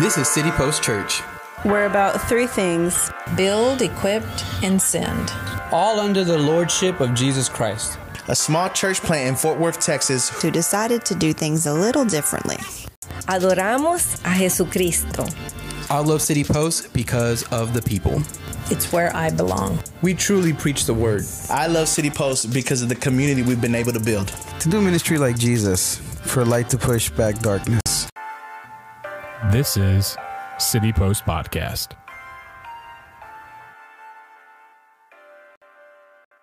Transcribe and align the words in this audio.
This 0.00 0.16
is 0.18 0.28
City 0.28 0.50
Post 0.52 0.82
Church, 0.82 1.22
We're 1.64 1.86
about 1.86 2.20
three 2.28 2.46
things 2.46 3.10
build, 3.36 3.82
equipped, 3.82 4.44
and 4.62 4.80
send. 4.80 5.32
all 5.72 5.98
under 6.00 6.24
the 6.24 6.38
lordship 6.38 7.00
of 7.00 7.14
Jesus 7.14 7.48
Christ. 7.48 7.98
a 8.28 8.34
small 8.36 8.68
church 8.70 9.00
plant 9.00 9.28
in 9.28 9.34
Fort 9.36 9.58
Worth, 9.58 9.80
Texas. 9.80 10.28
who 10.42 10.50
decided 10.50 11.04
to 11.06 11.14
do 11.14 11.32
things 11.32 11.66
a 11.66 11.72
little 11.72 12.04
differently. 12.04 12.56
Adoramos 13.26 14.20
a 14.24 14.38
Jesucristo. 14.38 15.24
I 15.90 15.98
love 16.00 16.20
City 16.22 16.44
Post 16.44 16.92
because 16.92 17.42
of 17.50 17.72
the 17.72 17.80
people. 17.82 18.22
It's 18.70 18.92
where 18.92 19.14
I 19.16 19.30
belong. 19.30 19.78
We 20.02 20.12
truly 20.14 20.52
preach 20.52 20.84
the 20.84 20.94
word. 20.94 21.24
I 21.50 21.66
love 21.66 21.88
City 21.88 22.10
Post 22.10 22.52
because 22.52 22.82
of 22.82 22.88
the 22.90 22.94
community 22.96 23.42
we've 23.42 23.60
been 23.60 23.74
able 23.74 23.92
to 23.92 24.00
build. 24.00 24.28
To 24.60 24.68
do 24.68 24.80
ministry 24.80 25.16
like 25.18 25.38
Jesus, 25.38 25.96
for 26.32 26.44
light 26.44 26.68
to 26.70 26.78
push 26.78 27.08
back 27.10 27.38
darkness. 27.40 27.80
This 29.50 29.78
is 29.78 30.14
City 30.58 30.92
Post 30.92 31.24
Podcast. 31.24 31.96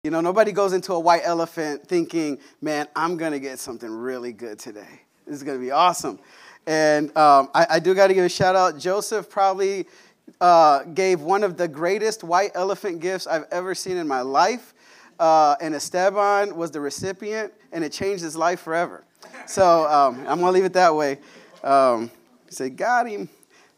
You 0.03 0.09
know, 0.09 0.21
nobody 0.21 0.51
goes 0.51 0.73
into 0.73 0.91
a 0.93 0.99
white 0.99 1.21
elephant 1.23 1.87
thinking, 1.87 2.39
man, 2.61 2.87
I'm 2.95 3.15
going 3.15 3.31
to 3.31 3.39
get 3.39 3.59
something 3.59 3.91
really 3.91 4.33
good 4.33 4.57
today. 4.57 5.01
This 5.27 5.35
is 5.35 5.43
going 5.43 5.59
to 5.59 5.63
be 5.63 5.69
awesome. 5.69 6.17
And 6.65 7.15
um, 7.15 7.51
I, 7.53 7.67
I, 7.69 7.79
do 7.79 7.93
got 7.93 8.07
to 8.07 8.15
give 8.15 8.25
a 8.25 8.29
shout 8.29 8.55
out. 8.55 8.79
Joseph 8.79 9.29
probably 9.29 9.85
uh, 10.41 10.81
gave 10.85 11.21
one 11.21 11.43
of 11.43 11.57
the 11.57 11.67
greatest 11.67 12.23
white 12.23 12.53
elephant 12.55 13.01
gifts 13.01 13.27
I've 13.27 13.45
ever 13.51 13.75
seen 13.75 13.97
in 13.97 14.07
my 14.07 14.21
life. 14.21 14.73
Uh, 15.19 15.55
and 15.61 15.75
Esteban 15.75 16.55
was 16.55 16.71
the 16.71 16.81
recipient, 16.81 17.53
and 17.71 17.83
it 17.83 17.91
changed 17.91 18.23
his 18.23 18.35
life 18.35 18.61
forever. 18.61 19.03
So 19.45 19.85
um, 19.85 20.21
I'm 20.21 20.39
going 20.39 20.45
to 20.45 20.51
leave 20.51 20.65
it 20.65 20.73
that 20.73 20.95
way. 20.95 21.19
Um, 21.63 22.09
say, 22.55 22.69
got 22.69 23.07
him. 23.07 23.29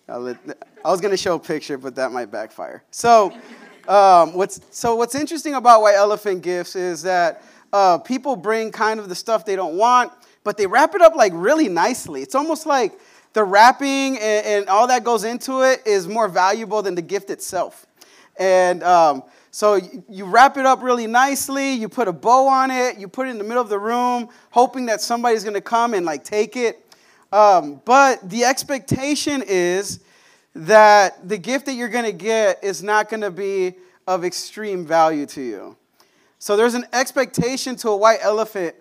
Let, 0.07 0.37
I 0.85 0.91
was 0.91 1.01
going 1.01 1.11
to 1.11 1.17
show 1.17 1.35
a 1.35 1.39
picture, 1.39 1.77
but 1.77 1.95
that 1.95 2.11
might 2.11 2.31
backfire. 2.31 2.83
So, 2.91 3.33
um, 3.87 4.33
what's, 4.33 4.61
so 4.71 4.95
what's 4.95 5.15
interesting 5.15 5.55
about 5.55 5.81
white 5.81 5.95
elephant 5.95 6.43
gifts 6.43 6.75
is 6.75 7.01
that 7.03 7.43
uh, 7.73 7.97
people 7.97 8.35
bring 8.35 8.71
kind 8.71 8.99
of 8.99 9.09
the 9.09 9.15
stuff 9.15 9.45
they 9.45 9.55
don't 9.55 9.75
want, 9.75 10.11
but 10.43 10.57
they 10.57 10.65
wrap 10.65 10.95
it 10.95 11.01
up 11.01 11.15
like 11.15 11.33
really 11.35 11.67
nicely. 11.67 12.21
It's 12.21 12.35
almost 12.35 12.65
like 12.65 12.97
the 13.33 13.43
wrapping 13.43 14.17
and, 14.17 14.45
and 14.45 14.69
all 14.69 14.87
that 14.87 15.03
goes 15.03 15.23
into 15.23 15.61
it 15.61 15.85
is 15.85 16.07
more 16.07 16.27
valuable 16.27 16.81
than 16.81 16.95
the 16.95 17.01
gift 17.01 17.29
itself. 17.29 17.85
And 18.39 18.83
um, 18.83 19.23
so 19.51 19.75
you, 19.75 20.03
you 20.09 20.25
wrap 20.25 20.57
it 20.57 20.65
up 20.65 20.81
really 20.81 21.07
nicely, 21.07 21.73
you 21.73 21.89
put 21.89 22.07
a 22.07 22.13
bow 22.13 22.47
on 22.47 22.71
it, 22.71 22.97
you 22.97 23.07
put 23.07 23.27
it 23.27 23.31
in 23.31 23.37
the 23.37 23.43
middle 23.43 23.61
of 23.61 23.69
the 23.69 23.79
room, 23.79 24.29
hoping 24.51 24.85
that 24.85 25.01
somebody's 25.01 25.43
gonna 25.43 25.61
come 25.61 25.93
and 25.93 26.05
like 26.05 26.23
take 26.23 26.55
it. 26.55 26.86
Um, 27.31 27.81
but 27.85 28.29
the 28.29 28.45
expectation 28.45 29.43
is 29.45 29.99
that 30.55 31.27
the 31.27 31.37
gift 31.37 31.65
that 31.65 31.73
you're 31.73 31.89
going 31.89 32.05
to 32.05 32.11
get 32.11 32.63
is 32.63 32.81
not 32.81 33.09
going 33.09 33.21
to 33.21 33.31
be 33.31 33.75
of 34.07 34.23
extreme 34.23 34.85
value 34.85 35.25
to 35.27 35.41
you. 35.41 35.77
So 36.39 36.55
there's 36.55 36.73
an 36.73 36.85
expectation 36.93 37.75
to 37.77 37.89
a 37.89 37.97
white 37.97 38.19
elephant 38.21 38.75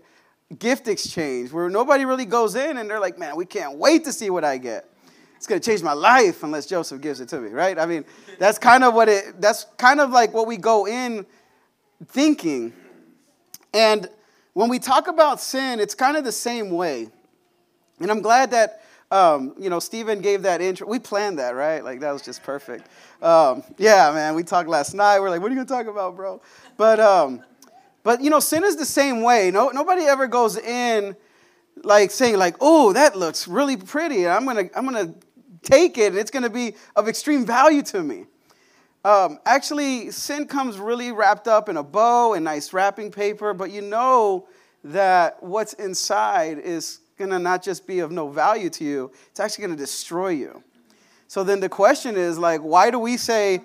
gift 0.58 0.86
exchange 0.88 1.52
where 1.52 1.68
nobody 1.68 2.04
really 2.04 2.24
goes 2.24 2.54
in 2.54 2.76
and 2.76 2.88
they're 2.88 3.00
like, 3.00 3.18
man, 3.18 3.34
we 3.36 3.44
can't 3.44 3.78
wait 3.78 4.04
to 4.04 4.12
see 4.12 4.30
what 4.30 4.44
I 4.44 4.58
get. 4.58 4.88
It's 5.36 5.46
going 5.46 5.60
to 5.60 5.70
change 5.70 5.82
my 5.82 5.92
life 5.92 6.42
unless 6.42 6.66
Joseph 6.66 7.00
gives 7.00 7.20
it 7.20 7.28
to 7.30 7.40
me, 7.40 7.50
right? 7.50 7.78
I 7.78 7.86
mean, 7.86 8.04
that's 8.38 8.58
kind 8.58 8.84
of 8.84 8.94
what 8.94 9.08
it 9.08 9.40
that's 9.40 9.64
kind 9.76 10.00
of 10.00 10.10
like 10.10 10.32
what 10.32 10.46
we 10.46 10.56
go 10.56 10.86
in 10.86 11.26
thinking. 12.06 12.72
And 13.74 14.08
when 14.54 14.70
we 14.70 14.78
talk 14.78 15.08
about 15.08 15.40
sin, 15.40 15.80
it's 15.80 15.94
kind 15.94 16.16
of 16.16 16.24
the 16.24 16.32
same 16.32 16.70
way. 16.70 17.08
And 18.00 18.10
I'm 18.10 18.20
glad 18.20 18.50
that 18.50 18.82
um, 19.10 19.54
you 19.58 19.70
know 19.70 19.78
Stephen 19.78 20.20
gave 20.20 20.42
that 20.42 20.60
intro. 20.60 20.86
We 20.86 20.98
planned 20.98 21.38
that, 21.38 21.54
right? 21.54 21.84
Like 21.84 22.00
that 22.00 22.12
was 22.12 22.22
just 22.22 22.42
perfect. 22.42 22.88
Um, 23.22 23.62
yeah, 23.78 24.10
man. 24.12 24.34
We 24.34 24.42
talked 24.42 24.68
last 24.68 24.94
night. 24.94 25.20
We're 25.20 25.30
like, 25.30 25.40
what 25.40 25.48
are 25.50 25.54
you 25.54 25.64
gonna 25.64 25.68
talk 25.68 25.86
about, 25.86 26.16
bro? 26.16 26.40
But 26.76 27.00
um, 27.00 27.42
but 28.02 28.20
you 28.22 28.30
know, 28.30 28.40
sin 28.40 28.64
is 28.64 28.76
the 28.76 28.84
same 28.84 29.22
way. 29.22 29.50
No, 29.50 29.70
nobody 29.70 30.02
ever 30.02 30.26
goes 30.26 30.56
in 30.56 31.16
like 31.82 32.10
saying 32.10 32.36
like, 32.36 32.56
oh, 32.60 32.92
that 32.92 33.16
looks 33.16 33.46
really 33.48 33.76
pretty. 33.76 34.26
I'm 34.26 34.44
gonna 34.44 34.68
I'm 34.74 34.84
gonna 34.84 35.14
take 35.62 35.98
it, 35.98 36.08
and 36.08 36.18
it's 36.18 36.30
gonna 36.30 36.50
be 36.50 36.74
of 36.94 37.08
extreme 37.08 37.46
value 37.46 37.82
to 37.82 38.02
me. 38.02 38.26
Um, 39.04 39.38
actually, 39.46 40.10
sin 40.10 40.46
comes 40.46 40.78
really 40.78 41.12
wrapped 41.12 41.46
up 41.46 41.68
in 41.68 41.76
a 41.76 41.82
bow 41.82 42.34
and 42.34 42.44
nice 42.44 42.72
wrapping 42.72 43.12
paper, 43.12 43.54
but 43.54 43.70
you 43.70 43.80
know 43.80 44.48
that 44.82 45.40
what's 45.42 45.74
inside 45.74 46.58
is 46.58 47.00
going 47.16 47.30
to 47.30 47.38
not 47.38 47.62
just 47.62 47.86
be 47.86 48.00
of 48.00 48.10
no 48.10 48.28
value 48.28 48.70
to 48.70 48.84
you, 48.84 49.10
it's 49.30 49.40
actually 49.40 49.66
going 49.66 49.76
to 49.76 49.82
destroy 49.82 50.28
you. 50.28 50.62
So 51.28 51.42
then 51.42 51.60
the 51.60 51.68
question 51.68 52.16
is 52.16 52.38
like, 52.38 52.60
why 52.60 52.90
do 52.90 52.98
we 52.98 53.16
say, 53.16 53.62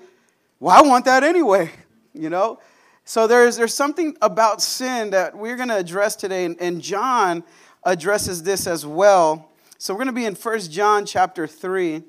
well, 0.59 0.75
I 0.77 0.87
want 0.87 1.05
that 1.05 1.23
anyway? 1.23 1.71
You 2.13 2.29
know? 2.29 2.59
So 3.05 3.25
there's, 3.25 3.55
there's 3.55 3.73
something 3.73 4.17
about 4.21 4.61
sin 4.61 5.11
that 5.11 5.33
we're 5.33 5.55
going 5.55 5.69
to 5.69 5.77
address 5.77 6.17
today, 6.17 6.43
and, 6.43 6.57
and 6.59 6.81
John 6.81 7.45
addresses 7.85 8.43
this 8.43 8.67
as 8.67 8.85
well. 8.85 9.49
So 9.77 9.93
we're 9.93 9.99
going 9.99 10.07
to 10.07 10.13
be 10.13 10.25
in 10.25 10.35
1 10.35 10.59
John 10.63 11.05
chapter 11.05 11.47
3, 11.47 12.03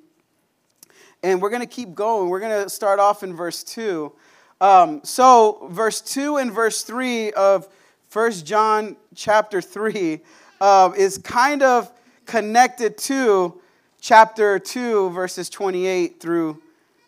and 1.22 1.40
we're 1.40 1.50
going 1.50 1.62
to 1.62 1.68
keep 1.68 1.94
going. 1.94 2.30
We're 2.30 2.40
going 2.40 2.64
to 2.64 2.68
start 2.68 2.98
off 2.98 3.22
in 3.22 3.32
verse 3.32 3.62
2. 3.62 4.12
Um, 4.60 5.00
so 5.04 5.68
verse 5.70 6.00
2 6.00 6.38
and 6.38 6.50
verse 6.50 6.82
3 6.82 7.30
of 7.32 7.68
1 8.12 8.32
John 8.32 8.96
chapter 9.14 9.60
3 9.60 10.20
uh, 10.62 10.92
is 10.96 11.18
kind 11.18 11.60
of 11.60 11.90
connected 12.24 12.96
to 12.96 13.60
chapter 14.00 14.60
2, 14.60 15.10
verses 15.10 15.50
28 15.50 16.20
through 16.20 16.62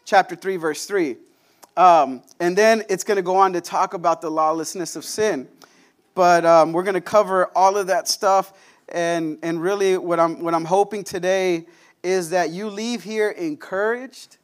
chapter 0.05 0.35
3, 0.35 0.57
verse 0.57 0.87
3. 0.87 1.17
Um, 1.77 2.21
and 2.41 2.59
then 2.59 2.83
it's 2.89 3.05
going 3.05 3.15
to 3.15 3.23
go 3.23 3.37
on 3.37 3.53
to 3.53 3.61
talk 3.61 3.95
about 3.95 4.21
the 4.21 4.29
lawlessness 4.29 4.97
of 4.97 5.05
sin. 5.05 5.47
But 6.17 6.45
um, 6.45 6.73
we're 6.73 6.83
going 6.83 6.95
to 6.95 7.01
cover 7.01 7.47
all 7.55 7.77
of 7.77 7.87
that 7.87 8.09
stuff. 8.09 8.53
And, 8.89 9.39
and 9.45 9.63
really, 9.63 9.99
what 9.99 10.19
I'm, 10.19 10.41
what 10.41 10.53
I'm 10.53 10.65
hoping 10.65 11.05
today 11.05 11.65
is 12.03 12.31
that 12.31 12.51
you 12.51 12.69
leave 12.69 13.05
here 13.05 13.31
encouraged, 13.31 14.39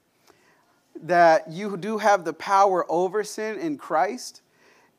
that 1.02 1.50
you 1.50 1.76
do 1.76 1.98
have 1.98 2.24
the 2.24 2.32
power 2.32 2.86
over 2.88 3.24
sin 3.24 3.58
in 3.58 3.76
Christ, 3.76 4.42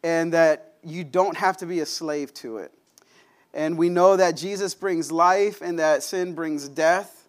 and 0.03 0.33
that 0.33 0.73
you 0.83 1.05
don't 1.05 1.38
have 1.38 1.55
to 1.57 1.66
be 1.66 1.79
a 1.79 1.85
slave 1.85 2.33
to 2.35 2.57
it. 2.57 2.73
And 3.53 3.78
we 3.78 3.89
know 3.89 4.16
that 4.16 4.38
Jesus 4.38 4.73
brings 4.73 5.12
life 5.12 5.62
and 5.62 5.79
that 5.79 6.03
sin 6.03 6.34
brings 6.34 6.67
death. 6.67 7.28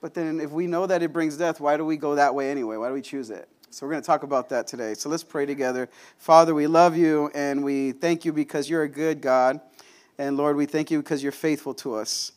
But 0.00 0.14
then, 0.14 0.40
if 0.40 0.50
we 0.50 0.66
know 0.66 0.86
that 0.86 1.02
it 1.02 1.12
brings 1.12 1.36
death, 1.36 1.60
why 1.60 1.76
do 1.76 1.84
we 1.84 1.98
go 1.98 2.14
that 2.14 2.34
way 2.34 2.50
anyway? 2.50 2.76
Why 2.78 2.88
do 2.88 2.94
we 2.94 3.02
choose 3.02 3.28
it? 3.28 3.48
So, 3.70 3.86
we're 3.86 3.92
going 3.92 4.02
to 4.02 4.06
talk 4.06 4.22
about 4.22 4.48
that 4.48 4.66
today. 4.66 4.94
So, 4.94 5.10
let's 5.10 5.22
pray 5.22 5.44
together. 5.44 5.90
Father, 6.16 6.54
we 6.54 6.66
love 6.66 6.96
you 6.96 7.30
and 7.34 7.62
we 7.62 7.92
thank 7.92 8.24
you 8.24 8.32
because 8.32 8.70
you're 8.70 8.84
a 8.84 8.88
good 8.88 9.20
God. 9.20 9.60
And 10.16 10.36
Lord, 10.36 10.56
we 10.56 10.66
thank 10.66 10.90
you 10.90 10.98
because 11.02 11.22
you're 11.22 11.32
faithful 11.32 11.74
to 11.74 11.94
us. 11.94 12.32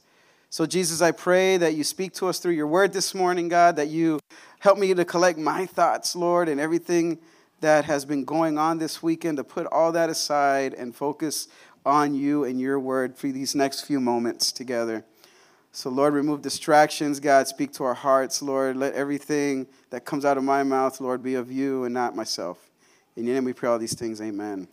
So, 0.49 0.65
Jesus, 0.65 1.01
I 1.01 1.11
pray 1.11 1.57
that 1.57 1.73
you 1.73 1.83
speak 1.83 2.13
to 2.15 2.27
us 2.27 2.39
through 2.39 2.51
your 2.51 2.67
word 2.67 2.93
this 2.93 3.15
morning, 3.15 3.47
God, 3.47 3.77
that 3.77 3.87
you 3.87 4.19
help 4.59 4.77
me 4.77 4.93
to 4.93 5.03
collect 5.03 5.39
my 5.39 5.65
thoughts, 5.65 6.15
Lord, 6.15 6.47
and 6.47 6.59
everything 6.59 7.17
that 7.61 7.85
has 7.85 8.03
been 8.03 8.25
going 8.25 8.57
on 8.57 8.77
this 8.77 9.01
weekend, 9.01 9.37
to 9.37 9.43
put 9.43 9.65
all 9.67 9.93
that 9.93 10.09
aside 10.09 10.73
and 10.73 10.93
focus 10.93 11.47
on 11.85 12.13
you 12.13 12.43
and 12.43 12.59
your 12.59 12.79
word 12.79 13.17
for 13.17 13.27
these 13.27 13.55
next 13.55 13.81
few 13.81 13.99
moments 13.99 14.51
together. 14.51 15.03
So, 15.71 15.89
Lord, 15.89 16.13
remove 16.13 16.41
distractions. 16.41 17.19
God, 17.19 17.47
speak 17.47 17.73
to 17.73 17.83
our 17.83 17.95
hearts. 17.95 18.41
Lord, 18.41 18.77
let 18.77 18.93
everything 18.93 19.67
that 19.89 20.05
comes 20.05 20.23
out 20.23 20.37
of 20.37 20.43
my 20.43 20.61
mouth, 20.61 21.01
Lord, 21.01 21.23
be 21.23 21.33
of 21.35 21.51
you 21.51 21.83
and 21.83 21.93
not 21.93 22.15
myself. 22.15 22.69
In 23.15 23.25
your 23.25 23.35
name 23.35 23.45
we 23.45 23.53
pray 23.53 23.69
all 23.69 23.79
these 23.79 23.95
things. 23.95 24.21
Amen. 24.21 24.67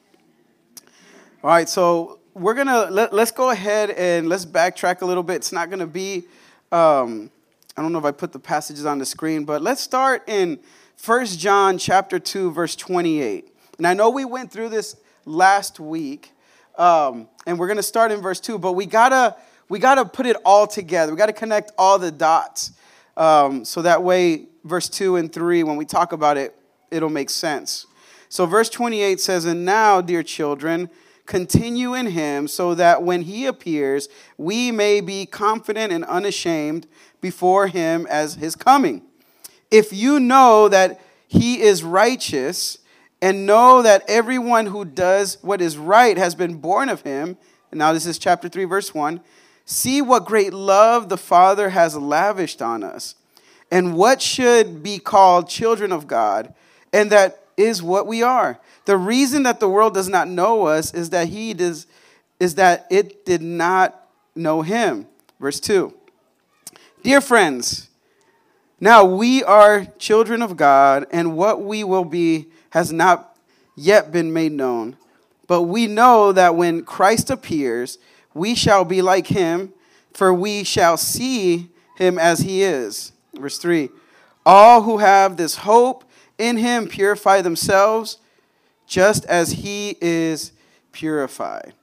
All 1.42 1.50
right, 1.50 1.68
so 1.68 2.18
we're 2.34 2.54
going 2.54 2.66
to, 2.66 2.90
let, 2.90 3.14
us 3.14 3.30
go 3.30 3.50
ahead 3.50 3.90
and 3.90 4.28
let's 4.28 4.44
backtrack 4.44 5.00
a 5.00 5.06
little 5.06 5.22
bit. 5.22 5.36
It's 5.36 5.52
not 5.52 5.70
going 5.70 5.80
to 5.80 5.86
be, 5.86 6.24
um, 6.70 7.30
I 7.76 7.82
don't 7.82 7.92
know 7.92 7.98
if 7.98 8.04
I 8.04 8.12
put 8.12 8.32
the 8.32 8.38
passages 8.38 8.84
on 8.84 8.98
the 8.98 9.06
screen, 9.06 9.44
but 9.44 9.62
let's 9.62 9.80
start 9.80 10.28
in 10.28 10.60
1 11.02 11.26
John 11.26 11.78
chapter 11.78 12.18
2, 12.18 12.50
verse 12.50 12.76
28. 12.76 13.50
And 13.78 13.86
I 13.86 13.94
know 13.94 14.10
we 14.10 14.26
went 14.26 14.52
through 14.52 14.68
this 14.68 14.96
last 15.24 15.80
week. 15.80 16.32
Um, 16.80 17.28
and 17.46 17.58
we're 17.58 17.66
going 17.66 17.76
to 17.76 17.82
start 17.82 18.10
in 18.10 18.22
verse 18.22 18.40
2, 18.40 18.58
but 18.58 18.72
we 18.72 18.86
got 18.86 19.10
to 19.10 19.36
we 19.68 19.78
got 19.78 19.96
to 19.96 20.06
put 20.06 20.24
it 20.24 20.36
all 20.46 20.66
together. 20.66 21.12
We 21.12 21.18
got 21.18 21.26
to 21.26 21.32
connect 21.34 21.72
all 21.76 21.98
the 21.98 22.10
dots. 22.10 22.72
Um, 23.18 23.66
so 23.66 23.82
that 23.82 24.02
way, 24.02 24.46
verse 24.64 24.88
2 24.88 25.16
and 25.16 25.32
3, 25.32 25.62
when 25.62 25.76
we 25.76 25.84
talk 25.84 26.12
about 26.12 26.38
it, 26.38 26.56
it'll 26.90 27.10
make 27.10 27.28
sense. 27.28 27.86
So, 28.30 28.46
verse 28.46 28.70
28 28.70 29.20
says, 29.20 29.44
And 29.44 29.64
now, 29.64 30.00
dear 30.00 30.22
children, 30.22 30.88
continue 31.26 31.94
in 31.94 32.06
him, 32.06 32.48
so 32.48 32.74
that 32.74 33.02
when 33.02 33.22
he 33.22 33.46
appears, 33.46 34.08
we 34.38 34.72
may 34.72 35.00
be 35.00 35.26
confident 35.26 35.92
and 35.92 36.04
unashamed 36.06 36.86
before 37.20 37.66
him 37.66 38.06
as 38.08 38.36
his 38.36 38.56
coming. 38.56 39.02
If 39.70 39.92
you 39.92 40.18
know 40.18 40.68
that 40.68 41.00
he 41.28 41.60
is 41.60 41.84
righteous, 41.84 42.78
and 43.22 43.46
know 43.46 43.82
that 43.82 44.04
everyone 44.08 44.66
who 44.66 44.84
does 44.84 45.38
what 45.42 45.60
is 45.60 45.76
right 45.76 46.16
has 46.16 46.34
been 46.34 46.56
born 46.56 46.88
of 46.88 47.02
him. 47.02 47.36
And 47.70 47.78
now, 47.78 47.92
this 47.92 48.06
is 48.06 48.18
chapter 48.18 48.48
3, 48.48 48.64
verse 48.64 48.94
1. 48.94 49.20
See 49.64 50.02
what 50.02 50.24
great 50.24 50.52
love 50.52 51.08
the 51.08 51.16
Father 51.16 51.68
has 51.68 51.96
lavished 51.96 52.60
on 52.60 52.82
us, 52.82 53.14
and 53.70 53.94
what 53.94 54.20
should 54.20 54.82
be 54.82 54.98
called 54.98 55.48
children 55.48 55.92
of 55.92 56.08
God, 56.08 56.54
and 56.92 57.10
that 57.12 57.44
is 57.56 57.82
what 57.82 58.06
we 58.06 58.22
are. 58.22 58.58
The 58.86 58.96
reason 58.96 59.44
that 59.44 59.60
the 59.60 59.68
world 59.68 59.94
does 59.94 60.08
not 60.08 60.26
know 60.26 60.66
us 60.66 60.92
is 60.92 61.10
that 61.10 61.28
he 61.28 61.54
does 61.54 61.86
is 62.40 62.56
that 62.56 62.86
it 62.90 63.24
did 63.24 63.42
not 63.42 64.08
know 64.34 64.62
him. 64.62 65.06
Verse 65.38 65.60
2. 65.60 65.94
Dear 67.02 67.20
friends, 67.20 67.90
now 68.80 69.04
we 69.04 69.44
are 69.44 69.84
children 69.98 70.42
of 70.42 70.56
God, 70.56 71.06
and 71.12 71.36
what 71.36 71.62
we 71.62 71.84
will 71.84 72.04
be 72.04 72.48
has 72.70 72.92
not 72.92 73.36
yet 73.76 74.12
been 74.12 74.32
made 74.32 74.52
known. 74.52 74.96
But 75.46 75.62
we 75.62 75.86
know 75.86 76.32
that 76.32 76.54
when 76.54 76.84
Christ 76.84 77.30
appears, 77.30 77.98
we 78.34 78.54
shall 78.54 78.84
be 78.84 79.02
like 79.02 79.26
him, 79.26 79.72
for 80.12 80.32
we 80.32 80.64
shall 80.64 80.96
see 80.96 81.68
him 81.96 82.18
as 82.18 82.40
he 82.40 82.62
is. 82.62 83.12
Verse 83.34 83.58
3 83.58 83.90
All 84.46 84.82
who 84.82 84.98
have 84.98 85.36
this 85.36 85.56
hope 85.56 86.04
in 86.38 86.56
him 86.56 86.88
purify 86.88 87.42
themselves 87.42 88.18
just 88.86 89.24
as 89.26 89.52
he 89.52 89.96
is 90.00 90.52
purified. 90.92 91.74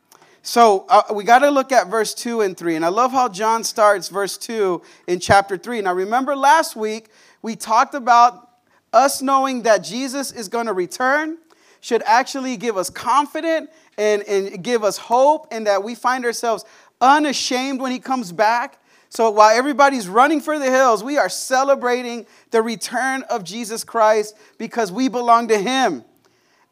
So 0.42 0.86
uh, 0.88 1.04
we 1.14 1.26
got 1.26 1.40
to 1.40 1.50
look 1.50 1.74
at 1.74 1.88
verse 1.88 2.14
2 2.14 2.42
and 2.42 2.56
3. 2.56 2.78
And 2.78 2.86
I 2.86 2.88
love 2.88 3.12
how 3.12 3.28
John 3.28 3.66
starts 3.66 4.08
verse 4.08 4.38
2 4.38 4.82
in 5.08 5.20
chapter 5.20 5.58
3. 5.58 5.82
Now, 5.82 5.94
remember 5.94 6.38
last 6.38 6.76
week 6.76 7.10
we 7.42 7.58
talked 7.58 7.94
about 7.94 8.47
us 8.94 9.22
knowing 9.22 9.64
that 9.64 9.80
Jesus 9.80 10.32
is 10.32 10.48
going 10.48 10.68
to 10.68 10.74
return 10.74 11.38
should 11.82 12.04
actually 12.04 12.58
give 12.58 12.78
us 12.78 12.90
confidence 12.90 13.70
and, 13.98 14.24
and 14.24 14.64
give 14.64 14.84
us 14.84 14.98
hope, 14.98 15.48
and 15.52 15.66
that 15.68 15.84
we 15.84 15.96
find 15.96 16.26
ourselves 16.26 16.66
unashamed 17.02 17.82
when 17.82 17.92
he 17.92 18.00
comes 18.00 18.32
back. 18.32 18.80
So 19.10 19.30
while 19.32 19.56
everybody's 19.56 20.08
running 20.08 20.42
for 20.42 20.60
the 20.60 20.70
hills, 20.70 21.04
we 21.04 21.18
are 21.18 21.30
celebrating 21.30 22.26
the 22.52 22.62
return 22.62 23.24
of 23.24 23.44
Jesus 23.44 23.84
Christ 23.84 24.36
because 24.58 24.92
we 24.92 25.08
belong 25.08 25.48
to 25.48 25.58
him. 25.58 26.04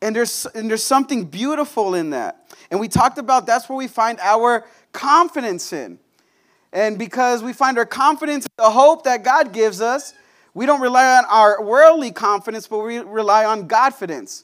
And 0.01 0.15
there's, 0.15 0.45
and 0.53 0.69
there's 0.69 0.83
something 0.83 1.25
beautiful 1.25 1.95
in 1.95 2.12
that. 2.12 2.53
And 2.69 2.79
we 2.79 2.88
talked 2.88 3.17
about 3.17 3.45
that's 3.45 3.69
where 3.69 3.77
we 3.77 3.88
find 3.88 4.19
our 4.19 4.65
confidence 4.91 5.71
in. 5.71 5.97
And 6.73 7.00
because 7.00 7.41
we 7.41 7.53
find 7.53 7.77
our 7.77 7.85
confidence 7.85 8.45
in 8.45 8.51
the 8.57 8.69
hope 8.69 9.06
that 9.06 9.23
God 9.23 9.53
gives 9.53 9.79
us, 9.81 10.13
we 10.55 10.65
don't 10.65 10.81
rely 10.81 11.17
on 11.17 11.25
our 11.25 11.61
worldly 11.61 12.11
confidence, 12.11 12.65
but 12.65 12.79
we 12.79 12.97
rely 12.97 13.45
on 13.45 13.67
Godfidence. 13.67 14.43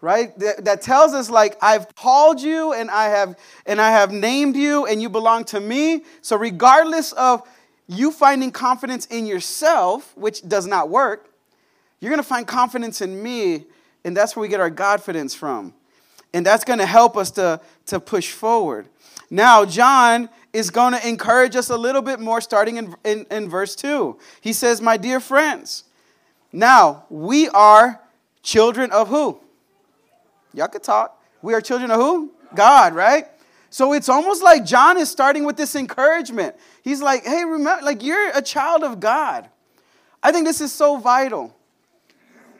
Right? 0.00 0.36
That, 0.38 0.64
that 0.64 0.80
tells 0.80 1.12
us 1.12 1.28
like 1.28 1.58
I've 1.60 1.94
called 1.94 2.40
you 2.40 2.72
and 2.72 2.90
I 2.90 3.10
have 3.10 3.38
and 3.66 3.78
I 3.78 3.90
have 3.90 4.10
named 4.10 4.56
you 4.56 4.86
and 4.86 5.00
you 5.02 5.10
belong 5.10 5.44
to 5.44 5.60
me. 5.60 6.04
So 6.22 6.36
regardless 6.36 7.12
of 7.12 7.46
you 7.86 8.10
finding 8.10 8.50
confidence 8.50 9.04
in 9.06 9.26
yourself, 9.26 10.16
which 10.16 10.48
does 10.48 10.66
not 10.66 10.88
work, 10.88 11.28
you're 12.00 12.10
going 12.10 12.22
to 12.22 12.26
find 12.26 12.46
confidence 12.46 13.02
in 13.02 13.22
me 13.22 13.66
and 14.02 14.16
that's 14.16 14.34
where 14.34 14.40
we 14.40 14.48
get 14.48 14.60
our 14.60 14.70
confidence 14.70 15.34
from. 15.34 15.74
And 16.32 16.46
that's 16.46 16.64
going 16.64 16.78
to 16.78 16.86
help 16.86 17.16
us 17.18 17.30
to, 17.32 17.60
to 17.86 18.00
push 18.00 18.32
forward. 18.32 18.88
Now, 19.30 19.66
John 19.66 20.30
is 20.52 20.70
going 20.70 20.92
to 20.92 21.08
encourage 21.08 21.56
us 21.56 21.70
a 21.70 21.76
little 21.76 22.02
bit 22.02 22.20
more 22.20 22.40
starting 22.40 22.76
in, 22.76 22.94
in, 23.04 23.26
in 23.30 23.48
verse 23.48 23.76
2. 23.76 24.18
He 24.40 24.52
says, 24.52 24.80
My 24.80 24.96
dear 24.96 25.20
friends, 25.20 25.84
now 26.52 27.04
we 27.08 27.48
are 27.48 28.00
children 28.42 28.90
of 28.90 29.08
who? 29.08 29.38
Y'all 30.52 30.68
could 30.68 30.82
talk. 30.82 31.20
We 31.42 31.54
are 31.54 31.60
children 31.60 31.90
of 31.90 32.00
who? 32.00 32.32
God, 32.54 32.94
right? 32.94 33.26
So 33.70 33.92
it's 33.92 34.08
almost 34.08 34.42
like 34.42 34.64
John 34.64 34.98
is 34.98 35.08
starting 35.08 35.44
with 35.44 35.56
this 35.56 35.76
encouragement. 35.76 36.56
He's 36.82 37.00
like, 37.00 37.24
hey, 37.24 37.44
remember, 37.44 37.84
like 37.84 38.02
you're 38.02 38.36
a 38.36 38.42
child 38.42 38.82
of 38.82 38.98
God. 38.98 39.48
I 40.22 40.32
think 40.32 40.46
this 40.46 40.60
is 40.60 40.72
so 40.72 40.96
vital. 40.96 41.54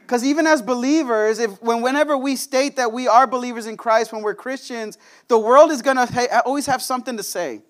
Because 0.02 0.24
even 0.24 0.46
as 0.46 0.62
believers, 0.62 1.38
if 1.38 1.60
when 1.62 1.82
whenever 1.82 2.16
we 2.16 2.36
state 2.36 2.76
that 2.76 2.92
we 2.92 3.06
are 3.06 3.26
believers 3.26 3.66
in 3.66 3.76
Christ, 3.76 4.12
when 4.12 4.22
we're 4.22 4.34
Christians, 4.34 4.98
the 5.28 5.38
world 5.38 5.70
is 5.70 5.82
gonna 5.82 6.06
ha- 6.06 6.42
always 6.44 6.66
have 6.66 6.82
something 6.82 7.16
to 7.16 7.22
say. 7.22 7.62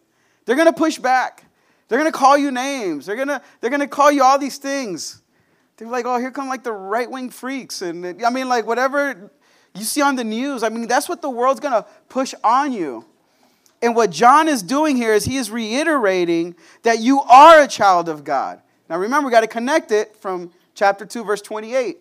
They're 0.50 0.56
gonna 0.56 0.73
push 0.73 0.99
back. 0.99 1.44
They're 1.87 1.97
gonna 1.97 2.11
call 2.11 2.37
you 2.37 2.50
names. 2.50 3.06
They're 3.06 3.14
gonna 3.14 3.41
they're 3.61 3.70
gonna 3.70 3.87
call 3.87 4.11
you 4.11 4.25
all 4.25 4.37
these 4.37 4.58
things. 4.58 5.23
They're 5.76 5.87
like, 5.87 6.06
oh, 6.06 6.19
here 6.19 6.32
come 6.32 6.49
like 6.49 6.64
the 6.64 6.73
right 6.73 7.08
wing 7.08 7.31
freaks, 7.31 7.82
and 7.82 8.20
I 8.25 8.31
mean, 8.31 8.49
like 8.49 8.67
whatever 8.67 9.31
you 9.76 9.85
see 9.85 10.02
on 10.02 10.17
the 10.17 10.25
news. 10.25 10.64
I 10.64 10.69
mean, 10.69 10.88
that's 10.88 11.08
what 11.08 11.23
the 11.23 11.31
world's 11.31 11.61
gonna 11.61 11.87
push 12.08 12.35
on 12.43 12.73
you. 12.73 13.05
And 13.81 13.94
what 13.94 14.11
John 14.11 14.49
is 14.49 14.61
doing 14.61 14.97
here 14.97 15.14
is 15.14 15.25
he 15.25 15.37
is 15.37 15.52
reiterating 15.52 16.56
that 16.82 16.99
you 16.99 17.20
are 17.20 17.62
a 17.62 17.69
child 17.69 18.08
of 18.08 18.25
God. 18.25 18.61
Now 18.88 18.99
remember, 18.99 19.29
we 19.29 19.31
got 19.31 19.43
to 19.43 19.47
connect 19.47 19.93
it 19.93 20.17
from 20.17 20.50
chapter 20.75 21.06
2, 21.06 21.23
verse 21.23 21.43
28. 21.43 21.97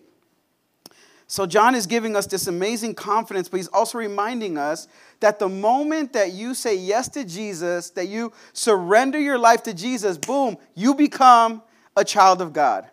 So, 1.30 1.46
John 1.46 1.76
is 1.76 1.86
giving 1.86 2.16
us 2.16 2.26
this 2.26 2.48
amazing 2.48 2.96
confidence, 2.96 3.48
but 3.48 3.58
he's 3.58 3.68
also 3.68 3.98
reminding 3.98 4.58
us 4.58 4.88
that 5.20 5.38
the 5.38 5.48
moment 5.48 6.12
that 6.14 6.32
you 6.32 6.54
say 6.54 6.74
yes 6.74 7.06
to 7.10 7.24
Jesus, 7.24 7.90
that 7.90 8.08
you 8.08 8.32
surrender 8.52 9.16
your 9.16 9.38
life 9.38 9.62
to 9.62 9.72
Jesus, 9.72 10.18
boom, 10.18 10.56
you 10.74 10.92
become 10.92 11.62
a 11.96 12.04
child 12.04 12.42
of 12.42 12.52
God. 12.52 12.90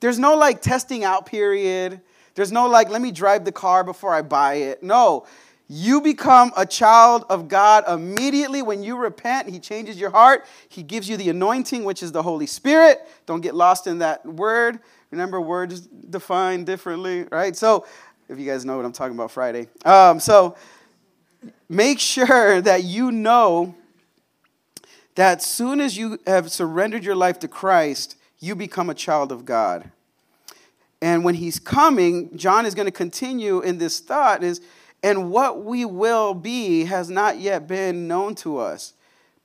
There's 0.00 0.18
no 0.18 0.34
like 0.34 0.62
testing 0.62 1.04
out 1.04 1.26
period. 1.26 2.00
There's 2.34 2.50
no 2.50 2.66
like, 2.66 2.88
let 2.88 3.00
me 3.00 3.12
drive 3.12 3.44
the 3.44 3.52
car 3.52 3.84
before 3.84 4.12
I 4.12 4.22
buy 4.22 4.54
it. 4.54 4.82
No, 4.82 5.24
you 5.68 6.00
become 6.00 6.50
a 6.56 6.66
child 6.66 7.24
of 7.30 7.46
God 7.46 7.84
immediately 7.88 8.62
when 8.62 8.82
you 8.82 8.96
repent. 8.96 9.48
He 9.48 9.60
changes 9.60 9.96
your 9.96 10.10
heart. 10.10 10.44
He 10.68 10.82
gives 10.82 11.08
you 11.08 11.16
the 11.16 11.28
anointing, 11.28 11.84
which 11.84 12.02
is 12.02 12.10
the 12.10 12.24
Holy 12.24 12.46
Spirit. 12.46 12.98
Don't 13.26 13.42
get 13.42 13.54
lost 13.54 13.86
in 13.86 14.00
that 14.00 14.26
word. 14.26 14.80
Remember, 15.10 15.40
words 15.40 15.80
defined 15.80 16.66
differently, 16.66 17.24
right? 17.30 17.56
So, 17.56 17.86
if 18.28 18.38
you 18.38 18.46
guys 18.46 18.64
know 18.64 18.76
what 18.76 18.84
I'm 18.84 18.92
talking 18.92 19.16
about 19.16 19.30
Friday. 19.30 19.68
Um, 19.84 20.20
so, 20.20 20.56
make 21.68 21.98
sure 21.98 22.60
that 22.62 22.84
you 22.84 23.10
know 23.10 23.74
that 25.16 25.42
soon 25.42 25.80
as 25.80 25.96
you 25.96 26.18
have 26.26 26.50
surrendered 26.50 27.04
your 27.04 27.16
life 27.16 27.38
to 27.40 27.48
Christ, 27.48 28.16
you 28.38 28.54
become 28.54 28.88
a 28.88 28.94
child 28.94 29.32
of 29.32 29.44
God. 29.44 29.90
And 31.02 31.24
when 31.24 31.34
he's 31.34 31.58
coming, 31.58 32.36
John 32.36 32.66
is 32.66 32.74
going 32.74 32.86
to 32.86 32.92
continue 32.92 33.60
in 33.60 33.78
this 33.78 34.00
thought 34.00 34.42
is 34.42 34.60
and 35.02 35.30
what 35.30 35.64
we 35.64 35.84
will 35.84 36.34
be 36.34 36.84
has 36.84 37.08
not 37.08 37.38
yet 37.38 37.66
been 37.66 38.06
known 38.06 38.34
to 38.36 38.58
us. 38.58 38.92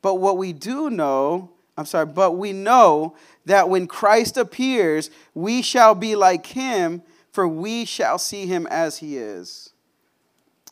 But 0.02 0.16
what 0.16 0.38
we 0.38 0.54
do 0.54 0.90
know, 0.90 1.50
I'm 1.78 1.86
sorry, 1.86 2.06
but 2.06 2.34
we 2.34 2.54
know 2.54 3.16
that 3.46 3.70
when 3.70 3.88
Christ 3.88 4.38
appears, 4.38 5.10
we 5.34 5.62
shall 5.62 5.94
be 5.94 6.16
like 6.16 6.46
him, 6.46 7.04
for 7.32 7.48
we 7.48 7.84
shall 7.84 8.18
see 8.18 8.46
him 8.46 8.66
as 8.68 9.00
he 9.00 9.18
is. 9.18 9.74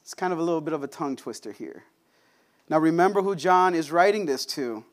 It's 0.01 0.13
kind 0.13 0.31
of 0.31 0.39
a 0.39 0.43
little 0.43 0.61
bit 0.61 0.73
of 0.73 0.83
a 0.83 0.87
tongue 0.87 1.15
twister 1.15 1.51
here. 1.51 1.83
Now, 2.69 2.79
remember 2.79 3.21
who 3.21 3.35
John 3.35 3.75
is 3.75 3.91
writing 3.91 4.25
this 4.25 4.45
to. 4.47 4.85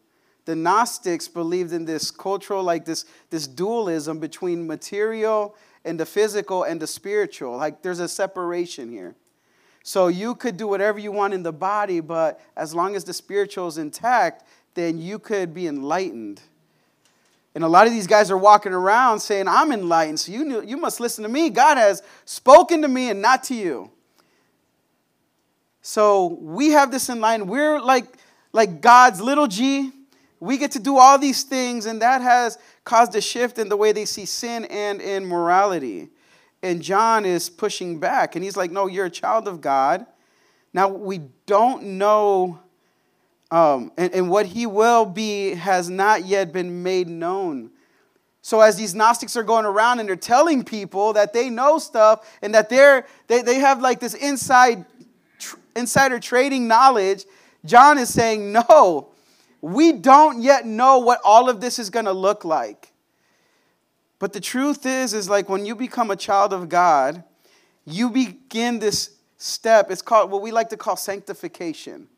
The 0.47 0.57
Gnostics 0.57 1.29
believed 1.29 1.73
in 1.73 1.85
this 1.85 2.11
cultural, 2.11 2.63
like 2.65 2.85
this, 2.85 3.05
this 3.31 3.47
dualism 3.47 4.19
between 4.19 4.67
material 4.67 5.55
and 5.85 5.99
the 5.99 6.07
physical 6.07 6.65
and 6.65 6.81
the 6.81 6.87
spiritual. 6.87 7.57
Like 7.57 7.83
there's 7.83 8.01
a 8.01 8.09
separation 8.09 8.91
here. 8.91 9.15
So 9.83 10.09
you 10.09 10.35
could 10.35 10.57
do 10.57 10.69
whatever 10.69 10.99
you 10.99 11.13
want 11.13 11.33
in 11.33 11.43
the 11.43 11.53
body, 11.53 12.01
but 12.01 12.41
as 12.57 12.75
long 12.75 12.97
as 12.97 13.05
the 13.05 13.15
spiritual 13.15 13.67
is 13.69 13.79
intact, 13.79 14.45
then 14.75 14.99
you 14.99 15.19
could 15.19 15.53
be 15.55 15.67
enlightened. 15.67 16.41
And 17.55 17.65
a 17.65 17.69
lot 17.69 17.87
of 17.87 17.93
these 17.93 18.07
guys 18.07 18.31
are 18.31 18.39
walking 18.39 18.73
around 18.73 19.21
saying, 19.21 19.49
I'm 19.49 19.73
enlightened, 19.73 20.21
so 20.21 20.33
you, 20.33 20.63
you 20.63 20.77
must 20.77 21.01
listen 21.01 21.23
to 21.25 21.29
me. 21.29 21.51
God 21.51 21.79
has 21.79 22.03
spoken 22.25 22.83
to 22.83 22.89
me 22.89 23.11
and 23.11 23.21
not 23.21 23.45
to 23.45 23.55
you. 23.55 23.91
So 25.83 26.39
we 26.41 26.71
have 26.71 26.91
this 26.91 27.09
in 27.09 27.21
line. 27.21 27.47
We're 27.47 27.81
like, 27.81 28.07
like 28.53 28.81
God's 28.81 29.21
little 29.21 29.47
g. 29.47 29.91
We 30.39 30.57
get 30.57 30.71
to 30.73 30.79
do 30.79 30.97
all 30.97 31.19
these 31.19 31.43
things, 31.43 31.87
and 31.87 32.01
that 32.01 32.23
has 32.23 32.57
caused 32.85 33.15
a 33.15 33.21
shift 33.21 33.59
in 33.59 33.69
the 33.69 33.77
way 33.77 33.93
they 33.93 34.07
see 34.07 34.25
sin 34.25 34.65
and 34.67 35.01
in 35.01 35.27
morality. 35.27 36.09
And 36.63 36.81
John 36.81 37.27
is 37.27 37.51
pushing 37.51 37.99
back, 37.99 38.37
and 38.37 38.45
he's 38.45 38.57
like, 38.57 38.71
No, 38.71 38.87
you're 38.87 39.07
a 39.07 39.11
child 39.11 39.49
of 39.49 39.61
God. 39.61 40.07
Now, 40.73 40.89
we 40.89 41.21
don't 41.47 41.83
know 41.99 42.61
um, 43.51 43.91
and, 43.97 44.13
and 44.15 44.31
what 44.31 44.47
he 44.47 44.67
will 44.67 45.05
be 45.05 45.55
has 45.55 45.91
not 45.91 46.25
yet 46.25 46.53
been 46.53 46.83
made 46.83 47.09
known. 47.09 47.71
So 48.43 48.61
as 48.61 48.77
these 48.77 48.95
Gnostics 48.95 49.37
are 49.37 49.43
going 49.43 49.67
around 49.67 50.01
and 50.01 50.09
they're 50.09 50.17
telling 50.17 50.65
people 50.65 51.13
that 51.15 51.33
they 51.33 51.51
know 51.51 51.79
stuff 51.79 52.39
and 52.43 52.55
that 52.55 52.69
they're, 52.69 53.07
they, 53.27 53.43
they 53.43 53.57
have 53.57 53.81
like 53.81 54.01
this 54.01 54.15
inside, 54.15 54.85
tr- 55.39 55.57
insider 55.77 56.19
trading 56.19 56.67
knowledge, 56.67 57.25
John 57.65 57.99
is 57.99 58.13
saying, 58.13 58.53
no, 58.53 59.09
we 59.61 59.93
don't 59.93 60.41
yet 60.41 60.65
know 60.65 60.99
what 60.99 61.21
all 61.25 61.51
of 61.51 61.61
this 61.61 61.79
is 61.79 61.91
going 61.91 62.07
to 62.07 62.13
look 62.13 62.45
like. 62.45 62.93
But 64.19 64.33
the 64.33 64.41
truth 64.41 64.87
is, 64.87 65.13
is 65.13 65.29
like 65.29 65.49
when 65.49 65.67
you 65.67 65.75
become 65.75 66.11
a 66.11 66.17
child 66.17 66.53
of 66.53 66.69
God, 66.69 67.25
you 67.85 68.11
begin 68.11 68.79
this 68.79 69.17
step. 69.37 69.91
It's 69.91 70.03
called 70.03 70.31
what 70.31 70.41
we 70.41 70.51
like 70.51 70.71
to 70.71 70.77
call 70.77 70.97
sanctification 70.97 72.09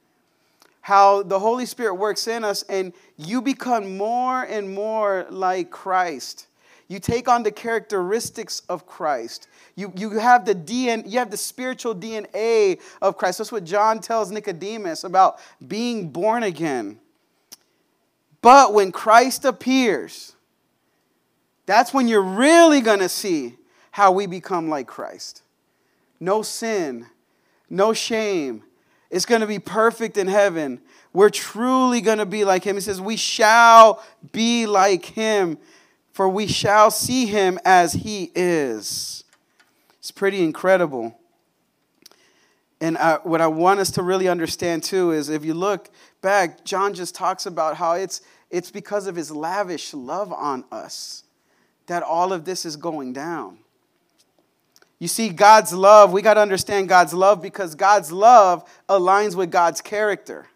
how 0.82 1.22
the 1.22 1.38
Holy 1.38 1.64
Spirit 1.64 1.94
works 1.94 2.26
in 2.28 2.44
us 2.44 2.62
and 2.64 2.92
you 3.16 3.40
become 3.40 3.96
more 3.96 4.42
and 4.42 4.74
more 4.74 5.26
like 5.30 5.70
Christ. 5.70 6.48
You 6.88 6.98
take 6.98 7.28
on 7.28 7.42
the 7.42 7.52
characteristics 7.52 8.60
of 8.68 8.84
Christ. 8.84 9.48
You, 9.76 9.92
you 9.96 10.10
have 10.18 10.44
the 10.44 10.54
DNA, 10.54 11.10
you 11.10 11.18
have 11.20 11.30
the 11.30 11.36
spiritual 11.36 11.94
DNA 11.94 12.80
of 13.00 13.16
Christ. 13.16 13.38
That's 13.38 13.52
what 13.52 13.64
John 13.64 14.00
tells 14.00 14.30
Nicodemus 14.30 15.04
about 15.04 15.38
being 15.66 16.10
born 16.10 16.42
again. 16.42 16.98
But 18.42 18.74
when 18.74 18.90
Christ 18.92 19.44
appears, 19.44 20.34
that's 21.64 21.94
when 21.94 22.08
you're 22.08 22.20
really 22.20 22.82
to 22.98 23.08
see 23.08 23.56
how 23.92 24.10
we 24.10 24.26
become 24.26 24.68
like 24.68 24.88
Christ. 24.88 25.42
No 26.18 26.42
sin, 26.42 27.06
no 27.70 27.92
shame. 27.92 28.64
It's 29.12 29.26
going 29.26 29.42
to 29.42 29.46
be 29.46 29.58
perfect 29.58 30.16
in 30.16 30.26
heaven. 30.26 30.80
We're 31.12 31.30
truly 31.30 32.00
going 32.00 32.16
to 32.16 32.26
be 32.26 32.44
like 32.44 32.64
him. 32.64 32.76
He 32.76 32.80
says, 32.80 32.98
We 32.98 33.16
shall 33.16 34.02
be 34.32 34.66
like 34.66 35.04
him, 35.04 35.58
for 36.14 36.28
we 36.30 36.46
shall 36.46 36.90
see 36.90 37.26
him 37.26 37.58
as 37.62 37.92
he 37.92 38.32
is. 38.34 39.22
It's 39.98 40.10
pretty 40.10 40.42
incredible. 40.42 41.16
And 42.80 42.96
I, 42.96 43.18
what 43.22 43.42
I 43.42 43.46
want 43.48 43.80
us 43.80 43.90
to 43.92 44.02
really 44.02 44.28
understand 44.28 44.82
too 44.82 45.12
is 45.12 45.28
if 45.28 45.44
you 45.44 45.54
look 45.54 45.90
back, 46.22 46.64
John 46.64 46.94
just 46.94 47.14
talks 47.14 47.44
about 47.44 47.76
how 47.76 47.92
it's, 47.92 48.22
it's 48.50 48.70
because 48.70 49.06
of 49.06 49.14
his 49.14 49.30
lavish 49.30 49.92
love 49.92 50.32
on 50.32 50.64
us 50.72 51.22
that 51.86 52.02
all 52.02 52.32
of 52.32 52.46
this 52.46 52.64
is 52.64 52.76
going 52.76 53.12
down. 53.12 53.58
You 55.02 55.08
see, 55.08 55.30
God's 55.30 55.72
love, 55.72 56.12
we 56.12 56.22
got 56.22 56.34
to 56.34 56.40
understand 56.40 56.88
God's 56.88 57.12
love 57.12 57.42
because 57.42 57.74
God's 57.74 58.12
love 58.12 58.64
aligns 58.88 59.34
with 59.34 59.50
God's 59.50 59.80
character. 59.80 60.46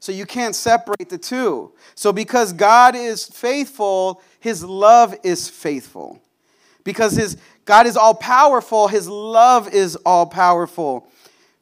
So 0.00 0.10
you 0.10 0.26
can't 0.26 0.56
separate 0.56 1.08
the 1.08 1.16
two. 1.16 1.70
So 1.94 2.12
because 2.12 2.52
God 2.52 2.96
is 2.96 3.24
faithful, 3.24 4.20
his 4.40 4.64
love 4.64 5.14
is 5.22 5.48
faithful. 5.48 6.20
Because 6.82 7.12
his 7.12 7.36
God 7.64 7.86
is 7.86 7.96
all 7.96 8.14
powerful, 8.14 8.88
his 8.88 9.08
love 9.08 9.72
is 9.72 9.94
all 10.04 10.26
powerful. 10.26 11.06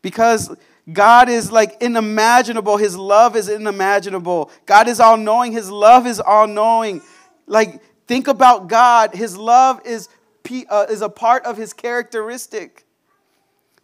Because 0.01 0.57
God 0.91 1.29
is 1.29 1.53
like 1.53 1.83
unimaginable, 1.83 2.79
his 2.79 2.97
love 2.97 3.37
is 3.37 3.51
unimaginable. 3.51 4.51
God 4.65 4.89
is 4.89 5.01
all 5.01 5.19
knowing, 5.19 5.53
his 5.53 5.71
love 5.71 6.07
is 6.07 6.19
all 6.19 6.47
knowing. 6.47 7.03
Like 7.47 7.83
think 8.07 8.27
about 8.27 8.69
God, 8.69 9.15
his 9.15 9.37
love 9.37 9.83
is 9.85 10.09
Uh, 10.69 10.87
is 10.89 11.03
a 11.03 11.09
part 11.09 11.45
of 11.45 11.57
his 11.57 11.73
characteristic. 11.73 12.85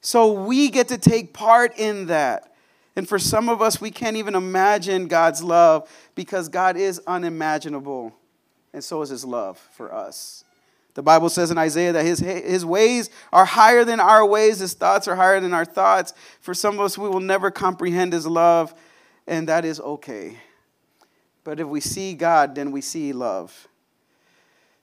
So 0.01 0.33
we 0.33 0.71
get 0.71 0.89
to 0.89 0.99
take 0.99 1.33
part 1.33 1.79
in 1.79 2.07
that. 2.07 2.53
And 2.97 3.09
for 3.09 3.19
some 3.19 3.49
of 3.49 3.61
us, 3.61 3.81
we 3.81 3.91
can't 3.91 4.17
even 4.17 4.35
imagine 4.35 5.07
God's 5.07 5.43
love 5.43 5.89
because 6.15 6.49
God 6.49 6.77
is 6.77 7.01
unimaginable. 7.07 8.15
And 8.73 8.83
so 8.83 9.03
is 9.03 9.11
his 9.11 9.25
love 9.25 9.59
for 9.77 9.93
us. 9.93 10.45
The 10.95 11.03
Bible 11.03 11.29
says 11.29 11.51
in 11.51 11.59
Isaiah 11.59 11.93
that 11.93 12.07
his, 12.07 12.21
his 12.21 12.65
ways 12.65 13.11
are 13.31 13.45
higher 13.45 13.85
than 13.85 14.01
our 14.01 14.25
ways, 14.25 14.61
his 14.61 14.73
thoughts 14.73 15.07
are 15.07 15.15
higher 15.15 15.41
than 15.41 15.53
our 15.53 15.67
thoughts. 15.67 16.15
For 16.41 16.55
some 16.55 16.77
of 16.77 16.81
us, 16.81 16.97
we 16.97 17.09
will 17.09 17.21
never 17.21 17.51
comprehend 17.51 18.15
his 18.15 18.27
love, 18.27 18.75
and 19.27 19.47
that 19.49 19.67
is 19.67 19.79
okay. 19.79 20.39
But 21.45 21.61
if 21.61 21.69
we 21.69 21.81
see 21.81 22.15
God, 22.15 22.55
then 22.55 22.73
we 22.73 22.81
see 22.81 23.13
love. 23.13 23.69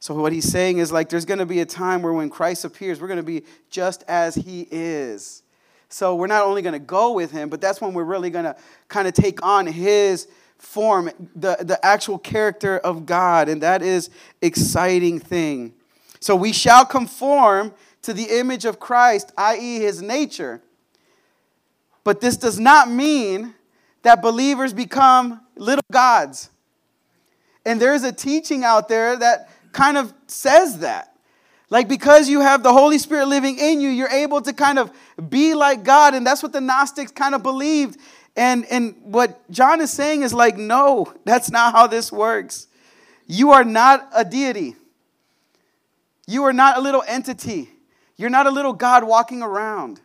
So, 0.04 0.14
what 0.16 0.34
he's 0.34 0.52
saying 0.52 0.80
is 0.80 0.92
like 0.92 1.08
there's 1.08 1.24
going 1.24 1.40
to 1.40 1.46
be 1.46 1.62
a 1.62 1.66
time 1.66 2.02
where 2.02 2.12
when 2.12 2.30
Christ 2.30 2.66
appears, 2.66 3.00
we're 3.00 3.08
going 3.08 3.16
to 3.16 3.24
be 3.24 3.44
just 3.70 4.04
as 4.10 4.36
he 4.36 4.68
is. 4.70 5.44
So, 5.88 6.14
we're 6.16 6.28
not 6.28 6.44
only 6.44 6.62
going 6.62 6.74
to 6.74 6.80
go 6.80 7.14
with 7.14 7.32
him, 7.32 7.48
but 7.48 7.62
that's 7.62 7.80
when 7.80 7.94
we're 7.94 8.04
really 8.04 8.30
going 8.30 8.44
to 8.44 8.54
kind 8.90 9.08
of 9.08 9.14
take 9.14 9.42
on 9.42 9.66
his 9.66 10.28
form, 10.58 11.10
the, 11.38 11.56
the 11.62 11.80
actual 11.86 12.18
character 12.18 12.80
of 12.80 13.06
God. 13.06 13.48
And 13.48 13.62
that 13.62 13.82
is 13.82 14.10
exciting 14.42 15.22
thing. 15.22 15.72
So, 16.20 16.36
we 16.36 16.52
shall 16.52 16.84
conform 16.86 17.74
to 18.02 18.14
the 18.14 18.26
image 18.26 18.66
of 18.66 18.82
Christ, 18.82 19.32
i.e., 19.38 19.80
his 19.80 20.02
nature. 20.02 20.62
But 22.04 22.20
this 22.20 22.36
does 22.36 22.60
not 22.60 22.92
mean 22.92 23.56
that 24.02 24.22
believers 24.22 24.74
become 24.74 25.40
little 25.56 25.86
gods. 25.94 26.50
And 27.66 27.82
there's 27.82 28.04
a 28.04 28.12
teaching 28.12 28.66
out 28.66 28.90
there 28.90 29.16
that 29.16 29.48
kind 29.74 29.98
of 29.98 30.14
says 30.28 30.80
that. 30.80 31.10
Like, 31.70 31.88
because 31.88 32.30
you 32.30 32.42
have 32.42 32.62
the 32.62 32.72
Holy 32.72 33.00
Spirit 33.00 33.28
living 33.28 33.58
in 33.58 33.82
you, 33.82 33.90
you're 33.90 34.10
able 34.10 34.42
to 34.42 34.54
kind 34.54 34.78
of 34.78 34.92
be 35.30 35.56
like 35.56 35.84
God. 35.84 36.14
And 36.14 36.26
that's 36.26 36.44
what 36.44 36.54
the 36.54 36.62
Gnostics 36.62 37.12
kind 37.12 37.34
of 37.34 37.42
believed. 37.42 38.00
And, 38.36 38.66
and 38.66 38.96
what 39.02 39.50
John 39.52 39.82
is 39.82 39.92
saying 39.92 40.22
is 40.22 40.34
like, 40.34 40.58
no, 40.58 41.12
that's 41.26 41.52
not 41.52 41.74
how 41.74 41.88
this 41.88 42.12
works. 42.12 42.68
You 43.26 43.52
are 43.52 43.64
not 43.64 44.08
a 44.14 44.24
deity, 44.26 44.76
you 46.28 46.44
are 46.44 46.54
not 46.54 46.78
a 46.78 46.82
little 46.82 47.04
entity, 47.08 47.70
you're 48.18 48.30
not 48.30 48.48
a 48.48 48.52
little 48.52 48.74
God 48.74 49.06
walking 49.06 49.42
around. 49.42 50.02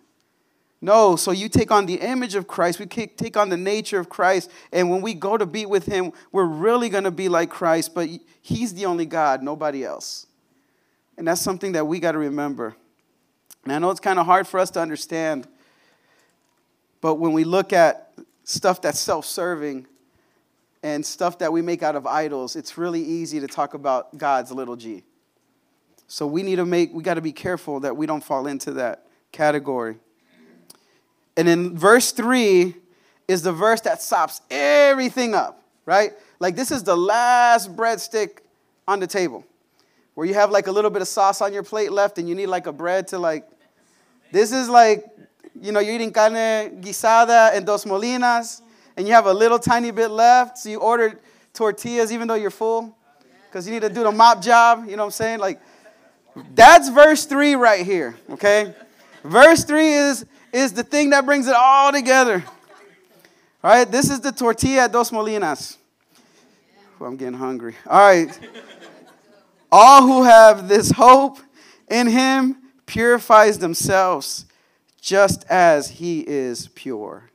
No, 0.81 1.17
so 1.17 1.33
you 1.33 1.49
take 1.49 1.73
on 1.73 1.87
the 1.87 1.95
image 1.95 2.37
of 2.37 2.47
Christ. 2.47 2.79
We 2.79 2.87
take 2.87 3.37
on 3.37 3.49
the 3.49 3.57
nature 3.57 3.99
of 3.99 4.09
Christ. 4.09 4.51
And 4.73 4.89
when 4.89 5.01
we 5.01 5.13
go 5.13 5.37
to 5.37 5.45
be 5.45 5.67
with 5.67 5.87
Him, 5.87 6.13
we're 6.31 6.45
really 6.45 6.89
going 6.89 7.05
to 7.05 7.11
be 7.11 7.29
like 7.29 7.51
Christ. 7.51 7.95
But 7.95 8.09
He's 8.41 8.75
the 8.75 8.87
only 8.87 9.05
God, 9.05 9.43
nobody 9.43 9.85
else. 9.85 10.27
And 11.17 11.27
that's 11.27 11.41
something 11.41 11.73
that 11.73 11.87
we 11.87 11.99
got 11.99 12.13
to 12.13 12.19
remember. 12.19 12.77
And 13.65 13.73
I 13.73 13.79
know 13.81 13.91
it's 13.91 14.01
kind 14.01 14.21
of 14.21 14.27
hard 14.27 14.47
for 14.47 14.61
us 14.61 14.71
to 14.73 14.81
understand. 14.81 15.49
But 17.01 17.17
when 17.17 17.33
we 17.33 17.43
look 17.43 17.73
at 17.73 18.13
stuff 18.45 18.81
that's 18.81 19.01
self 19.01 19.27
serving 19.27 19.87
and 20.85 21.05
stuff 21.05 21.39
that 21.39 21.53
we 21.53 21.61
make 21.61 21.83
out 21.83 21.97
of 21.97 22.07
idols, 22.07 22.55
it's 22.55 22.79
really 22.79 23.03
easy 23.03 23.41
to 23.41 23.49
talk 23.49 23.75
about 23.75 24.17
God's 24.17 24.53
little 24.53 24.77
g. 24.77 25.03
So 26.07 26.27
we 26.27 26.45
need 26.45 26.57
to 26.57 26.65
make, 26.65 26.93
we 26.95 27.03
got 27.03 27.15
to 27.15 27.21
be 27.21 27.33
careful 27.33 27.81
that 27.81 27.97
we 27.97 28.07
don't 28.07 28.23
fall 28.23 28.47
into 28.47 28.73
that 28.75 29.07
category. 29.33 29.97
And 31.39 31.49
in 31.49 31.79
verse 31.79 32.11
3 32.11 32.75
is 33.29 33.43
the 33.43 33.53
verse 33.53 33.81
that 33.83 34.03
sops 34.03 34.41
everything 34.51 35.37
up, 35.37 35.63
right? 35.87 36.11
Like 36.41 36.57
this 36.57 36.73
is 36.73 36.83
the 36.83 36.97
last 36.97 37.77
breadstick 37.77 38.41
on 38.89 38.99
the 38.99 39.07
table 39.07 39.45
where 40.15 40.27
you 40.27 40.35
have 40.35 40.51
like 40.51 40.67
a 40.67 40.73
little 40.73 40.91
bit 40.91 41.01
of 41.01 41.07
sauce 41.07 41.41
on 41.41 41.53
your 41.53 41.63
plate 41.63 41.93
left 41.93 42.19
and 42.19 42.29
you 42.29 42.35
need 42.35 42.47
like 42.47 42.67
a 42.67 42.73
bread 42.73 43.07
to 43.09 43.21
like, 43.21 43.49
this 44.33 44.51
is 44.51 44.69
like, 44.69 45.05
you 45.63 45.71
know, 45.71 45.79
you're 45.79 45.95
eating 45.95 46.11
carne 46.11 46.83
guisada 46.83 47.55
and 47.55 47.65
dos 47.65 47.85
molinas 47.85 48.61
and 48.97 49.07
you 49.07 49.15
have 49.15 49.27
a 49.27 49.33
little 49.33 49.61
tiny 49.61 49.93
bit 49.93 50.09
left. 50.09 50.59
So 50.59 50.71
you 50.71 50.81
order 50.81 51.21
tortillas 51.55 52.11
even 52.11 52.27
though 52.27 52.35
you're 52.35 52.51
full 52.51 52.99
because 53.49 53.65
you 53.65 53.73
need 53.73 53.83
to 53.83 53.89
do 53.89 54.03
the 54.03 54.11
mop 54.11 54.43
job. 54.43 54.87
You 54.89 54.97
know 54.97 55.05
what 55.05 55.07
I'm 55.07 55.11
saying? 55.13 55.39
Like, 55.39 55.61
that's 56.57 56.89
verse 56.89 57.27
3 57.27 57.55
right 57.55 57.87
here, 57.87 58.17
okay? 58.31 58.75
Verse 59.23 59.63
3 59.63 59.89
is 59.89 60.27
is 60.53 60.73
the 60.73 60.83
thing 60.83 61.11
that 61.11 61.25
brings 61.25 61.47
it 61.47 61.55
all 61.55 61.93
together. 61.93 62.45
All 63.63 63.71
right, 63.71 63.91
this 63.91 64.11
is 64.11 64.21
the 64.21 64.33
tortilla 64.33 64.89
dos 64.89 65.11
molinas. 65.11 65.77
Oh, 67.01 67.05
I'm 67.05 67.17
getting 67.17 67.35
hungry. 67.35 67.75
All 67.87 67.99
right. 67.99 68.39
all 69.71 70.03
who 70.03 70.25
have 70.25 70.69
this 70.69 70.91
hope 70.93 71.39
in 71.89 72.07
him 72.07 72.57
purifies 72.87 73.59
themselves 73.59 74.47
just 75.01 75.45
as 75.49 75.89
he 75.91 76.21
is 76.21 76.69
pure. 76.69 77.31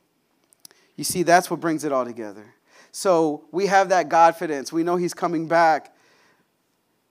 You 0.96 1.04
see, 1.04 1.22
that's 1.22 1.50
what 1.50 1.60
brings 1.60 1.84
it 1.84 1.92
all 1.92 2.04
together. 2.04 2.54
So 2.92 3.44
we 3.50 3.66
have 3.66 3.88
that 3.88 4.08
confidence. 4.08 4.72
We 4.72 4.84
know 4.84 4.96
he's 4.96 5.14
coming 5.14 5.48
back. 5.48 5.94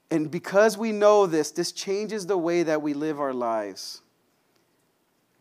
And 0.10 0.30
because 0.30 0.78
we 0.78 0.92
know 0.92 1.26
this, 1.26 1.52
this 1.52 1.72
changes 1.72 2.26
the 2.26 2.38
way 2.38 2.64
that 2.64 2.82
we 2.82 2.94
live 2.94 3.20
our 3.20 3.34
lives 3.34 4.02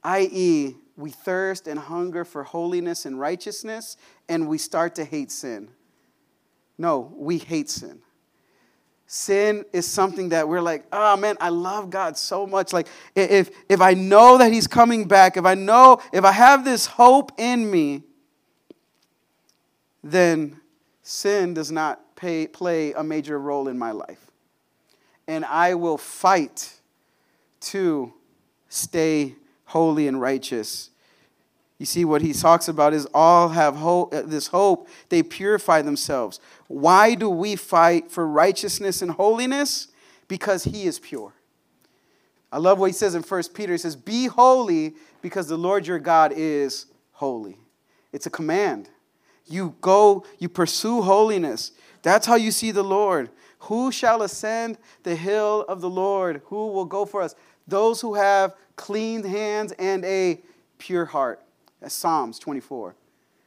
i.e., 0.05 0.77
we 0.97 1.11
thirst 1.11 1.67
and 1.67 1.79
hunger 1.79 2.25
for 2.25 2.45
holiness 2.45 3.07
and 3.07 3.19
righteousness, 3.19 3.97
and 4.29 4.49
we 4.49 4.59
start 4.59 4.95
to 4.97 5.05
hate 5.05 5.33
sin. 5.33 5.69
No, 6.79 7.13
we 7.17 7.39
hate 7.39 7.71
sin. 7.71 8.01
Sin 9.07 9.65
is 9.73 9.87
something 9.87 10.31
that 10.31 10.49
we're 10.49 10.63
like, 10.63 10.85
oh 10.93 11.17
man, 11.17 11.37
I 11.41 11.51
love 11.51 11.91
God 11.91 12.17
so 12.17 12.47
much. 12.47 12.73
Like, 12.73 12.89
if, 13.15 13.51
if 13.69 13.81
I 13.81 13.95
know 13.95 14.39
that 14.39 14.53
He's 14.53 14.67
coming 14.67 15.07
back, 15.07 15.37
if 15.37 15.45
I 15.45 15.55
know, 15.55 16.01
if 16.13 16.25
I 16.25 16.33
have 16.33 16.65
this 16.65 16.87
hope 16.87 17.33
in 17.37 17.71
me, 17.71 18.05
then 20.03 20.61
sin 21.03 21.55
does 21.55 21.71
not 21.71 22.17
pay, 22.17 22.47
play 22.47 22.93
a 22.93 23.03
major 23.03 23.39
role 23.39 23.69
in 23.69 23.79
my 23.79 23.91
life. 23.91 24.31
And 25.29 25.45
I 25.45 25.75
will 25.75 25.99
fight 25.99 26.73
to 27.61 28.13
stay 28.69 29.37
holy 29.73 30.07
and 30.07 30.21
righteous. 30.21 30.91
You 31.79 31.87
see, 31.87 32.05
what 32.05 32.21
he 32.21 32.35
talks 32.35 32.69
about 32.69 32.93
is 32.93 33.09
all 33.15 33.49
have 33.49 33.75
hope, 33.75 34.13
uh, 34.15 34.21
this 34.23 34.49
hope, 34.49 34.87
they 35.09 35.23
purify 35.23 35.81
themselves. 35.81 36.41
Why 36.69 37.15
do 37.15 37.31
we 37.31 37.57
fight 37.57 38.11
for 38.11 38.29
righteousness 38.29 39.01
and 39.01 39.11
holiness? 39.11 39.89
Because 40.29 40.65
he 40.65 40.85
is 40.85 40.99
pure. 40.99 41.33
I 42.53 42.59
love 42.59 42.79
what 42.79 42.87
he 42.87 42.93
says 42.93 43.15
in 43.15 43.23
1 43.23 43.43
Peter. 43.55 43.73
He 43.73 43.79
says, 43.79 43.97
Be 43.97 44.27
holy 44.27 44.95
because 45.23 45.49
the 45.49 45.57
Lord 45.57 45.87
your 45.87 45.99
God 45.99 46.35
is 46.37 46.87
holy. 47.13 47.57
It's 48.13 48.27
a 48.27 48.31
command. 48.31 48.91
You 49.47 49.75
go, 49.81 50.27
you 50.39 50.51
pursue 50.51 51.01
holiness. 51.01 51.73
That's 52.03 52.27
how 52.27 52.35
you 52.35 52.51
see 52.51 52.73
the 52.73 52.85
Lord. 52.85 53.31
Who 53.61 53.91
shall 53.91 54.21
ascend 54.21 54.77
the 55.03 55.17
hill 55.17 55.65
of 55.67 55.81
the 55.81 55.91
Lord? 55.91 56.43
Who 56.47 56.69
will 56.73 56.85
go 56.85 57.07
for 57.07 57.23
us? 57.23 57.35
Those 57.67 58.03
who 58.03 58.15
have 58.15 58.55
clean 58.83 59.23
hands 59.23 59.71
and 59.79 60.05
a 60.05 60.41
pure 60.79 61.05
heart. 61.05 61.41
That's 61.81 61.95
Psalms 61.95 62.41
24. 62.41 62.91
It 62.91 62.97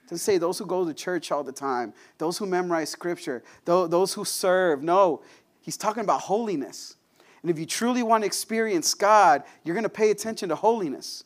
doesn't 0.05 0.19
say 0.19 0.37
those 0.37 0.57
who 0.57 0.65
go 0.65 0.85
to 0.85 0.93
church 0.93 1.29
all 1.29 1.43
the 1.43 1.51
time, 1.51 1.93
those 2.17 2.37
who 2.37 2.45
memorize 2.45 2.89
scripture, 2.89 3.43
those 3.65 4.13
who 4.13 4.23
serve. 4.23 4.81
No, 4.81 5.23
he's 5.59 5.75
talking 5.75 6.03
about 6.03 6.21
holiness. 6.21 6.95
And 7.41 7.51
if 7.51 7.59
you 7.59 7.65
truly 7.65 8.01
want 8.01 8.23
to 8.23 8.25
experience 8.25 8.93
God, 8.93 9.43
you're 9.65 9.75
going 9.75 9.83
to 9.83 9.89
pay 9.89 10.09
attention 10.09 10.47
to 10.49 10.55
holiness. 10.55 11.25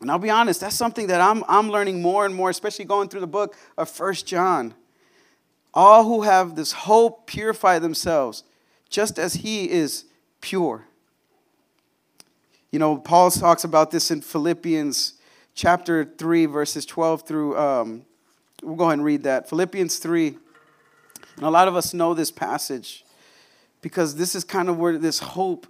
And 0.00 0.08
I'll 0.08 0.20
be 0.20 0.30
honest, 0.30 0.60
that's 0.60 0.76
something 0.76 1.08
that 1.08 1.20
I'm, 1.20 1.42
I'm 1.48 1.70
learning 1.70 2.00
more 2.00 2.26
and 2.26 2.34
more, 2.34 2.48
especially 2.48 2.84
going 2.84 3.08
through 3.08 3.22
the 3.22 3.26
book 3.26 3.56
of 3.76 3.90
First 3.90 4.24
John. 4.24 4.72
All 5.74 6.04
who 6.04 6.22
have 6.22 6.54
this 6.54 6.70
hope 6.70 7.26
purify 7.26 7.80
themselves, 7.80 8.44
just 8.88 9.18
as 9.18 9.34
he 9.34 9.68
is 9.68 10.04
pure. 10.40 10.87
You 12.70 12.78
know, 12.78 12.98
Paul 12.98 13.30
talks 13.30 13.64
about 13.64 13.90
this 13.90 14.10
in 14.10 14.20
Philippians 14.20 15.14
chapter 15.54 16.04
3, 16.04 16.44
verses 16.46 16.84
12 16.84 17.22
through, 17.22 17.56
um, 17.56 18.04
we'll 18.62 18.76
go 18.76 18.84
ahead 18.84 18.98
and 18.98 19.04
read 19.04 19.22
that. 19.22 19.48
Philippians 19.48 19.98
3. 19.98 20.36
And 21.36 21.46
a 21.46 21.50
lot 21.50 21.66
of 21.66 21.74
us 21.76 21.94
know 21.94 22.12
this 22.12 22.30
passage 22.30 23.06
because 23.80 24.16
this 24.16 24.34
is 24.34 24.44
kind 24.44 24.68
of 24.68 24.76
where 24.76 24.98
this 24.98 25.18
hope, 25.18 25.66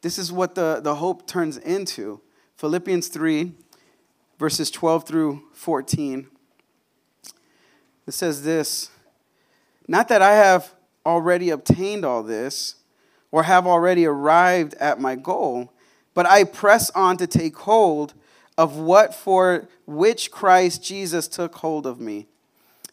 this 0.00 0.18
is 0.18 0.32
what 0.32 0.56
the, 0.56 0.80
the 0.82 0.96
hope 0.96 1.28
turns 1.28 1.58
into. 1.58 2.20
Philippians 2.56 3.06
3, 3.06 3.52
verses 4.36 4.68
12 4.68 5.06
through 5.06 5.42
14. 5.52 6.26
It 8.08 8.12
says 8.14 8.42
this 8.42 8.90
Not 9.86 10.08
that 10.08 10.22
I 10.22 10.32
have 10.32 10.74
already 11.06 11.50
obtained 11.50 12.04
all 12.04 12.24
this 12.24 12.74
or 13.30 13.44
have 13.44 13.64
already 13.64 14.06
arrived 14.06 14.74
at 14.74 15.00
my 15.00 15.14
goal, 15.14 15.71
but 16.14 16.26
I 16.26 16.44
press 16.44 16.90
on 16.90 17.16
to 17.18 17.26
take 17.26 17.56
hold 17.56 18.14
of 18.58 18.76
what 18.76 19.14
for 19.14 19.68
which 19.86 20.30
Christ 20.30 20.82
Jesus 20.82 21.28
took 21.28 21.56
hold 21.56 21.86
of 21.86 22.00
me. 22.00 22.26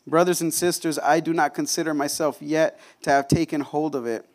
Brothers 0.07 0.41
and 0.41 0.53
sisters, 0.53 0.97
I 0.97 1.19
do 1.19 1.33
not 1.33 1.53
consider 1.53 1.93
myself 1.93 2.41
yet 2.41 2.79
to 3.03 3.11
have 3.11 3.27
taken 3.27 3.61
hold 3.61 3.95
of 3.95 4.05
it. 4.05 4.25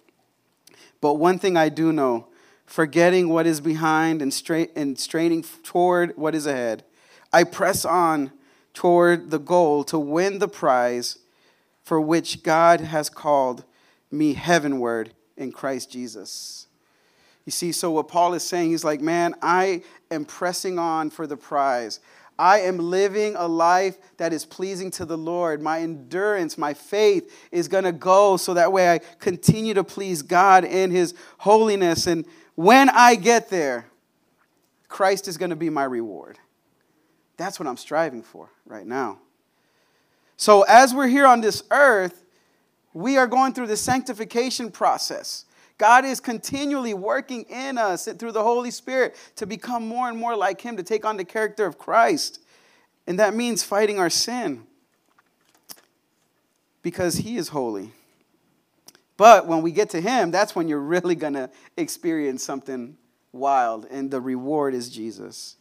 But 1.01 1.15
one 1.15 1.39
thing 1.39 1.57
I 1.57 1.69
do 1.69 1.93
know 1.93 2.29
forgetting 2.67 3.29
what 3.29 3.47
is 3.47 3.61
behind 3.61 4.23
and, 4.23 4.33
straight, 4.33 4.71
and 4.75 4.99
straining 4.99 5.45
toward 5.63 6.17
what 6.17 6.35
is 6.35 6.47
ahead. 6.47 6.85
I 7.33 7.45
press 7.45 7.85
on 7.85 8.33
toward 8.73 9.31
the 9.31 9.39
goal 9.39 9.85
to 9.85 9.99
win 9.99 10.39
the 10.39 10.49
prize 10.49 11.19
for 11.83 12.01
which 12.01 12.43
God 12.43 12.81
has 12.81 13.11
called 13.11 13.65
me 14.11 14.35
heavenward 14.35 15.13
in 15.37 15.53
Christ 15.53 15.91
Jesus. 15.91 16.67
You 17.45 17.53
see, 17.53 17.73
so 17.73 17.91
what 17.91 18.09
Paul 18.09 18.35
is 18.35 18.43
saying, 18.43 18.71
he's 18.71 18.85
like, 18.85 19.01
man, 19.01 19.35
I 19.43 19.83
am 20.11 20.25
pressing 20.25 20.79
on 20.79 21.11
for 21.11 21.27
the 21.27 21.37
prize. 21.37 22.01
I 22.39 22.61
am 22.61 22.79
living 22.79 23.37
a 23.37 23.47
life 23.47 23.97
that 24.17 24.33
is 24.33 24.45
pleasing 24.45 24.91
to 24.93 25.05
the 25.05 25.19
Lord. 25.19 25.63
My 25.63 25.81
endurance, 25.81 26.59
my 26.59 26.75
faith 26.75 27.33
is 27.53 27.69
going 27.69 27.85
to 27.85 27.93
go 27.93 28.37
so 28.37 28.55
that 28.55 28.73
way 28.73 28.91
I 28.91 28.99
continue 29.19 29.75
to 29.75 29.85
please 29.85 30.23
God 30.23 30.65
in 30.65 30.91
His 30.91 31.15
holiness. 31.39 32.07
And 32.07 32.25
when 32.57 32.89
I 32.91 33.15
get 33.15 33.51
there, 33.51 33.87
Christ 34.89 35.29
is 35.29 35.37
going 35.37 35.51
to 35.51 35.57
be 35.57 35.71
my 35.71 35.85
reward. 35.85 36.39
That's 37.37 37.61
what 37.61 37.69
I'm 37.69 37.77
striving 37.77 38.23
for 38.23 38.49
right 38.67 38.87
now. 38.87 39.19
So, 40.37 40.63
as 40.63 40.93
we're 40.93 41.09
here 41.09 41.27
on 41.27 41.41
this 41.41 41.63
earth, 41.71 42.25
we 42.93 43.17
are 43.17 43.27
going 43.27 43.55
through 43.55 43.69
the 43.69 43.77
sanctification 43.77 44.71
process. 44.71 45.45
God 45.79 46.05
is 46.05 46.21
continually 46.21 46.95
working 46.95 47.43
in 47.45 47.79
us 47.79 48.09
through 48.19 48.33
the 48.33 48.43
Holy 48.43 48.71
Spirit 48.71 49.17
to 49.37 49.47
become 49.47 49.87
more 49.87 50.09
and 50.09 50.17
more 50.17 50.37
like 50.37 50.61
Him, 50.61 50.77
to 50.77 50.83
take 50.83 51.05
on 51.05 51.17
the 51.17 51.25
character 51.25 51.67
of 51.67 51.79
Christ. 51.79 52.41
And 53.07 53.19
that 53.19 53.35
means 53.35 53.63
fighting 53.63 53.99
our 53.99 54.11
sin 54.11 54.67
because 56.83 57.17
He 57.17 57.37
is 57.37 57.49
holy. 57.49 57.91
But 59.17 59.47
when 59.47 59.63
we 59.63 59.73
get 59.73 59.91
to 59.91 60.01
Him, 60.01 60.31
that's 60.31 60.55
when 60.55 60.69
you're 60.69 60.81
really 60.81 61.15
going 61.15 61.35
to 61.35 61.51
experience 61.77 62.45
something 62.45 62.97
wild, 63.33 63.87
and 63.91 64.11
the 64.11 64.21
reward 64.21 64.75
is 64.75 64.89
Jesus. 64.89 65.57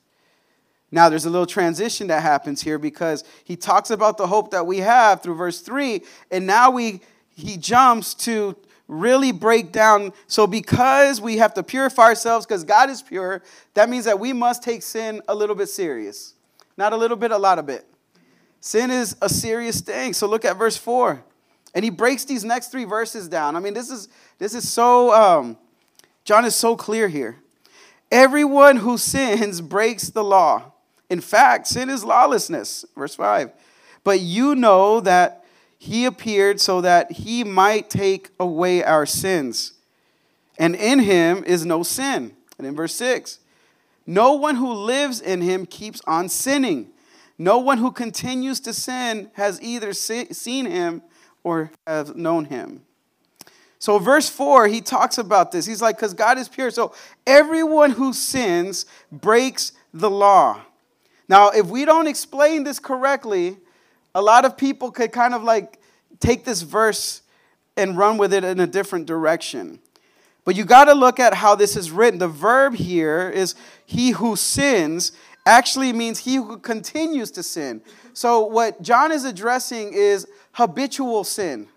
Now, 0.92 1.10
there's 1.10 1.26
a 1.26 1.30
little 1.30 1.48
transition 1.48 2.06
that 2.08 2.22
happens 2.22 2.62
here 2.62 2.78
because 2.78 3.24
he 3.44 3.56
talks 3.56 3.90
about 3.90 4.18
the 4.18 4.28
hope 4.28 4.52
that 4.52 4.68
we 4.68 4.78
have 4.78 5.24
through 5.24 5.34
verse 5.34 5.60
3, 5.60 6.04
and 6.30 6.46
now 6.46 6.70
we, 6.70 7.02
he 7.36 7.58
jumps 7.58 8.14
to 8.14 8.56
really 8.88 9.32
break 9.32 9.72
down. 9.72 10.14
So, 10.28 10.48
because 10.48 11.22
we 11.22 11.38
have 11.38 11.54
to 11.56 11.64
purify 11.64 12.04
ourselves 12.04 12.46
because 12.46 12.64
God 12.64 12.90
is 12.90 13.02
pure, 13.02 13.42
that 13.74 13.90
means 13.90 14.06
that 14.06 14.20
we 14.20 14.34
must 14.34 14.64
take 14.64 14.82
sin 14.82 15.22
a 15.28 15.36
little 15.36 15.56
bit 15.56 15.70
serious. 15.70 16.34
Not 16.78 16.94
a 16.94 16.98
little 16.98 17.18
bit, 17.18 17.32
a 17.32 17.38
lot 17.38 17.60
of 17.60 17.66
bit. 17.66 17.86
Sin 18.60 18.92
is 18.92 19.16
a 19.22 19.30
serious 19.30 19.82
thing. 19.82 20.14
So, 20.14 20.28
look 20.28 20.46
at 20.46 20.58
verse 20.58 20.78
4. 20.78 21.24
And 21.76 21.84
he 21.84 21.90
breaks 21.90 22.24
these 22.24 22.44
next 22.44 22.68
three 22.68 22.86
verses 22.86 23.28
down. 23.28 23.56
I 23.56 23.60
mean, 23.60 23.74
this 23.74 23.90
is 23.90 24.08
this 24.38 24.54
is 24.54 24.70
so 24.70 25.14
um, 25.14 25.58
John 26.24 26.46
is 26.46 26.56
so 26.56 26.76
clear 26.76 27.08
here. 27.08 27.38
Everyone 28.12 28.78
who 28.78 28.98
sins 28.98 29.60
breaks 29.60 30.10
the 30.10 30.24
law. 30.24 30.74
In 31.10 31.20
fact, 31.20 31.68
sin 31.68 31.90
is 31.90 32.04
lawlessness. 32.04 32.86
Verse 32.96 33.16
5. 33.16 33.52
But 34.04 34.20
you 34.20 34.56
know 34.56 35.00
that 35.02 35.43
he 35.84 36.06
appeared 36.06 36.62
so 36.62 36.80
that 36.80 37.12
he 37.12 37.44
might 37.44 37.90
take 37.90 38.30
away 38.40 38.82
our 38.82 39.06
sins. 39.06 39.74
And 40.58 40.78
in 40.78 41.00
him 41.00 41.44
is 41.44 41.66
no 41.66 41.84
sin. 41.84 42.38
And 42.58 42.66
in 42.66 42.74
verse 42.74 42.96
6, 42.96 43.40
no 44.08 44.32
one 44.32 44.56
who 44.56 44.72
lives 44.72 45.20
in 45.20 45.42
him 45.42 45.66
keeps 45.66 46.00
on 46.08 46.30
sinning. 46.30 46.92
No 47.38 47.58
one 47.58 47.80
who 47.80 47.92
continues 47.92 48.62
to 48.62 48.72
sin 48.72 49.30
has 49.34 49.62
either 49.62 49.92
seen 49.92 50.66
him 50.66 51.02
or 51.44 51.70
have 51.86 52.16
known 52.16 52.46
him. 52.46 52.84
So, 53.78 54.00
verse 54.00 54.30
4, 54.30 54.70
he 54.70 54.80
talks 54.80 55.18
about 55.18 55.52
this. 55.52 55.66
He's 55.66 55.82
like, 55.82 55.98
because 55.98 56.14
God 56.14 56.38
is 56.38 56.48
pure. 56.48 56.72
So, 56.72 56.96
everyone 57.28 57.92
who 57.92 58.14
sins 58.14 58.86
breaks 59.12 59.74
the 59.94 60.10
law. 60.10 60.62
Now, 61.28 61.50
if 61.50 61.66
we 61.66 61.84
don't 61.84 62.08
explain 62.08 62.64
this 62.64 62.80
correctly, 62.80 63.58
a 64.16 64.22
lot 64.22 64.46
of 64.46 64.58
people 64.58 64.92
could 64.92 65.12
kind 65.12 65.34
of 65.34 65.44
like 65.44 65.80
take 66.20 66.46
this 66.46 66.62
verse 66.62 67.22
and 67.76 67.98
run 67.98 68.18
with 68.18 68.34
it 68.34 68.44
in 68.44 68.60
a 68.60 68.68
different 68.68 69.06
direction. 69.06 69.80
But 70.46 70.56
you 70.56 70.66
got 70.66 70.86
to 70.86 70.94
look 70.94 71.20
at 71.20 71.34
how 71.34 71.56
this 71.56 71.76
is 71.76 71.92
written. 71.92 72.20
The 72.20 72.28
verb 72.28 72.76
here 72.76 73.30
is 73.30 73.56
he 73.86 74.12
who 74.12 74.36
sins 74.36 75.14
actually 75.46 75.94
means 75.94 76.20
he 76.20 76.36
who 76.36 76.58
continues 76.58 77.32
to 77.32 77.44
sin. 77.44 77.82
So, 78.14 78.46
what 78.46 78.82
John 78.82 79.12
is 79.12 79.26
addressing 79.26 79.94
is 79.94 80.28
habitual 80.54 81.24
sin. 81.24 81.68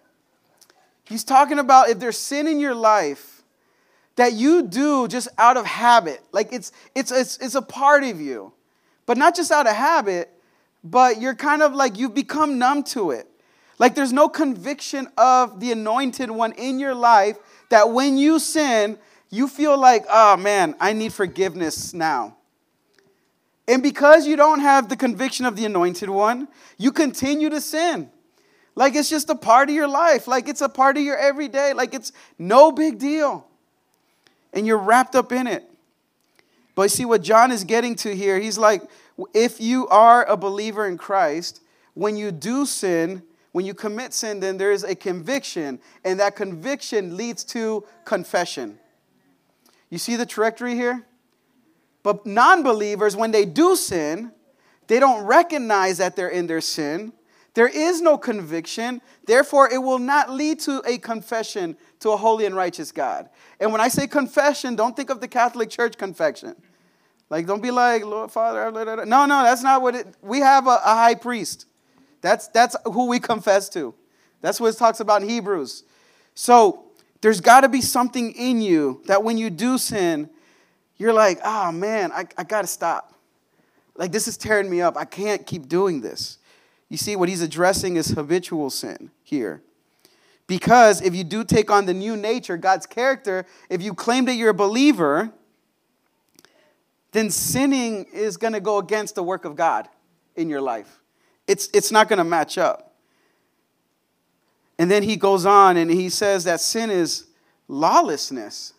He's 1.04 1.24
talking 1.24 1.58
about 1.58 1.88
if 1.88 1.98
there's 1.98 2.18
sin 2.18 2.46
in 2.46 2.58
your 2.58 2.74
life 2.74 3.42
that 4.16 4.32
you 4.32 4.62
do 4.62 5.06
just 5.08 5.28
out 5.38 5.56
of 5.56 5.64
habit, 5.64 6.20
like 6.32 6.52
it's, 6.52 6.72
it's, 6.94 7.12
it's, 7.12 7.38
it's 7.38 7.54
a 7.54 7.62
part 7.62 8.02
of 8.02 8.20
you, 8.20 8.52
but 9.06 9.16
not 9.16 9.36
just 9.36 9.52
out 9.52 9.66
of 9.66 9.76
habit, 9.76 10.30
but 10.90 11.20
you're 11.20 11.34
kind 11.34 11.62
of 11.62 11.74
like 11.74 11.98
you've 11.98 12.14
become 12.14 12.58
numb 12.58 12.84
to 12.84 13.10
it. 13.10 13.26
Like 13.78 13.94
there's 13.94 14.12
no 14.12 14.28
conviction 14.28 15.08
of 15.18 15.58
the 15.60 15.72
anointed 15.72 16.30
one 16.30 16.52
in 16.52 16.78
your 16.78 16.94
life 16.94 17.36
that 17.70 17.90
when 17.90 18.16
you 18.16 18.38
sin, 18.38 18.98
you 19.28 19.48
feel 19.48 19.76
like, 19.76 20.04
oh 20.08 20.36
man, 20.36 20.76
I 20.80 20.92
need 20.92 21.12
forgiveness 21.12 21.92
now. 21.92 22.36
And 23.68 23.82
because 23.82 24.28
you 24.28 24.36
don't 24.36 24.60
have 24.60 24.88
the 24.88 24.96
conviction 24.96 25.44
of 25.44 25.56
the 25.56 25.64
anointed 25.64 26.08
one, 26.08 26.46
you 26.78 26.92
continue 26.92 27.50
to 27.50 27.60
sin. 27.60 28.08
Like 28.76 28.94
it's 28.94 29.10
just 29.10 29.28
a 29.28 29.34
part 29.34 29.68
of 29.68 29.74
your 29.74 29.88
life. 29.88 30.28
Like 30.28 30.48
it's 30.48 30.60
a 30.60 30.68
part 30.68 30.96
of 30.96 31.02
your 31.02 31.16
everyday. 31.16 31.72
Like 31.72 31.94
it's 31.94 32.12
no 32.38 32.70
big 32.70 32.98
deal. 32.98 33.44
And 34.52 34.66
you're 34.66 34.78
wrapped 34.78 35.16
up 35.16 35.32
in 35.32 35.48
it. 35.48 35.68
But 36.76 36.92
see 36.92 37.04
what 37.04 37.22
John 37.22 37.50
is 37.50 37.64
getting 37.64 37.96
to 37.96 38.14
here, 38.14 38.38
he's 38.38 38.58
like, 38.58 38.82
if 39.32 39.60
you 39.60 39.88
are 39.88 40.24
a 40.24 40.36
believer 40.36 40.86
in 40.86 40.98
Christ, 40.98 41.62
when 41.94 42.16
you 42.16 42.30
do 42.30 42.66
sin, 42.66 43.22
when 43.52 43.64
you 43.64 43.72
commit 43.72 44.12
sin, 44.12 44.40
then 44.40 44.58
there 44.58 44.72
is 44.72 44.84
a 44.84 44.94
conviction, 44.94 45.80
and 46.04 46.20
that 46.20 46.36
conviction 46.36 47.16
leads 47.16 47.42
to 47.44 47.84
confession. 48.04 48.78
You 49.88 49.98
see 49.98 50.16
the 50.16 50.26
trajectory 50.26 50.74
here? 50.74 51.06
But 52.02 52.26
non 52.26 52.62
believers, 52.62 53.16
when 53.16 53.30
they 53.30 53.44
do 53.44 53.74
sin, 53.74 54.32
they 54.86 55.00
don't 55.00 55.24
recognize 55.24 55.98
that 55.98 56.16
they're 56.16 56.28
in 56.28 56.46
their 56.46 56.60
sin. 56.60 57.12
There 57.54 57.66
is 57.66 58.02
no 58.02 58.18
conviction, 58.18 59.00
therefore, 59.24 59.72
it 59.72 59.78
will 59.78 59.98
not 59.98 60.30
lead 60.30 60.60
to 60.60 60.82
a 60.86 60.98
confession 60.98 61.78
to 62.00 62.10
a 62.10 62.16
holy 62.18 62.44
and 62.44 62.54
righteous 62.54 62.92
God. 62.92 63.30
And 63.58 63.72
when 63.72 63.80
I 63.80 63.88
say 63.88 64.06
confession, 64.06 64.76
don't 64.76 64.94
think 64.94 65.08
of 65.08 65.22
the 65.22 65.28
Catholic 65.28 65.70
Church 65.70 65.96
confession. 65.96 66.54
Like, 67.28 67.46
don't 67.46 67.62
be 67.62 67.70
like, 67.70 68.04
Lord, 68.04 68.30
Father, 68.30 68.70
no, 69.04 69.26
no, 69.26 69.42
that's 69.42 69.62
not 69.62 69.82
what 69.82 69.96
it, 69.96 70.06
we 70.22 70.40
have 70.40 70.66
a, 70.66 70.78
a 70.84 70.94
high 70.94 71.14
priest. 71.14 71.66
That's, 72.20 72.48
that's 72.48 72.76
who 72.84 73.08
we 73.08 73.18
confess 73.32 73.68
to. 73.70 73.94
That's 74.40 74.60
what 74.60 74.74
it 74.74 74.78
talks 74.78 75.00
about 75.00 75.22
in 75.22 75.28
Hebrews. 75.28 75.84
So 76.34 76.84
there's 77.20 77.40
got 77.40 77.62
to 77.62 77.68
be 77.68 77.80
something 77.80 78.32
in 78.32 78.60
you 78.60 79.02
that 79.06 79.24
when 79.24 79.38
you 79.38 79.50
do 79.50 79.78
sin, 79.78 80.30
you're 80.96 81.12
like, 81.12 81.40
oh 81.44 81.72
man, 81.72 82.12
I, 82.12 82.26
I 82.38 82.44
got 82.44 82.62
to 82.62 82.66
stop. 82.66 83.14
Like, 83.96 84.12
this 84.12 84.28
is 84.28 84.36
tearing 84.36 84.70
me 84.70 84.82
up. 84.82 84.96
I 84.96 85.04
can't 85.04 85.46
keep 85.46 85.68
doing 85.68 86.02
this. 86.02 86.38
You 86.88 86.96
see, 86.96 87.16
what 87.16 87.28
he's 87.28 87.42
addressing 87.42 87.96
is 87.96 88.08
habitual 88.08 88.70
sin 88.70 89.10
here. 89.24 89.62
Because 90.46 91.02
if 91.02 91.14
you 91.14 91.24
do 91.24 91.42
take 91.42 91.70
on 91.70 91.86
the 91.86 91.94
new 91.94 92.16
nature, 92.16 92.56
God's 92.56 92.86
character, 92.86 93.46
if 93.68 93.82
you 93.82 93.94
claim 93.94 94.26
that 94.26 94.34
you're 94.34 94.50
a 94.50 94.54
believer, 94.54 95.32
then 97.16 97.30
sinning 97.30 98.04
is 98.12 98.36
going 98.36 98.52
to 98.52 98.60
go 98.60 98.78
against 98.78 99.14
the 99.14 99.22
work 99.22 99.44
of 99.44 99.56
God 99.56 99.88
in 100.34 100.50
your 100.50 100.60
life. 100.60 101.00
It's, 101.46 101.68
it's 101.72 101.90
not 101.90 102.08
going 102.08 102.18
to 102.18 102.24
match 102.24 102.58
up. 102.58 102.94
And 104.78 104.90
then 104.90 105.02
he 105.02 105.16
goes 105.16 105.46
on 105.46 105.76
and 105.78 105.90
he 105.90 106.10
says 106.10 106.44
that 106.44 106.60
sin 106.60 106.90
is 106.90 107.28
lawlessness. 107.68 108.74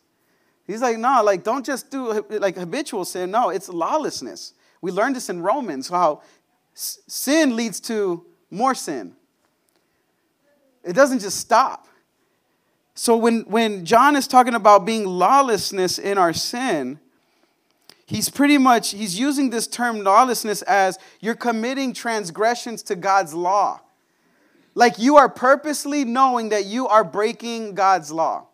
He's 0.68 0.82
like, 0.82 0.98
no, 0.98 1.24
like 1.24 1.44
don't 1.44 1.66
just 1.66 1.90
do 1.90 2.24
like 2.30 2.56
habitual 2.56 3.06
sin. 3.06 3.32
No, 3.32 3.50
it's 3.50 3.70
lawlessness. 3.70 4.54
We 4.82 4.92
learned 4.92 5.16
this 5.16 5.30
in 5.30 5.42
Romans 5.42 5.90
how 5.90 6.22
sin 6.74 7.56
leads 7.56 7.80
to 7.82 8.26
more 8.52 8.76
sin. 8.76 9.16
It 10.84 10.94
doesn't 10.94 11.20
just 11.20 11.40
stop. 11.40 11.88
So 12.94 13.18
when, 13.18 13.42
when 13.42 13.86
John 13.86 14.16
is 14.16 14.28
talking 14.28 14.54
about 14.54 14.86
being 14.86 15.06
lawlessness 15.06 15.98
in 15.98 16.18
our 16.18 16.34
sin, 16.34 17.00
he's 18.08 18.30
pretty 18.30 18.58
much 18.58 18.92
he's 18.92 19.20
using 19.20 19.52
this 19.52 19.68
term 19.68 20.02
lawlessness 20.02 20.64
as 20.64 20.98
you're 21.20 21.36
committing 21.36 21.94
transgressions 21.94 22.82
to 22.84 22.96
God's 22.96 23.36
law. 23.36 23.82
Like 24.74 24.98
you 24.98 25.18
are 25.18 25.30
purposely 25.30 26.04
knowing 26.04 26.50
that 26.50 26.66
you 26.66 26.88
are 26.88 27.04
breaking 27.04 27.76
God's 27.76 28.12
law. 28.12 28.48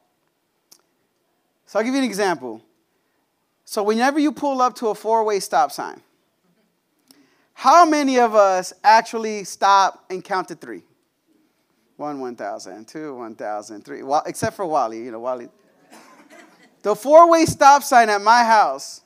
So 1.65 1.79
I'll 1.79 1.85
give 1.85 1.93
you 1.93 1.99
an 1.99 2.05
example. 2.05 2.61
So 3.63 3.81
whenever 3.83 4.19
you 4.19 4.33
pull 4.33 4.61
up 4.61 4.75
to 4.75 4.87
a 4.87 4.95
four-way 4.95 5.39
stop 5.39 5.71
sign, 5.71 6.01
how 7.53 7.85
many 7.85 8.19
of 8.19 8.35
us 8.35 8.73
actually 8.83 9.43
stop 9.45 10.03
and 10.09 10.23
count 10.23 10.49
to 10.49 10.55
three? 10.55 10.83
One, 11.95 12.19
1,000, 12.19 12.87
two, 12.87 13.15
1,000, 13.15 13.85
three. 13.85 14.01
Well, 14.01 14.23
except 14.25 14.55
for 14.55 14.65
Wally, 14.65 15.03
you 15.03 15.11
know, 15.11 15.19
Wally. 15.19 15.47
The 16.81 16.95
four 16.95 17.29
way 17.29 17.45
stop 17.45 17.81
sign 17.81 18.09
at 18.09 18.21
my 18.21 18.43
house, 18.43 19.02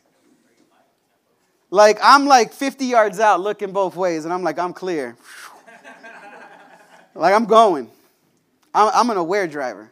like 1.69 1.97
I'm 2.01 2.25
like 2.25 2.53
50 2.53 2.85
yards 2.85 3.19
out 3.19 3.41
looking 3.41 3.71
both 3.71 3.95
ways, 3.95 4.25
and 4.25 4.33
I'm 4.33 4.43
like, 4.43 4.57
I'm 4.59 4.73
clear. 4.73 5.15
like 7.15 7.33
I'm 7.33 7.45
going. 7.45 7.89
I'm, 8.73 8.91
I'm 8.93 9.09
an 9.09 9.17
aware 9.17 9.47
driver. 9.47 9.91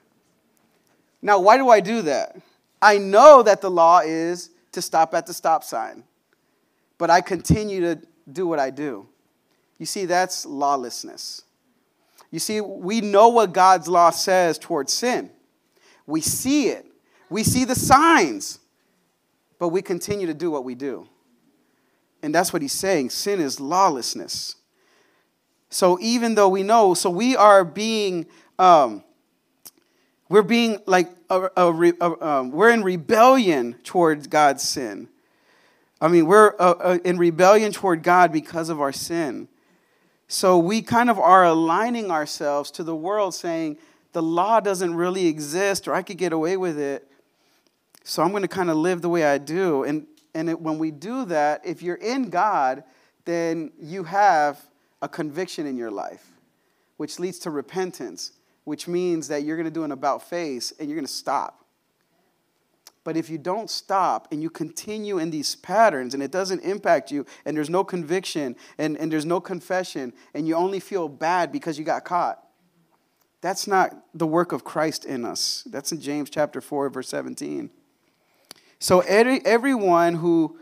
Now, 1.21 1.39
why 1.39 1.57
do 1.57 1.69
I 1.69 1.79
do 1.79 2.03
that? 2.03 2.37
I 2.81 2.97
know 2.97 3.41
that 3.41 3.61
the 3.61 3.71
law 3.71 3.99
is 3.99 4.51
to 4.73 4.81
stop 4.81 5.13
at 5.13 5.25
the 5.25 5.33
stop 5.33 5.63
sign, 5.63 6.03
but 6.97 7.09
I 7.09 7.21
continue 7.21 7.81
to 7.81 7.99
do 8.31 8.47
what 8.47 8.59
I 8.59 8.69
do. 8.69 9.07
You 9.77 9.85
see, 9.85 10.05
that's 10.05 10.45
lawlessness. 10.45 11.43
You 12.31 12.39
see, 12.39 12.61
we 12.61 13.01
know 13.01 13.29
what 13.29 13.53
God's 13.53 13.87
law 13.87 14.09
says 14.09 14.57
towards 14.57 14.93
sin. 14.93 15.31
We 16.05 16.21
see 16.21 16.67
it, 16.67 16.85
we 17.29 17.43
see 17.43 17.65
the 17.65 17.75
signs, 17.75 18.59
but 19.57 19.69
we 19.69 19.81
continue 19.81 20.27
to 20.27 20.33
do 20.33 20.51
what 20.51 20.63
we 20.63 20.75
do. 20.75 21.07
And 22.25 22.33
that's 22.33 22.51
what 22.51 22.63
he's 22.63 22.73
saying 22.73 23.11
sin 23.11 23.39
is 23.39 23.59
lawlessness. 23.59 24.55
So 25.69 25.99
even 26.01 26.33
though 26.33 26.49
we 26.49 26.63
know, 26.63 26.95
so 26.95 27.07
we 27.11 27.35
are 27.35 27.63
being, 27.63 28.25
um, 28.57 29.03
we're 30.27 30.41
being 30.41 30.79
like, 30.87 31.11
a, 31.29 31.49
a, 31.55 31.93
a, 32.01 32.25
um, 32.27 32.49
we're 32.49 32.71
in 32.71 32.81
rebellion 32.81 33.75
towards 33.83 34.25
God's 34.25 34.63
sin. 34.63 35.07
I 36.01 36.07
mean, 36.07 36.25
we're 36.25 36.55
uh, 36.59 36.73
uh, 36.79 36.97
in 37.05 37.19
rebellion 37.19 37.71
toward 37.71 38.01
God 38.01 38.31
because 38.31 38.69
of 38.69 38.81
our 38.81 38.91
sin. 38.91 39.47
So 40.27 40.57
we 40.57 40.81
kind 40.81 41.11
of 41.11 41.19
are 41.19 41.45
aligning 41.45 42.09
ourselves 42.09 42.71
to 42.71 42.83
the 42.83 42.95
world 42.95 43.35
saying, 43.35 43.77
the 44.13 44.23
law 44.23 44.59
doesn't 44.59 44.95
really 44.95 45.27
exist 45.27 45.87
or 45.87 45.93
I 45.93 46.01
could 46.01 46.17
get 46.17 46.33
away 46.33 46.57
with 46.57 46.79
it. 46.79 47.07
So 48.03 48.23
I'm 48.23 48.31
going 48.31 48.41
to 48.41 48.47
kind 48.47 48.71
of 48.71 48.77
live 48.77 49.03
the 49.03 49.09
way 49.09 49.25
I 49.25 49.37
do. 49.37 49.83
And, 49.83 50.07
and 50.35 50.49
it, 50.49 50.61
when 50.61 50.77
we 50.77 50.91
do 50.91 51.25
that, 51.25 51.61
if 51.65 51.81
you're 51.81 51.95
in 51.95 52.29
God, 52.29 52.83
then 53.23 53.71
you 53.79 54.03
have 54.03 54.61
a 55.01 55.09
conviction 55.09 55.65
in 55.65 55.77
your 55.77 55.89
life, 55.89 56.27
which 56.97 57.19
leads 57.19 57.39
to 57.39 57.49
repentance, 57.49 58.33
which 58.65 58.87
means 58.87 59.29
that 59.29 59.43
you're 59.43 59.55
going 59.55 59.65
to 59.65 59.71
do 59.71 59.85
an 59.85 59.93
about 59.93 60.21
face 60.21 60.73
and 60.77 60.89
you're 60.89 60.97
going 60.97 61.07
to 61.07 61.11
stop. 61.11 61.65
But 63.05 63.15
if 63.15 63.29
you 63.29 63.37
don't 63.37 63.69
stop 63.69 64.27
and 64.31 64.41
you 64.41 64.49
continue 64.49 65.19
in 65.19 65.29
these 65.29 65.55
patterns 65.55 66.13
and 66.13 66.21
it 66.21 66.31
doesn't 66.31 66.61
impact 66.61 67.11
you 67.11 67.25
and 67.45 67.55
there's 67.55 67.69
no 67.69 67.83
conviction 67.83 68.55
and, 68.77 68.97
and 68.97 69.11
there's 69.11 69.25
no 69.25 69.39
confession 69.39 70.11
and 70.33 70.47
you 70.47 70.55
only 70.55 70.79
feel 70.79 71.07
bad 71.07 71.51
because 71.51 71.79
you 71.79 71.85
got 71.85 72.03
caught, 72.03 72.43
that's 73.41 73.67
not 73.67 73.95
the 74.13 74.27
work 74.27 74.51
of 74.51 74.63
Christ 74.63 75.05
in 75.05 75.23
us. 75.23 75.63
That's 75.67 75.91
in 75.91 76.01
James 76.01 76.31
chapter 76.31 76.61
4, 76.61 76.89
verse 76.89 77.07
17. 77.09 77.69
So 78.85 78.99
every, 78.99 79.43
everyone 79.47 80.13
who 80.13 80.59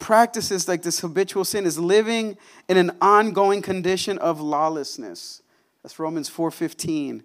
practices 0.00 0.66
like 0.66 0.82
this 0.82 0.98
habitual 0.98 1.44
sin 1.44 1.66
is 1.66 1.78
living 1.78 2.36
in 2.68 2.76
an 2.76 2.90
ongoing 3.00 3.62
condition 3.62 4.18
of 4.18 4.40
lawlessness. 4.40 5.40
That's 5.84 6.00
Romans 6.00 6.28
4:15, 6.28 7.22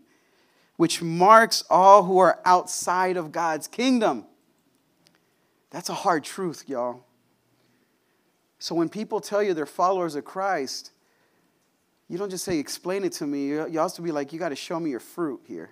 which 0.76 1.02
marks 1.02 1.64
all 1.68 2.04
who 2.04 2.20
are 2.20 2.42
outside 2.46 3.18
of 3.18 3.32
God's 3.32 3.68
kingdom. 3.68 4.28
That's 5.72 5.90
a 5.90 5.96
hard 5.96 6.24
truth, 6.24 6.66
y'all. 6.68 7.04
So 8.60 8.76
when 8.76 8.88
people 8.88 9.22
tell 9.22 9.42
you 9.42 9.56
they're 9.56 9.66
followers 9.66 10.14
of 10.14 10.26
Christ, 10.26 10.92
you 12.08 12.20
don't 12.20 12.30
just 12.30 12.46
say, 12.46 12.60
explain 12.60 13.04
it 13.04 13.14
to 13.14 13.26
me. 13.26 13.48
You 13.48 13.80
also 13.80 14.04
be 14.04 14.12
like, 14.12 14.32
you 14.32 14.38
got 14.38 14.50
to 14.50 14.56
show 14.56 14.80
me 14.80 14.92
your 14.92 15.00
fruit 15.00 15.42
here. 15.48 15.72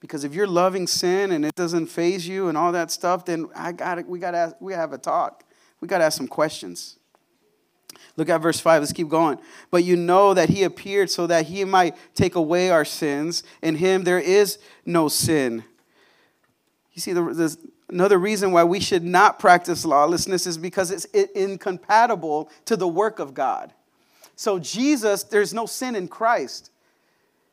Because 0.00 0.24
if 0.24 0.34
you're 0.34 0.46
loving 0.46 0.86
sin 0.86 1.30
and 1.30 1.44
it 1.44 1.54
doesn't 1.54 1.86
phase 1.86 2.26
you 2.26 2.48
and 2.48 2.56
all 2.56 2.72
that 2.72 2.90
stuff, 2.90 3.24
then 3.26 3.48
I 3.54 3.72
got 3.72 4.06
we 4.06 4.18
got 4.18 4.30
to 4.32 4.56
we 4.60 4.72
have 4.72 4.92
a 4.92 4.98
talk. 4.98 5.44
We 5.80 5.88
got 5.88 5.98
to 5.98 6.04
ask 6.04 6.16
some 6.16 6.28
questions. 6.28 6.96
Look 8.16 8.28
at 8.28 8.38
verse 8.38 8.60
5. 8.60 8.82
Let's 8.82 8.92
keep 8.92 9.08
going. 9.08 9.38
But 9.70 9.84
you 9.84 9.96
know 9.96 10.34
that 10.34 10.48
he 10.48 10.62
appeared 10.62 11.10
so 11.10 11.26
that 11.26 11.46
he 11.46 11.64
might 11.64 11.96
take 12.14 12.34
away 12.34 12.70
our 12.70 12.84
sins. 12.84 13.42
In 13.62 13.76
him 13.76 14.04
there 14.04 14.18
is 14.18 14.58
no 14.84 15.08
sin. 15.08 15.64
You 16.92 17.00
see, 17.00 17.12
the, 17.12 17.22
the, 17.22 17.56
Another 17.90 18.18
reason 18.18 18.52
why 18.52 18.62
we 18.62 18.78
should 18.78 19.02
not 19.02 19.40
practice 19.40 19.84
lawlessness 19.84 20.46
is 20.46 20.56
because 20.56 20.92
it's 20.92 21.06
incompatible 21.06 22.48
to 22.66 22.76
the 22.76 22.86
work 22.86 23.18
of 23.18 23.34
God. 23.34 23.72
So, 24.36 24.60
Jesus, 24.60 25.24
there's 25.24 25.52
no 25.52 25.66
sin 25.66 25.96
in 25.96 26.06
Christ. 26.06 26.70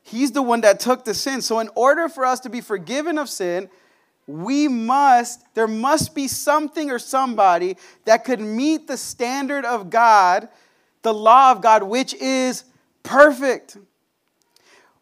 He's 0.08 0.32
the 0.32 0.42
one 0.42 0.62
that 0.62 0.80
took 0.80 1.06
the 1.06 1.14
sin. 1.14 1.42
So, 1.42 1.60
in 1.60 1.70
order 1.76 2.10
for 2.10 2.26
us 2.26 2.40
to 2.42 2.50
be 2.50 2.62
forgiven 2.62 3.18
of 3.18 3.30
sin, 3.30 3.70
we 4.26 4.68
must, 4.68 5.44
there 5.54 5.68
must 5.68 6.16
be 6.16 6.28
something 6.28 6.92
or 6.92 7.00
somebody 7.00 7.78
that 8.06 8.24
could 8.24 8.40
meet 8.40 8.88
the 8.88 8.98
standard 8.98 9.66
of 9.66 9.90
God, 9.90 10.50
the 11.02 11.14
law 11.14 11.52
of 11.52 11.62
God, 11.62 11.84
which 11.84 12.14
is 12.16 12.64
perfect. 13.04 13.78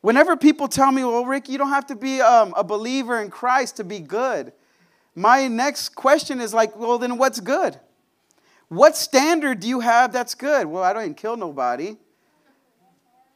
Whenever 0.02 0.38
people 0.38 0.68
tell 0.68 0.92
me, 0.92 1.04
well, 1.04 1.26
Rick, 1.26 1.50
you 1.50 1.58
don't 1.58 1.70
have 1.70 1.88
to 1.88 1.96
be 1.96 2.22
um, 2.22 2.54
a 2.56 2.64
believer 2.64 3.20
in 3.20 3.30
Christ 3.30 3.78
to 3.78 3.84
be 3.84 4.00
good 4.00 4.52
my 5.16 5.48
next 5.48 5.90
question 5.96 6.42
is 6.42 6.54
like, 6.54 6.76
well, 6.76 6.98
then 6.98 7.18
what's 7.18 7.40
good? 7.40 7.80
What 8.68 8.98
standard 8.98 9.62
do 9.62 9.68
you 9.68 9.80
have 9.80 10.12
that's 10.12 10.36
good? 10.36 10.68
Well, 10.68 10.84
I 10.84 10.92
don't 10.92 11.04
even 11.04 11.16
kill 11.16 11.38
nobody. 11.38 11.96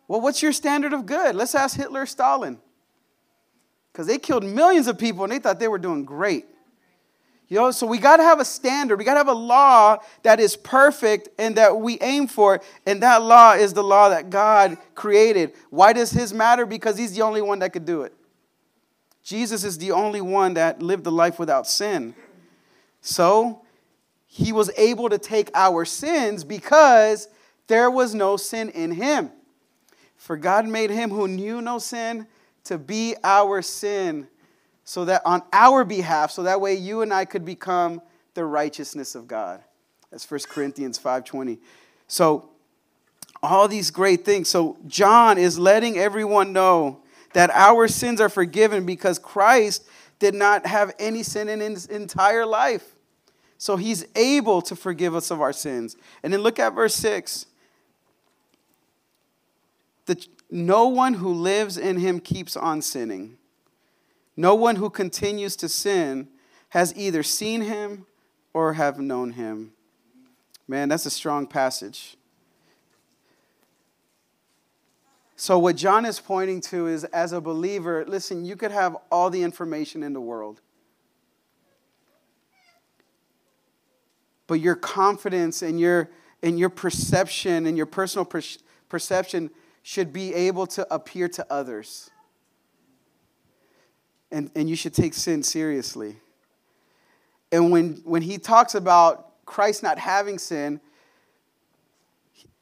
Well, 0.09 0.19
what's 0.19 0.41
your 0.41 0.51
standard 0.51 0.91
of 0.91 1.05
good? 1.05 1.35
Let's 1.35 1.53
ask 1.53 1.77
Hitler, 1.77 2.05
Stalin. 2.07 2.57
Because 3.93 4.07
they 4.07 4.17
killed 4.17 4.43
millions 4.43 4.87
of 4.87 4.97
people 4.97 5.23
and 5.23 5.31
they 5.31 5.39
thought 5.39 5.59
they 5.59 5.67
were 5.67 5.77
doing 5.77 6.03
great. 6.03 6.47
You 7.47 7.57
know, 7.57 7.71
so 7.71 7.85
we 7.85 7.99
got 7.99 8.17
to 8.17 8.23
have 8.23 8.39
a 8.39 8.45
standard. 8.45 8.97
We 8.97 9.05
got 9.05 9.13
to 9.13 9.19
have 9.19 9.27
a 9.27 9.33
law 9.33 9.99
that 10.23 10.39
is 10.39 10.57
perfect 10.57 11.29
and 11.37 11.55
that 11.57 11.79
we 11.79 11.99
aim 12.01 12.27
for. 12.27 12.59
And 12.87 13.03
that 13.03 13.21
law 13.21 13.53
is 13.53 13.73
the 13.73 13.83
law 13.83 14.09
that 14.09 14.31
God 14.31 14.77
created. 14.95 15.53
Why 15.69 15.93
does 15.93 16.09
His 16.09 16.33
matter? 16.33 16.65
Because 16.65 16.97
He's 16.97 17.15
the 17.15 17.21
only 17.21 17.43
one 17.43 17.59
that 17.59 17.71
could 17.71 17.85
do 17.85 18.01
it. 18.01 18.13
Jesus 19.23 19.63
is 19.63 19.77
the 19.77 19.91
only 19.91 20.21
one 20.21 20.55
that 20.55 20.81
lived 20.81 21.05
a 21.05 21.11
life 21.11 21.37
without 21.37 21.67
sin. 21.67 22.15
So 23.01 23.61
he 24.25 24.51
was 24.51 24.71
able 24.75 25.09
to 25.09 25.19
take 25.19 25.51
our 25.53 25.85
sins 25.85 26.43
because 26.43 27.27
there 27.67 27.91
was 27.91 28.15
no 28.15 28.37
sin 28.37 28.69
in 28.69 28.91
him. 28.91 29.31
For 30.19 30.35
God 30.35 30.67
made 30.67 30.91
him 30.91 31.09
who 31.09 31.27
knew 31.27 31.61
no 31.61 31.79
sin 31.79 32.27
to 32.65 32.77
be 32.77 33.15
our 33.23 33.61
sin, 33.61 34.27
so 34.83 35.05
that 35.05 35.21
on 35.25 35.41
our 35.53 35.85
behalf, 35.85 36.29
so 36.29 36.43
that 36.43 36.59
way 36.59 36.75
you 36.75 37.01
and 37.01 37.13
I 37.13 37.23
could 37.23 37.45
become 37.45 38.01
the 38.33 38.43
righteousness 38.43 39.15
of 39.15 39.27
God. 39.27 39.63
That's 40.11 40.25
1 40.25 40.49
Corinthians 40.49 40.99
5:20. 40.99 41.59
So 42.07 42.49
all 43.41 43.69
these 43.69 43.91
great 43.91 44.25
things. 44.25 44.49
So 44.49 44.77
John 44.87 45.37
is 45.37 45.57
letting 45.57 45.97
everyone 45.97 46.51
know 46.51 47.01
that 47.33 47.49
our 47.51 47.87
sins 47.87 48.19
are 48.19 48.29
forgiven 48.29 48.85
because 48.85 49.19
Christ 49.19 49.87
did 50.19 50.35
not 50.35 50.65
have 50.65 50.93
any 50.99 51.23
sin 51.23 51.47
in 51.47 51.61
his 51.61 51.85
entire 51.85 52.45
life. 52.45 52.93
So 53.57 53.77
he's 53.77 54.05
able 54.15 54.61
to 54.63 54.75
forgive 54.75 55.15
us 55.15 55.31
of 55.31 55.39
our 55.39 55.53
sins. 55.53 55.95
And 56.23 56.33
then 56.33 56.41
look 56.41 56.59
at 56.59 56.73
verse 56.73 56.95
6. 56.95 57.45
The, 60.09 60.27
no 60.49 60.87
one 60.87 61.13
who 61.13 61.31
lives 61.31 61.77
in 61.77 61.97
him 61.97 62.19
keeps 62.19 62.57
on 62.57 62.81
sinning. 62.81 63.37
No 64.35 64.55
one 64.55 64.77
who 64.77 64.89
continues 64.89 65.55
to 65.57 65.69
sin 65.69 66.29
has 66.69 66.97
either 66.97 67.21
seen 67.21 67.61
him 67.61 68.07
or 68.51 68.73
have 68.73 68.99
known 68.99 69.33
him. 69.33 69.71
Man, 70.67 70.89
that's 70.89 71.05
a 71.05 71.11
strong 71.11 71.45
passage. 71.45 72.17
So, 75.35 75.59
what 75.59 75.75
John 75.75 76.07
is 76.07 76.19
pointing 76.19 76.61
to 76.61 76.87
is 76.87 77.03
as 77.03 77.31
a 77.31 77.39
believer, 77.39 78.03
listen, 78.07 78.45
you 78.45 78.55
could 78.55 78.71
have 78.71 78.97
all 79.11 79.29
the 79.29 79.43
information 79.43 80.01
in 80.01 80.13
the 80.13 80.21
world. 80.21 80.59
But 84.47 84.59
your 84.59 84.75
confidence 84.75 85.61
and 85.61 85.79
your, 85.79 86.09
and 86.41 86.57
your 86.57 86.71
perception 86.71 87.67
and 87.67 87.77
your 87.77 87.85
personal 87.85 88.25
per- 88.25 88.41
perception 88.89 89.51
should 89.81 90.13
be 90.13 90.33
able 90.33 90.67
to 90.67 90.93
appear 90.93 91.27
to 91.29 91.45
others 91.49 92.11
and, 94.31 94.51
and 94.55 94.69
you 94.69 94.75
should 94.75 94.93
take 94.93 95.13
sin 95.13 95.43
seriously. 95.43 96.17
And 97.51 97.71
when, 97.71 98.01
when 98.03 98.21
he 98.21 98.37
talks 98.37 98.75
about 98.75 99.45
Christ 99.45 99.81
not 99.81 99.97
having 99.97 100.37
sin, 100.37 100.79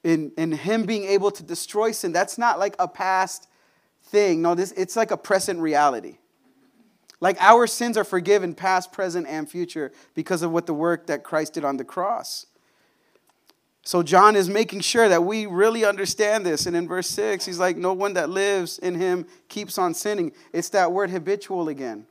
and, 0.03 0.31
and 0.37 0.53
him 0.53 0.85
being 0.85 1.03
able 1.03 1.31
to 1.31 1.43
destroy 1.43 1.91
sin, 1.91 2.13
that's 2.13 2.37
not 2.37 2.59
like 2.59 2.75
a 2.79 2.87
past 2.87 3.49
thing. 4.03 4.41
No, 4.41 4.55
this, 4.55 4.71
it's 4.73 4.95
like 4.95 5.11
a 5.11 5.17
present 5.17 5.59
reality. 5.59 6.17
Like 7.19 7.35
our 7.41 7.67
sins 7.67 7.97
are 7.97 8.03
forgiven, 8.03 8.53
past, 8.53 8.93
present, 8.93 9.27
and 9.27 9.49
future, 9.49 9.91
because 10.13 10.43
of 10.43 10.51
what 10.51 10.65
the 10.65 10.73
work 10.73 11.07
that 11.07 11.23
Christ 11.23 11.55
did 11.55 11.65
on 11.65 11.75
the 11.75 11.83
cross. 11.83 12.45
So 13.87 14.03
John 14.03 14.35
is 14.35 14.49
making 14.49 14.81
sure 14.81 15.07
that 15.07 15.23
we 15.23 15.45
really 15.45 15.85
understand 15.85 16.45
this. 16.45 16.65
And 16.65 16.75
in 16.75 16.89
verse 16.89 17.07
6, 17.07 17.45
he's 17.45 17.57
like, 17.57 17.77
No 17.77 17.93
one 17.93 18.15
that 18.15 18.29
lives 18.29 18.79
in 18.79 18.95
him 18.95 19.25
keeps 19.47 19.77
on 19.77 19.93
sinning. 19.93 20.33
It's 20.51 20.67
that 20.71 20.91
word 20.91 21.09
habitual 21.09 21.69
again. 21.69 22.05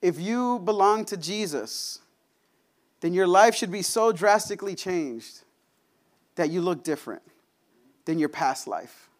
If 0.00 0.18
you 0.18 0.60
belong 0.60 1.04
to 1.04 1.18
Jesus, 1.18 1.98
then 3.02 3.12
your 3.12 3.26
life 3.26 3.54
should 3.54 3.70
be 3.70 3.82
so 3.82 4.12
drastically 4.12 4.74
changed 4.74 5.42
that 6.36 6.48
you 6.48 6.62
look 6.62 6.82
different 6.82 7.20
than 8.06 8.18
your 8.18 8.30
past 8.30 8.66
life. 8.66 9.10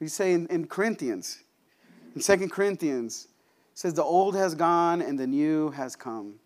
We 0.00 0.08
say 0.08 0.32
in, 0.32 0.46
in 0.46 0.68
Corinthians, 0.68 1.42
in 2.14 2.22
2 2.22 2.48
Corinthians, 2.48 3.28
says, 3.74 3.92
The 3.92 4.04
old 4.04 4.34
has 4.36 4.54
gone 4.54 5.02
and 5.02 5.18
the 5.18 5.26
new 5.26 5.68
has 5.72 5.96
come. 5.96 6.36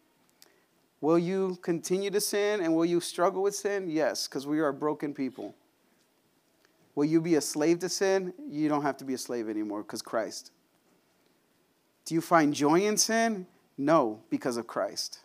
Will 1.02 1.18
you 1.18 1.58
continue 1.62 2.10
to 2.10 2.20
sin 2.20 2.60
and 2.60 2.74
will 2.76 2.84
you 2.84 3.00
struggle 3.00 3.42
with 3.42 3.56
sin? 3.56 3.90
Yes, 3.90 4.28
because 4.28 4.46
we 4.46 4.60
are 4.60 4.72
broken 4.72 5.12
people. 5.12 5.52
Will 6.94 7.04
you 7.04 7.20
be 7.20 7.34
a 7.34 7.40
slave 7.40 7.80
to 7.80 7.88
sin? 7.88 8.32
You 8.48 8.68
don't 8.68 8.82
have 8.82 8.96
to 8.98 9.04
be 9.04 9.14
a 9.14 9.18
slave 9.18 9.48
anymore 9.48 9.82
because 9.82 10.00
Christ. 10.00 10.52
Do 12.04 12.14
you 12.14 12.20
find 12.20 12.54
joy 12.54 12.82
in 12.82 12.96
sin? 12.96 13.48
No, 13.76 14.20
because 14.30 14.56
of 14.56 14.68
Christ. 14.68 15.18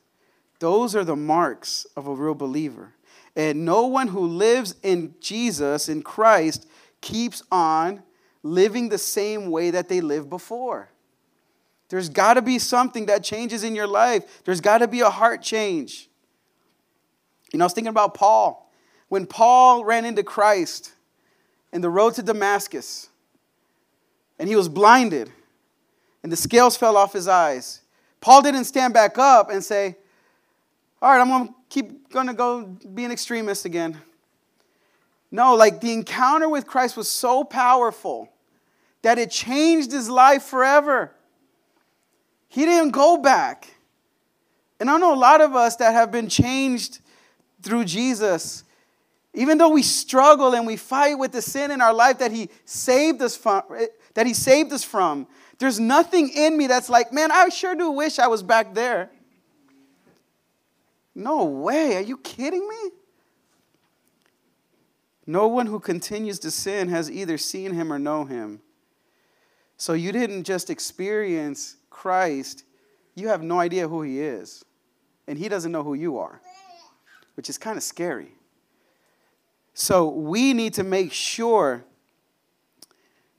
Those 0.59 0.95
are 0.95 1.03
the 1.03 1.15
marks 1.15 1.85
of 1.95 2.07
a 2.07 2.13
real 2.13 2.33
believer. 2.33 2.95
And 3.35 3.63
no 3.63 3.85
one 3.85 4.07
who 4.07 4.25
lives 4.25 4.75
in 4.81 5.13
Jesus, 5.19 5.89
in 5.89 6.01
Christ, 6.01 6.67
keeps 7.01 7.43
on 7.51 8.01
living 8.41 8.89
the 8.89 8.97
same 8.97 9.51
way 9.51 9.69
that 9.69 9.89
they 9.89 10.01
lived 10.01 10.27
before. 10.27 10.89
There's 11.89 12.09
got 12.09 12.33
to 12.33 12.41
be 12.41 12.59
something 12.59 13.05
that 13.05 13.23
changes 13.23 13.63
in 13.63 13.75
your 13.75 13.87
life. 13.87 14.43
There's 14.43 14.61
got 14.61 14.79
to 14.79 14.87
be 14.87 15.01
a 15.01 15.09
heart 15.09 15.41
change. 15.41 16.09
You 17.51 17.59
know, 17.59 17.65
I 17.65 17.67
was 17.67 17.73
thinking 17.73 17.89
about 17.89 18.13
Paul. 18.13 18.69
When 19.07 19.25
Paul 19.25 19.85
ran 19.85 20.03
into 20.03 20.23
Christ 20.23 20.93
in 21.71 21.81
the 21.81 21.89
road 21.89 22.15
to 22.15 22.23
Damascus, 22.23 23.09
and 24.37 24.49
he 24.49 24.55
was 24.55 24.67
blinded, 24.67 25.31
and 26.23 26.31
the 26.31 26.35
scales 26.35 26.75
fell 26.75 26.97
off 26.97 27.13
his 27.13 27.27
eyes, 27.27 27.81
Paul 28.19 28.41
didn't 28.41 28.65
stand 28.65 28.93
back 28.93 29.17
up 29.17 29.49
and 29.49 29.63
say, 29.63 29.95
All 31.01 31.11
right, 31.11 31.21
I'm 31.21 31.29
going 31.29 31.47
to 31.47 31.53
keep 31.69 32.09
going 32.09 32.27
to 32.27 32.33
go 32.33 32.63
be 32.63 33.05
an 33.05 33.11
extremist 33.11 33.63
again. 33.63 34.01
No, 35.31 35.55
like 35.55 35.81
the 35.81 35.93
encounter 35.93 36.49
with 36.49 36.67
Christ 36.67 36.97
was 36.97 37.09
so 37.09 37.43
powerful 37.43 38.29
that 39.01 39.17
it 39.17 39.31
changed 39.31 39.91
his 39.91 40.09
life 40.09 40.43
forever. 40.43 41.13
He 42.47 42.65
didn't 42.65 42.91
go 42.91 43.17
back. 43.17 43.67
And 44.79 44.89
I 44.89 44.97
know 44.97 45.13
a 45.13 45.15
lot 45.15 45.41
of 45.41 45.55
us 45.55 45.75
that 45.77 45.93
have 45.93 46.11
been 46.11 46.29
changed 46.29 46.99
through 47.61 47.85
Jesus, 47.85 48.63
even 49.33 49.57
though 49.57 49.69
we 49.69 49.81
struggle 49.81 50.53
and 50.53 50.67
we 50.67 50.77
fight 50.77 51.15
with 51.15 51.31
the 51.31 51.41
sin 51.41 51.71
in 51.71 51.81
our 51.81 51.93
life 51.93 52.19
that 52.19 52.31
He 52.31 52.49
saved 52.65 53.21
us 53.21 53.35
from, 53.35 53.63
that 54.13 54.27
He 54.27 54.33
saved 54.33 54.71
us 54.71 54.83
from. 54.83 55.27
There's 55.59 55.79
nothing 55.79 56.29
in 56.29 56.55
me 56.55 56.67
that's 56.67 56.89
like, 56.89 57.11
man, 57.11 57.31
I 57.31 57.49
sure 57.49 57.75
do 57.75 57.91
wish 57.91 58.19
I 58.19 58.27
was 58.27 58.43
back 58.43 58.73
there. 58.73 59.09
No 61.15 61.45
way. 61.45 61.95
Are 61.95 62.01
you 62.01 62.17
kidding 62.17 62.67
me? 62.67 62.91
No 65.25 65.47
one 65.47 65.65
who 65.65 65.79
continues 65.79 66.39
to 66.39 66.51
sin 66.51 66.89
has 66.89 67.09
either 67.09 67.37
seen 67.37 67.73
him 67.73 67.91
or 67.91 67.99
know 67.99 68.23
him. 68.23 68.61
So 69.75 69.93
you 69.93 70.11
didn't 70.11 70.43
just 70.43 70.69
experience 70.69 71.75
Christ, 71.97 72.63
you 73.15 73.29
have 73.29 73.41
no 73.41 73.59
idea 73.59 73.87
who 73.87 74.03
he 74.03 74.21
is. 74.21 74.63
And 75.27 75.37
he 75.37 75.49
doesn't 75.49 75.71
know 75.71 75.81
who 75.81 75.95
you 75.95 76.19
are, 76.19 76.39
which 77.33 77.49
is 77.49 77.57
kind 77.57 77.75
of 77.75 77.81
scary. 77.81 78.31
So 79.73 80.07
we 80.07 80.53
need 80.53 80.75
to 80.75 80.83
make 80.83 81.11
sure 81.11 81.83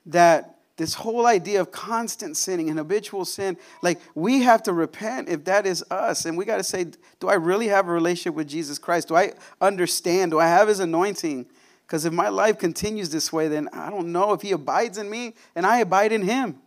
that 0.07 0.57
this 0.77 0.95
whole 0.95 1.25
idea 1.27 1.61
of 1.61 1.71
constant 1.71 2.37
sinning 2.37 2.69
and 2.69 2.79
habitual 2.79 3.25
sin, 3.25 3.57
like 3.81 4.01
we 4.17 4.43
have 4.43 4.65
to 4.65 4.73
repent 4.73 5.29
if 5.29 5.45
that 5.45 5.65
is 5.65 5.85
us. 5.91 6.25
And 6.25 6.37
we 6.37 6.45
got 6.45 6.57
to 6.57 6.65
say, 6.65 6.87
do 7.21 7.29
I 7.29 7.35
really 7.35 7.69
have 7.69 7.87
a 7.87 7.93
relationship 7.93 8.35
with 8.35 8.49
Jesus 8.49 8.79
Christ? 8.79 9.07
Do 9.07 9.15
I 9.15 9.35
understand? 9.61 10.33
Do 10.33 10.41
I 10.41 10.49
have 10.49 10.67
his 10.67 10.81
anointing? 10.81 11.47
Because 11.87 12.05
if 12.05 12.13
my 12.13 12.29
life 12.29 12.59
continues 12.59 13.11
this 13.11 13.33
way, 13.33 13.47
then 13.47 13.69
I 13.73 13.89
don't 13.89 14.11
know 14.11 14.33
if 14.33 14.43
he 14.43 14.51
abides 14.51 14.99
in 14.99 15.09
me 15.09 15.35
and 15.55 15.65
I 15.65 15.79
abide 15.79 16.11
in 16.11 16.23
him. 16.23 16.59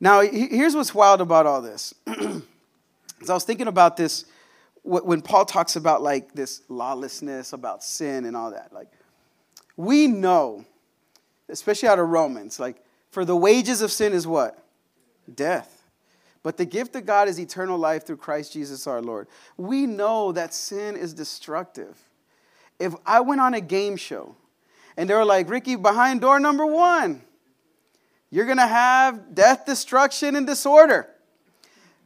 Now, 0.00 0.22
here's 0.22 0.74
what's 0.74 0.94
wild 0.94 1.20
about 1.20 1.46
all 1.46 1.60
this. 1.60 1.94
As 2.06 3.28
I 3.28 3.34
was 3.34 3.44
thinking 3.44 3.68
about 3.68 3.98
this, 3.98 4.24
when 4.82 5.20
Paul 5.20 5.44
talks 5.44 5.76
about 5.76 6.02
like 6.02 6.32
this 6.32 6.62
lawlessness, 6.70 7.52
about 7.52 7.84
sin 7.84 8.24
and 8.24 8.34
all 8.34 8.52
that, 8.52 8.72
like 8.72 8.88
we 9.76 10.06
know, 10.06 10.64
especially 11.50 11.88
out 11.88 11.98
of 11.98 12.08
Romans, 12.08 12.58
like 12.58 12.76
for 13.10 13.24
the 13.24 13.36
wages 13.36 13.82
of 13.82 13.92
sin 13.92 14.12
is 14.14 14.26
what? 14.26 14.64
Death. 15.32 15.84
But 16.42 16.56
the 16.56 16.64
gift 16.64 16.96
of 16.96 17.04
God 17.04 17.28
is 17.28 17.38
eternal 17.38 17.76
life 17.76 18.06
through 18.06 18.16
Christ 18.16 18.54
Jesus 18.54 18.86
our 18.86 19.02
Lord. 19.02 19.28
We 19.58 19.86
know 19.86 20.32
that 20.32 20.54
sin 20.54 20.96
is 20.96 21.12
destructive. 21.12 21.98
If 22.78 22.94
I 23.04 23.20
went 23.20 23.42
on 23.42 23.52
a 23.52 23.60
game 23.60 23.96
show 23.96 24.36
and 24.96 25.08
they 25.10 25.14
were 25.14 25.24
like, 25.26 25.50
Ricky, 25.50 25.76
behind 25.76 26.22
door 26.22 26.40
number 26.40 26.64
one, 26.64 27.22
you're 28.30 28.46
going 28.46 28.58
to 28.58 28.66
have 28.66 29.34
death, 29.34 29.66
destruction, 29.66 30.36
and 30.36 30.46
disorder. 30.46 31.08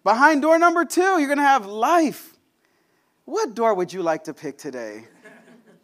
Behind 0.03 0.43
door 0.43 0.59
number 0.59 0.85
two, 0.85 1.19
you're 1.19 1.27
going 1.27 1.39
to 1.39 1.43
have 1.43 1.67
life. 1.67 2.35
What 3.25 3.55
door 3.55 3.75
would 3.75 3.93
you 3.93 4.03
like 4.03 4.25
to 4.25 4.35
pick 4.35 4.59
today? 4.59 5.07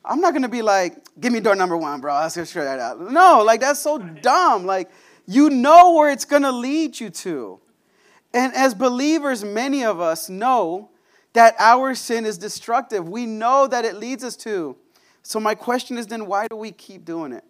I'm 0.04 0.20
not 0.20 0.30
going 0.30 0.42
to 0.42 0.48
be 0.48 0.62
like, 0.62 0.96
give 1.20 1.32
me 1.32 1.40
door 1.40 1.54
number 1.54 1.76
one, 1.76 2.00
bro. 2.00 2.14
Let's 2.14 2.36
go 2.36 2.44
straight 2.44 2.66
out. 2.66 3.00
No, 3.00 3.42
like 3.42 3.60
that's 3.60 3.80
so 3.80 3.98
dumb. 3.98 4.64
Like, 4.64 4.90
you 5.26 5.50
know 5.50 5.94
where 5.94 6.10
it's 6.10 6.24
going 6.24 6.42
to 6.42 6.52
lead 6.52 6.98
you 6.98 7.10
to. 7.10 7.60
And 8.32 8.54
as 8.54 8.74
believers, 8.74 9.44
many 9.44 9.84
of 9.84 10.00
us 10.00 10.28
know 10.28 10.90
that 11.32 11.54
our 11.58 11.94
sin 11.94 12.24
is 12.24 12.38
destructive. 12.38 13.08
We 13.08 13.26
know 13.26 13.66
that 13.66 13.84
it 13.84 13.96
leads 13.96 14.24
us 14.24 14.36
to. 14.38 14.76
So, 15.22 15.38
my 15.38 15.54
question 15.54 15.98
is 15.98 16.06
then, 16.06 16.26
why 16.26 16.46
do 16.48 16.56
we 16.56 16.72
keep 16.72 17.04
doing 17.04 17.32
it? 17.32 17.44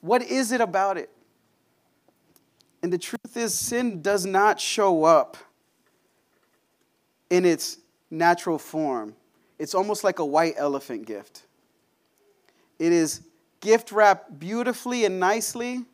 What 0.00 0.22
is 0.22 0.50
it 0.52 0.60
about 0.60 0.96
it? 0.96 1.10
And 2.82 2.92
the 2.92 2.98
truth 2.98 3.36
is, 3.36 3.54
sin 3.54 4.02
does 4.02 4.24
not 4.24 4.58
show 4.58 5.04
up 5.04 5.36
in 7.28 7.44
its 7.44 7.78
natural 8.10 8.58
form. 8.58 9.14
It's 9.58 9.74
almost 9.74 10.02
like 10.04 10.18
a 10.18 10.24
white 10.24 10.54
elephant 10.56 11.06
gift. 11.06 11.42
It 12.78 12.92
is 12.92 13.22
gift 13.60 13.92
wrapped 13.92 14.38
beautifully 14.38 15.04
and 15.04 15.20
nicely 15.20 15.84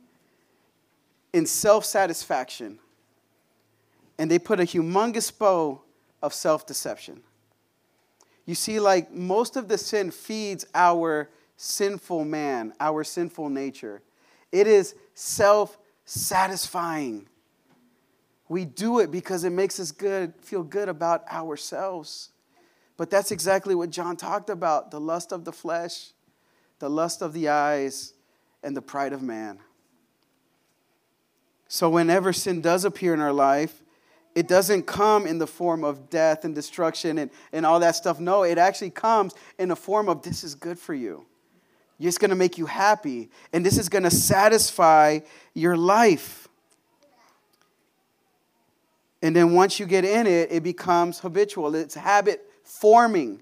in 1.33 1.47
self 1.47 1.85
satisfaction. 1.85 2.79
And 4.19 4.31
they 4.31 4.39
put 4.39 4.61
a 4.61 4.63
humongous 4.63 5.37
bow 5.37 5.83
of 6.23 6.33
self 6.33 6.67
deception. 6.67 7.23
You 8.47 8.55
see, 8.55 8.79
like 8.79 9.13
most 9.13 9.57
of 9.57 9.67
the 9.69 9.77
sin 9.77 10.13
feeds 10.13 10.65
our 10.75 11.29
sinful 11.57 12.25
man, 12.25 12.73
our 12.79 13.03
sinful 13.03 13.49
nature 13.51 14.03
It 14.53 14.67
is 14.67 14.95
self 15.15 15.77
satisfying. 16.07 17.29
We 18.49 18.65
do 18.65 19.01
it 19.01 19.11
because 19.11 19.45
it 19.45 19.51
makes 19.51 19.79
us 19.79 19.93
good, 19.93 20.33
feel 20.41 20.63
good 20.63 20.89
about 20.89 21.29
ourselves. 21.29 22.31
But 22.97 23.11
that's 23.11 23.31
exactly 23.31 23.75
what 23.75 23.91
John 23.91 24.17
talked 24.17 24.49
about 24.49 24.91
the 24.91 25.01
lust 25.01 25.33
of 25.33 25.45
the 25.45 25.53
flesh, 25.53 26.13
the 26.79 26.89
lust 26.89 27.21
of 27.21 27.35
the 27.35 27.49
eyes, 27.49 28.15
and 28.63 28.75
the 28.75 28.81
pride 28.81 29.13
of 29.13 29.21
man. 29.21 29.59
So, 31.69 31.91
whenever 31.91 32.33
sin 32.33 32.61
does 32.61 32.85
appear 32.85 33.13
in 33.13 33.21
our 33.21 33.33
life, 33.33 33.83
it 34.37 34.47
doesn't 34.47 34.85
come 34.85 35.27
in 35.27 35.39
the 35.39 35.47
form 35.47 35.83
of 35.83 36.09
death 36.09 36.45
and 36.45 36.55
destruction 36.55 37.19
and, 37.19 37.31
and 37.53 37.67
all 37.67 37.81
that 37.81 37.97
stuff. 37.97 38.21
No, 38.21 38.45
it 38.45 38.59
actually 38.59 38.91
comes 38.91 39.35
in 39.59 39.69
the 39.69 39.77
form 39.77 40.09
of 40.09 40.23
this 40.23 40.45
is 40.45 40.55
good 40.55 40.79
for 40.79 40.95
you. 40.95 41.27
It's 41.99 42.19
going 42.19 42.31
to 42.31 42.37
make 42.37 42.59
you 42.59 42.67
happy, 42.67 43.31
and 43.53 43.65
this 43.65 43.79
is 43.79 43.89
going 43.89 44.05
to 44.05 44.11
satisfy 44.11 45.21
your 45.55 45.77
life. 45.77 46.47
And 49.23 49.35
then 49.35 49.55
once 49.55 49.81
you 49.81 49.87
get 49.87 50.05
in 50.05 50.27
it, 50.27 50.53
it 50.53 50.63
becomes 50.63 51.19
habitual. 51.21 51.75
It's 51.75 51.95
habit 51.95 52.49
forming. 52.63 53.41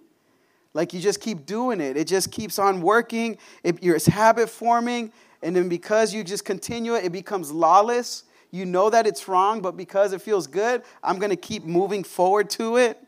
Like 0.73 0.93
you 0.93 1.01
just 1.01 1.21
keep 1.21 1.47
doing 1.47 1.81
it. 1.81 1.97
It 1.97 2.07
just 2.07 2.31
keeps 2.31 2.59
on 2.59 2.81
working. 2.81 3.39
It, 3.63 3.79
it's 3.83 4.07
habit 4.07 4.49
forming. 4.49 5.13
And 5.43 5.55
then 5.55 5.69
because 5.69 6.15
you 6.15 6.25
just 6.25 6.45
continue 6.45 6.95
it, 6.95 7.05
it 7.05 7.13
becomes 7.13 7.53
lawless. 7.53 8.25
You 8.51 8.65
know 8.65 8.89
that 8.89 9.07
it's 9.07 9.27
wrong, 9.27 9.61
but 9.61 9.77
because 9.77 10.13
it 10.13 10.23
feels 10.23 10.47
good, 10.47 10.83
I'm 11.03 11.19
going 11.19 11.31
to 11.31 11.37
keep 11.37 11.65
moving 11.65 12.05
forward 12.05 12.49
to 12.51 12.77
it. 12.77 12.99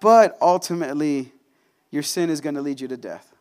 But 0.00 0.38
ultimately, 0.40 1.32
your 1.90 2.02
sin 2.02 2.30
is 2.30 2.40
going 2.40 2.54
to 2.54 2.62
lead 2.62 2.80
you 2.80 2.88
to 2.88 2.96
death, 2.96 3.35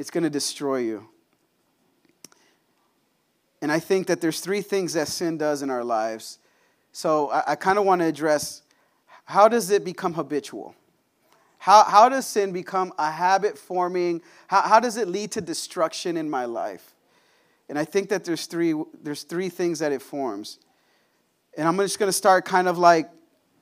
it's 0.00 0.10
going 0.10 0.24
to 0.24 0.30
destroy 0.30 0.78
you. 0.78 1.06
And 3.60 3.70
I 3.70 3.78
think 3.78 4.06
that 4.06 4.22
there's 4.22 4.40
three 4.40 4.62
things 4.62 4.94
that 4.94 5.08
sin 5.08 5.36
does 5.36 5.60
in 5.60 5.68
our 5.68 5.84
lives. 5.84 6.38
So 6.90 7.28
I, 7.28 7.42
I 7.48 7.54
kind 7.54 7.78
of 7.78 7.84
want 7.84 8.00
to 8.00 8.06
address 8.06 8.62
how 9.26 9.46
does 9.46 9.70
it 9.70 9.84
become 9.84 10.14
habitual? 10.14 10.74
How, 11.58 11.84
how 11.84 12.08
does 12.08 12.26
sin 12.26 12.50
become 12.50 12.94
a 12.98 13.10
habit 13.10 13.58
forming? 13.58 14.22
How, 14.46 14.62
how 14.62 14.80
does 14.80 14.96
it 14.96 15.06
lead 15.06 15.32
to 15.32 15.42
destruction 15.42 16.16
in 16.16 16.30
my 16.30 16.46
life? 16.46 16.94
And 17.68 17.78
I 17.78 17.84
think 17.84 18.08
that 18.08 18.24
there's 18.24 18.46
three, 18.46 18.74
there's 19.02 19.24
three 19.24 19.50
things 19.50 19.80
that 19.80 19.92
it 19.92 20.00
forms. 20.00 20.60
And 21.58 21.68
I'm 21.68 21.76
just 21.76 21.98
going 21.98 22.08
to 22.08 22.12
start 22.14 22.46
kind 22.46 22.68
of 22.68 22.78
like 22.78 23.10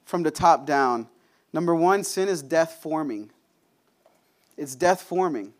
from 0.04 0.22
the 0.22 0.30
top 0.30 0.66
down. 0.66 1.08
Number 1.52 1.74
one, 1.74 2.04
sin 2.04 2.28
is 2.28 2.42
death 2.42 2.78
forming. 2.80 3.32
It's 4.56 4.76
death 4.76 5.02
forming. 5.02 5.52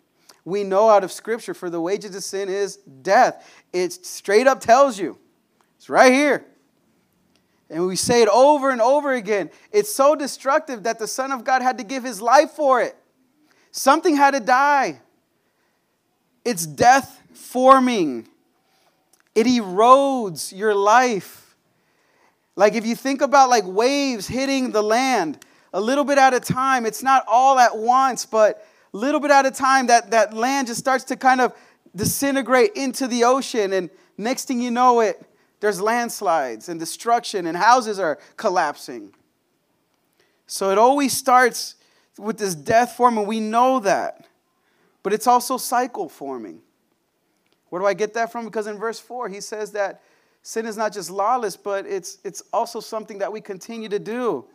We 0.49 0.65
know 0.65 0.89
out 0.89 1.05
of 1.05 1.13
Scripture, 1.13 1.53
for 1.53 1.69
the 1.69 1.81
wages 1.81 2.17
of 2.17 2.25
sin 2.25 2.49
is 2.49 2.77
death. 2.77 3.47
It 3.73 3.93
straight 3.93 4.47
up 4.47 4.61
tells 4.61 4.99
you. 4.99 5.19
It's 5.77 5.91
right 5.91 6.13
here. 6.13 6.47
And 7.69 7.87
we 7.87 7.97
say 7.97 8.23
it 8.23 8.31
over 8.31 8.71
and 8.71 8.81
over 8.81 9.13
again. 9.13 9.51
It's 9.73 9.93
so 9.93 10.15
destructive 10.15 10.85
that 10.85 10.99
the 10.99 11.07
Son 11.07 11.33
of 11.33 11.45
God 11.45 11.61
had 11.61 11.77
to 11.79 11.85
give 11.85 12.03
his 12.03 12.23
life 12.23 12.53
for 12.53 12.81
it. 12.81 12.97
Something 13.73 14.17
had 14.17 14.31
to 14.31 14.41
die. 14.41 15.03
It's 16.47 16.65
death 16.65 17.21
forming, 17.35 18.27
it 19.35 19.47
erodes 19.47 20.57
your 20.57 20.75
life. 20.75 21.57
Like 22.57 22.73
if 22.73 22.87
you 22.87 22.97
think 22.97 23.21
about 23.21 23.51
like 23.51 23.65
waves 23.67 24.27
hitting 24.27 24.73
the 24.73 24.83
land 24.83 25.45
a 25.75 25.81
little 25.81 26.05
bit 26.05 26.17
at 26.17 26.33
a 26.33 26.41
time, 26.41 26.87
it's 26.87 27.03
not 27.03 27.25
all 27.29 27.59
at 27.59 27.77
once, 27.77 28.25
but 28.25 28.67
little 28.99 29.21
bit 29.21 29.31
at 29.31 29.47
a 29.47 29.51
time 29.51 29.87
that, 29.87 30.11
that 30.11 30.35
land 30.35 30.67
just 30.67 30.81
starts 30.81 31.05
to 31.05 31.17
kind 31.17 31.41
of 31.41 31.55
disintegrate 31.95 32.73
into 32.75 33.07
the 33.07 33.25
ocean. 33.25 33.73
And 33.73 33.91
next 34.17 34.47
thing 34.47 34.61
you 34.61 34.71
know 34.71 35.01
it, 35.01 35.23
there's 35.61 35.81
landslides 35.81 36.69
and 36.69 36.79
destruction, 36.79 37.47
and 37.47 37.57
houses 37.57 37.99
are 37.99 38.19
collapsing. 38.37 39.13
So 40.47 40.71
it 40.71 40.79
always 40.79 41.13
starts 41.17 41.75
with 42.17 42.39
this 42.39 42.55
death 42.55 42.93
form, 42.93 43.19
and 43.19 43.27
we 43.27 43.41
know 43.41 43.81
that. 43.81 44.27
But 45.03 45.13
it's 45.13 45.27
also 45.27 45.57
cycle 45.57 46.09
forming. 46.09 46.61
Where 47.71 47.81
do 47.81 47.87
I 47.87 47.95
get 47.95 48.15
that 48.15 48.33
from? 48.33 48.45
Because 48.45 48.67
in 48.67 48.79
verse 48.79 48.99
4, 48.99 49.29
he 49.29 49.41
says 49.41 49.73
that 49.73 50.03
sin 50.43 50.67
is 50.67 50.77
not 50.77 50.93
just 50.93 51.11
lawless, 51.11 51.57
but 51.57 51.87
it's, 51.87 52.19
it's 52.25 52.43
also 52.53 52.81
something 52.81 53.19
that 53.19 53.33
we 53.33 53.41
continue 53.41 53.89
to 53.89 53.99
do. 53.99 54.47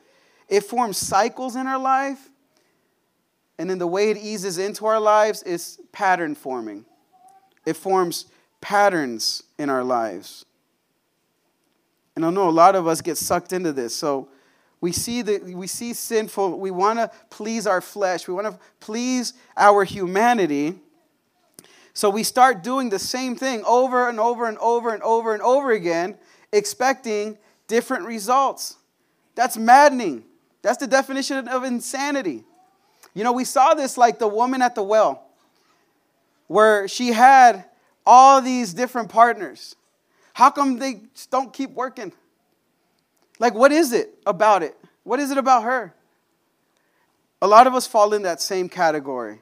It 0.49 0.62
forms 0.62 0.97
cycles 0.97 1.56
in 1.56 1.67
our 1.67 1.79
life, 1.79 2.29
and 3.57 3.69
then 3.69 3.77
the 3.77 3.87
way 3.87 4.09
it 4.09 4.17
eases 4.17 4.57
into 4.57 4.85
our 4.85 4.99
lives 4.99 5.43
is 5.43 5.79
pattern 5.91 6.35
forming. 6.35 6.85
It 7.65 7.75
forms 7.75 8.25
patterns 8.61 9.43
in 9.57 9.69
our 9.69 9.83
lives. 9.83 10.45
And 12.15 12.25
I 12.25 12.29
know 12.29 12.49
a 12.49 12.51
lot 12.51 12.75
of 12.75 12.87
us 12.87 13.01
get 13.01 13.17
sucked 13.17 13.53
into 13.53 13.73
this. 13.73 13.95
So 13.95 14.29
we 14.81 14.91
see 14.91 15.21
that 15.21 15.43
we 15.43 15.67
see 15.67 15.93
sinful, 15.93 16.59
we 16.59 16.71
want 16.71 16.99
to 16.99 17.09
please 17.29 17.65
our 17.65 17.81
flesh, 17.81 18.27
we 18.27 18.33
want 18.33 18.47
to 18.47 18.59
please 18.79 19.33
our 19.55 19.83
humanity. 19.83 20.75
So 21.93 22.09
we 22.09 22.23
start 22.23 22.63
doing 22.63 22.89
the 22.89 22.99
same 22.99 23.35
thing 23.35 23.63
over 23.65 24.09
and 24.09 24.19
over 24.19 24.47
and 24.47 24.57
over 24.57 24.93
and 24.93 25.01
over 25.03 25.33
and 25.33 25.41
over 25.41 25.71
again, 25.71 26.17
expecting 26.51 27.37
different 27.67 28.05
results. 28.05 28.77
That's 29.35 29.57
maddening. 29.57 30.23
That's 30.63 30.77
the 30.77 30.87
definition 30.87 31.47
of 31.47 31.63
insanity. 31.63 32.43
You 33.13 33.23
know, 33.23 33.34
we 33.34 33.45
saw 33.45 33.73
this 33.73 33.97
like 33.97 34.19
the 34.19 34.28
woman 34.28 34.62
at 34.62 34.76
the 34.76 34.84
well, 34.84 35.23
where 36.47 36.88
she 36.88 37.10
had 37.10 37.65
all 38.06 38.41
these 38.41 38.73
different 38.73 39.10
partners. 39.10 39.76
How 40.34 40.49
come 40.49 40.80
they 40.80 41.02
don't 41.30 41.54
keep 41.54 41.71
working? 41.71 42.12
Like, 43.39 43.54
what 43.54 43.71
is 43.71 43.93
it 43.93 44.15
about 44.26 44.63
it? 44.63 44.76
What 45.04 45.19
is 45.19 45.32
it 45.32 45.38
about 45.38 45.63
her? 45.63 45.93
A 47.41 47.47
lot 47.47 47.67
of 47.67 47.76
us 47.76 47.86
fall 47.86 48.13
in 48.13 48.23
that 48.23 48.41
same 48.41 48.69
category 48.69 49.41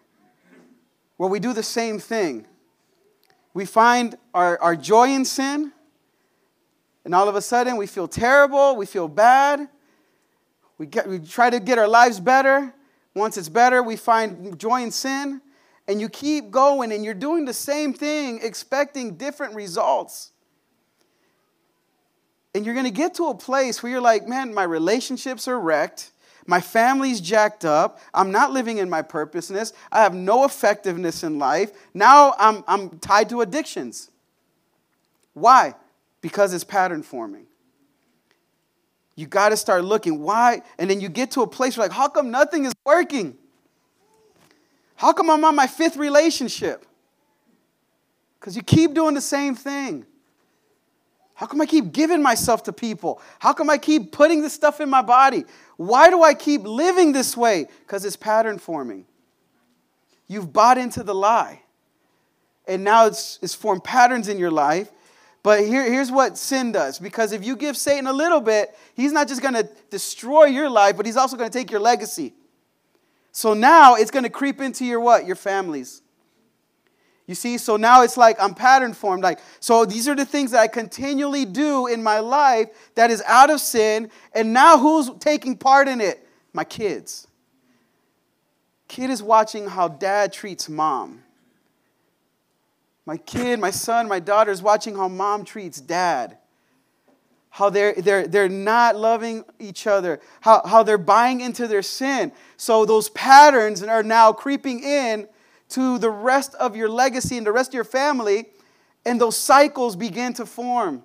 where 1.17 1.29
we 1.29 1.39
do 1.39 1.53
the 1.53 1.63
same 1.63 1.99
thing. 1.99 2.47
We 3.53 3.65
find 3.65 4.17
our, 4.33 4.57
our 4.59 4.75
joy 4.75 5.09
in 5.09 5.23
sin, 5.23 5.71
and 7.05 7.13
all 7.13 7.29
of 7.29 7.35
a 7.35 7.41
sudden 7.41 7.77
we 7.77 7.85
feel 7.85 8.07
terrible, 8.07 8.75
we 8.75 8.85
feel 8.85 9.07
bad. 9.07 9.69
We, 10.77 10.87
get, 10.87 11.07
we 11.07 11.19
try 11.19 11.51
to 11.51 11.59
get 11.59 11.77
our 11.77 11.87
lives 11.87 12.19
better. 12.19 12.73
Once 13.13 13.37
it's 13.37 13.49
better, 13.49 13.83
we 13.83 13.95
find 13.95 14.57
joy 14.57 14.81
in 14.81 14.91
sin. 14.91 15.41
And 15.87 15.99
you 15.99 16.09
keep 16.09 16.51
going 16.51 16.91
and 16.91 17.03
you're 17.03 17.13
doing 17.13 17.45
the 17.45 17.53
same 17.53 17.93
thing, 17.93 18.39
expecting 18.41 19.15
different 19.15 19.55
results. 19.55 20.31
And 22.53 22.65
you're 22.65 22.75
going 22.75 22.85
to 22.85 22.91
get 22.91 23.15
to 23.15 23.27
a 23.27 23.35
place 23.35 23.81
where 23.81 23.91
you're 23.91 24.01
like, 24.01 24.27
man, 24.27 24.53
my 24.53 24.63
relationships 24.63 25.47
are 25.47 25.59
wrecked. 25.59 26.11
My 26.45 26.61
family's 26.61 27.21
jacked 27.21 27.65
up. 27.65 27.99
I'm 28.13 28.31
not 28.31 28.51
living 28.51 28.77
in 28.77 28.89
my 28.89 29.01
purposeness. 29.01 29.73
I 29.91 30.03
have 30.03 30.13
no 30.13 30.43
effectiveness 30.45 31.23
in 31.23 31.39
life. 31.39 31.71
Now 31.93 32.33
I'm, 32.37 32.63
I'm 32.67 32.99
tied 32.99 33.29
to 33.29 33.41
addictions. 33.41 34.09
Why? 35.33 35.75
Because 36.21 36.53
it's 36.53 36.63
pattern 36.63 37.03
forming. 37.03 37.47
You 39.21 39.27
got 39.27 39.49
to 39.49 39.57
start 39.57 39.85
looking. 39.85 40.19
Why? 40.19 40.63
And 40.79 40.89
then 40.89 40.99
you 40.99 41.07
get 41.07 41.29
to 41.31 41.43
a 41.43 41.47
place 41.47 41.77
where, 41.77 41.85
like, 41.85 41.95
how 41.95 42.09
come 42.09 42.31
nothing 42.31 42.65
is 42.65 42.73
working? 42.83 43.37
How 44.95 45.13
come 45.13 45.29
I'm 45.29 45.45
on 45.45 45.55
my 45.55 45.67
fifth 45.67 45.95
relationship? 45.95 46.87
Because 48.39 48.55
you 48.55 48.63
keep 48.63 48.95
doing 48.95 49.13
the 49.13 49.21
same 49.21 49.53
thing. 49.53 50.07
How 51.35 51.45
come 51.45 51.61
I 51.61 51.67
keep 51.67 51.91
giving 51.91 52.23
myself 52.23 52.63
to 52.63 52.73
people? 52.73 53.21
How 53.37 53.53
come 53.53 53.69
I 53.69 53.77
keep 53.77 54.11
putting 54.11 54.41
this 54.41 54.53
stuff 54.53 54.81
in 54.81 54.89
my 54.89 55.03
body? 55.03 55.45
Why 55.77 56.09
do 56.09 56.23
I 56.23 56.33
keep 56.33 56.63
living 56.63 57.11
this 57.11 57.37
way? 57.37 57.67
Because 57.81 58.03
it's 58.05 58.15
pattern 58.15 58.57
forming. 58.57 59.05
You've 60.27 60.51
bought 60.51 60.79
into 60.79 61.03
the 61.03 61.13
lie. 61.13 61.61
And 62.67 62.83
now 62.83 63.05
it's, 63.05 63.37
it's 63.43 63.53
formed 63.53 63.83
patterns 63.83 64.27
in 64.27 64.39
your 64.39 64.51
life. 64.51 64.91
But 65.43 65.61
here, 65.61 65.83
here's 65.83 66.11
what 66.11 66.37
sin 66.37 66.71
does. 66.71 66.99
Because 66.99 67.31
if 67.31 67.43
you 67.43 67.55
give 67.55 67.75
Satan 67.75 68.07
a 68.07 68.13
little 68.13 68.41
bit, 68.41 68.77
he's 68.93 69.11
not 69.11 69.27
just 69.27 69.41
going 69.41 69.55
to 69.55 69.67
destroy 69.89 70.45
your 70.45 70.69
life, 70.69 70.97
but 70.97 71.05
he's 71.05 71.17
also 71.17 71.35
going 71.35 71.49
to 71.49 71.57
take 71.57 71.71
your 71.71 71.79
legacy. 71.79 72.33
So 73.31 73.53
now 73.53 73.95
it's 73.95 74.11
going 74.11 74.23
to 74.23 74.29
creep 74.29 74.61
into 74.61 74.85
your 74.85 74.99
what? 74.99 75.25
Your 75.25 75.35
families. 75.35 76.01
You 77.27 77.35
see, 77.35 77.57
so 77.57 77.77
now 77.77 78.03
it's 78.03 78.17
like 78.17 78.35
I'm 78.41 78.53
pattern 78.53 78.93
formed. 78.93 79.23
Like, 79.23 79.39
so 79.59 79.85
these 79.85 80.07
are 80.07 80.15
the 80.15 80.25
things 80.25 80.51
that 80.51 80.59
I 80.59 80.67
continually 80.67 81.45
do 81.45 81.87
in 81.87 82.03
my 82.03 82.19
life 82.19 82.67
that 82.95 83.09
is 83.09 83.23
out 83.25 83.49
of 83.49 83.61
sin. 83.61 84.11
And 84.33 84.53
now 84.53 84.77
who's 84.77 85.09
taking 85.19 85.57
part 85.57 85.87
in 85.87 86.01
it? 86.01 86.27
My 86.53 86.65
kids. 86.65 87.27
Kid 88.89 89.09
is 89.09 89.23
watching 89.23 89.67
how 89.67 89.87
dad 89.87 90.33
treats 90.33 90.67
mom. 90.67 91.23
My 93.05 93.17
kid, 93.17 93.59
my 93.59 93.71
son, 93.71 94.07
my 94.07 94.19
daughter 94.19 94.51
is 94.51 94.61
watching 94.61 94.95
how 94.95 95.07
mom 95.07 95.43
treats 95.43 95.81
dad. 95.81 96.37
How 97.49 97.69
they're, 97.69 97.93
they're, 97.93 98.27
they're 98.27 98.47
not 98.47 98.95
loving 98.95 99.43
each 99.59 99.85
other, 99.85 100.21
how, 100.39 100.61
how 100.65 100.83
they're 100.83 100.97
buying 100.97 101.41
into 101.41 101.67
their 101.67 101.81
sin. 101.81 102.31
So 102.55 102.85
those 102.85 103.09
patterns 103.09 103.83
are 103.83 104.03
now 104.03 104.31
creeping 104.31 104.83
in 104.83 105.27
to 105.69 105.97
the 105.97 106.09
rest 106.09 106.55
of 106.55 106.75
your 106.75 106.87
legacy 106.87 107.37
and 107.37 107.45
the 107.45 107.51
rest 107.51 107.71
of 107.71 107.73
your 107.73 107.83
family. 107.83 108.45
And 109.05 109.19
those 109.19 109.35
cycles 109.35 109.95
begin 109.95 110.33
to 110.33 110.45
form. 110.45 111.03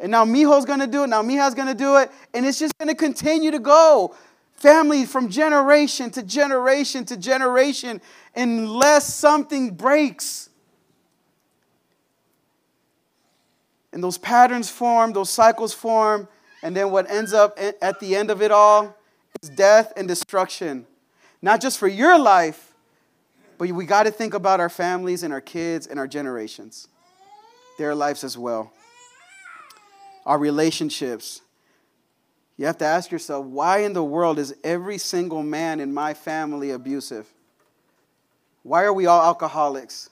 And 0.00 0.10
now 0.10 0.24
Mijo's 0.24 0.64
gonna 0.64 0.88
do 0.88 1.04
it, 1.04 1.06
now 1.06 1.22
Mija's 1.22 1.54
gonna 1.54 1.74
do 1.74 1.98
it, 1.98 2.10
and 2.34 2.44
it's 2.44 2.58
just 2.58 2.76
gonna 2.78 2.94
continue 2.94 3.52
to 3.52 3.60
go. 3.60 4.16
Family 4.54 5.04
from 5.04 5.28
generation 5.28 6.10
to 6.10 6.22
generation 6.24 7.04
to 7.04 7.16
generation, 7.16 8.00
unless 8.34 9.14
something 9.14 9.74
breaks. 9.74 10.48
And 13.92 14.02
those 14.02 14.18
patterns 14.18 14.70
form, 14.70 15.12
those 15.12 15.30
cycles 15.30 15.74
form, 15.74 16.28
and 16.62 16.76
then 16.76 16.90
what 16.90 17.10
ends 17.10 17.32
up 17.32 17.58
at 17.58 18.00
the 18.00 18.16
end 18.16 18.30
of 18.30 18.40
it 18.40 18.50
all 18.50 18.96
is 19.42 19.50
death 19.50 19.92
and 19.96 20.06
destruction. 20.08 20.86
Not 21.42 21.60
just 21.60 21.78
for 21.78 21.88
your 21.88 22.18
life, 22.18 22.72
but 23.58 23.70
we 23.70 23.84
got 23.84 24.04
to 24.04 24.10
think 24.10 24.34
about 24.34 24.60
our 24.60 24.68
families 24.68 25.22
and 25.22 25.32
our 25.32 25.40
kids 25.40 25.86
and 25.86 25.98
our 25.98 26.06
generations, 26.06 26.88
their 27.78 27.94
lives 27.94 28.24
as 28.24 28.38
well. 28.38 28.72
Our 30.24 30.38
relationships. 30.38 31.42
You 32.56 32.66
have 32.66 32.78
to 32.78 32.84
ask 32.84 33.10
yourself 33.10 33.44
why 33.44 33.78
in 33.78 33.92
the 33.92 34.04
world 34.04 34.38
is 34.38 34.54
every 34.62 34.98
single 34.98 35.42
man 35.42 35.80
in 35.80 35.92
my 35.92 36.14
family 36.14 36.70
abusive? 36.70 37.26
Why 38.62 38.84
are 38.84 38.92
we 38.92 39.06
all 39.06 39.20
alcoholics? 39.20 40.10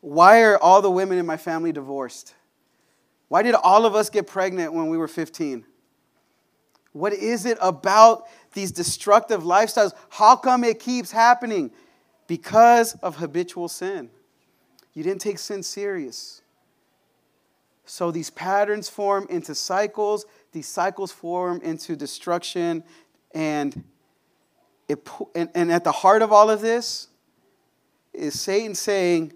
Why 0.00 0.42
are 0.42 0.58
all 0.58 0.82
the 0.82 0.90
women 0.90 1.18
in 1.18 1.26
my 1.26 1.36
family 1.36 1.70
divorced? 1.70 2.34
Why 3.32 3.40
did 3.40 3.54
all 3.54 3.86
of 3.86 3.94
us 3.94 4.10
get 4.10 4.26
pregnant 4.26 4.74
when 4.74 4.88
we 4.88 4.98
were 4.98 5.08
15? 5.08 5.64
What 6.92 7.14
is 7.14 7.46
it 7.46 7.56
about 7.62 8.26
these 8.52 8.70
destructive 8.70 9.42
lifestyles? 9.42 9.94
How 10.10 10.36
come 10.36 10.64
it 10.64 10.78
keeps 10.78 11.10
happening? 11.10 11.70
Because 12.26 12.92
of 12.96 13.16
habitual 13.16 13.68
sin. 13.68 14.10
You 14.92 15.02
didn't 15.02 15.22
take 15.22 15.38
sin 15.38 15.62
serious. 15.62 16.42
So 17.86 18.10
these 18.10 18.28
patterns 18.28 18.90
form 18.90 19.26
into 19.30 19.54
cycles, 19.54 20.26
these 20.52 20.68
cycles 20.68 21.10
form 21.10 21.62
into 21.62 21.96
destruction, 21.96 22.84
and, 23.34 23.82
it, 24.88 25.08
and, 25.34 25.48
and 25.54 25.72
at 25.72 25.84
the 25.84 25.92
heart 25.92 26.20
of 26.20 26.32
all 26.32 26.50
of 26.50 26.60
this 26.60 27.08
is 28.12 28.38
Satan 28.38 28.74
saying, 28.74 29.32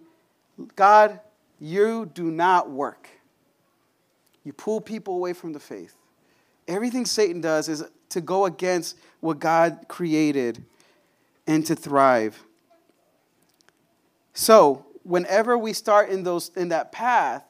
God, 0.74 1.18
you 1.58 2.10
do 2.12 2.30
not 2.30 2.68
work. 2.68 3.08
You 4.46 4.52
pull 4.52 4.80
people 4.80 5.16
away 5.16 5.32
from 5.32 5.52
the 5.52 5.58
faith. 5.58 5.96
Everything 6.68 7.04
Satan 7.04 7.40
does 7.40 7.68
is 7.68 7.82
to 8.10 8.20
go 8.20 8.46
against 8.46 8.96
what 9.18 9.40
God 9.40 9.86
created 9.88 10.64
and 11.48 11.66
to 11.66 11.74
thrive. 11.74 12.40
So, 14.34 14.86
whenever 15.02 15.58
we 15.58 15.72
start 15.72 16.10
in 16.10 16.22
those 16.22 16.52
in 16.54 16.68
that 16.68 16.92
path, 16.92 17.42